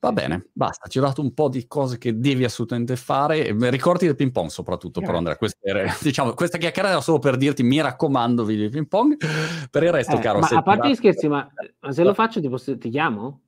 Va 0.00 0.12
bene, 0.12 0.48
basta, 0.52 0.88
ci 0.88 0.98
ho 0.98 1.00
dato 1.00 1.22
un 1.22 1.32
po' 1.32 1.48
di 1.48 1.66
cose 1.66 1.98
che 1.98 2.18
devi 2.18 2.44
assolutamente 2.44 2.96
fare. 2.96 3.56
Ricordi 3.70 4.06
del 4.06 4.16
ping 4.16 4.32
pong 4.32 4.48
soprattutto, 4.48 5.00
Grazie. 5.00 5.06
però 5.06 5.18
Andrea, 5.18 5.36
questa, 5.36 6.02
diciamo, 6.02 6.34
questa 6.34 6.58
chiacchierata 6.58 6.94
era 6.94 7.02
solo 7.02 7.20
per 7.20 7.36
dirti 7.36 7.62
mi 7.62 7.80
raccomando 7.80 8.44
video 8.44 8.68
ping 8.68 8.88
pong. 8.88 9.16
Per 9.70 9.82
il 9.82 9.92
resto, 9.92 10.16
eh, 10.16 10.18
caro... 10.18 10.40
Ma 10.40 10.48
a 10.48 10.62
parte 10.62 10.90
gli 10.90 10.94
scherzi, 10.96 11.28
ma, 11.28 11.48
ma, 11.78 11.92
se 11.92 12.02
lo 12.02 12.12
faccio 12.12 12.40
ti, 12.40 12.48
posso, 12.48 12.76
ti 12.76 12.90
chiamo? 12.90 13.40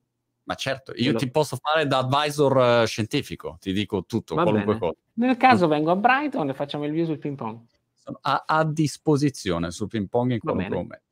Ma 0.43 0.55
certo, 0.55 0.93
io 0.95 1.11
lo... 1.11 1.17
ti 1.19 1.29
posso 1.29 1.57
fare 1.57 1.85
da 1.85 1.97
advisor 1.99 2.81
uh, 2.81 2.85
scientifico, 2.85 3.57
ti 3.59 3.73
dico 3.73 4.05
tutto, 4.05 4.33
Va 4.33 4.43
qualunque 4.43 4.73
bene. 4.73 4.79
cosa. 4.79 4.97
Nel 5.15 5.35
caso 5.35 5.67
vengo 5.67 5.91
a 5.91 5.95
Brighton 5.97 6.49
e 6.49 6.53
facciamo 6.53 6.85
il 6.85 6.91
video 6.91 7.05
sul 7.05 7.19
ping 7.19 7.35
pong. 7.35 7.59
Sono 7.93 8.17
a, 8.21 8.45
a 8.47 8.63
disposizione 8.63 9.69
sul 9.69 9.87
ping 9.89 10.07
pong 10.07 10.31
in 10.31 10.39
qualunque 10.39 10.69
momento. 10.75 11.05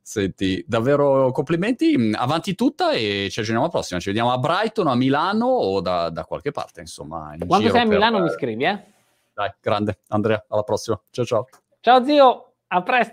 Senti, 0.00 0.64
davvero 0.66 1.30
complimenti, 1.32 2.12
avanti 2.14 2.54
tutta 2.54 2.92
e 2.92 3.28
ci 3.30 3.40
aggiorniamo 3.40 3.64
alla 3.64 3.70
prossima. 3.70 4.00
Ci 4.00 4.08
vediamo 4.08 4.32
a 4.32 4.38
Brighton, 4.38 4.86
a 4.86 4.94
Milano 4.94 5.46
o 5.46 5.80
da, 5.80 6.08
da 6.08 6.24
qualche 6.24 6.50
parte, 6.50 6.80
insomma. 6.80 7.34
Quando 7.46 7.68
sei 7.70 7.82
a 7.82 7.84
Milano 7.84 8.16
per... 8.16 8.26
mi 8.26 8.30
scrivi, 8.32 8.64
eh? 8.64 8.82
Dai, 9.34 9.54
grande. 9.60 10.00
Andrea, 10.08 10.44
alla 10.48 10.62
prossima. 10.62 11.00
Ciao 11.10 11.24
ciao. 11.24 11.46
Ciao 11.80 12.04
zio, 12.04 12.54
a 12.68 12.82
presto. 12.82 13.06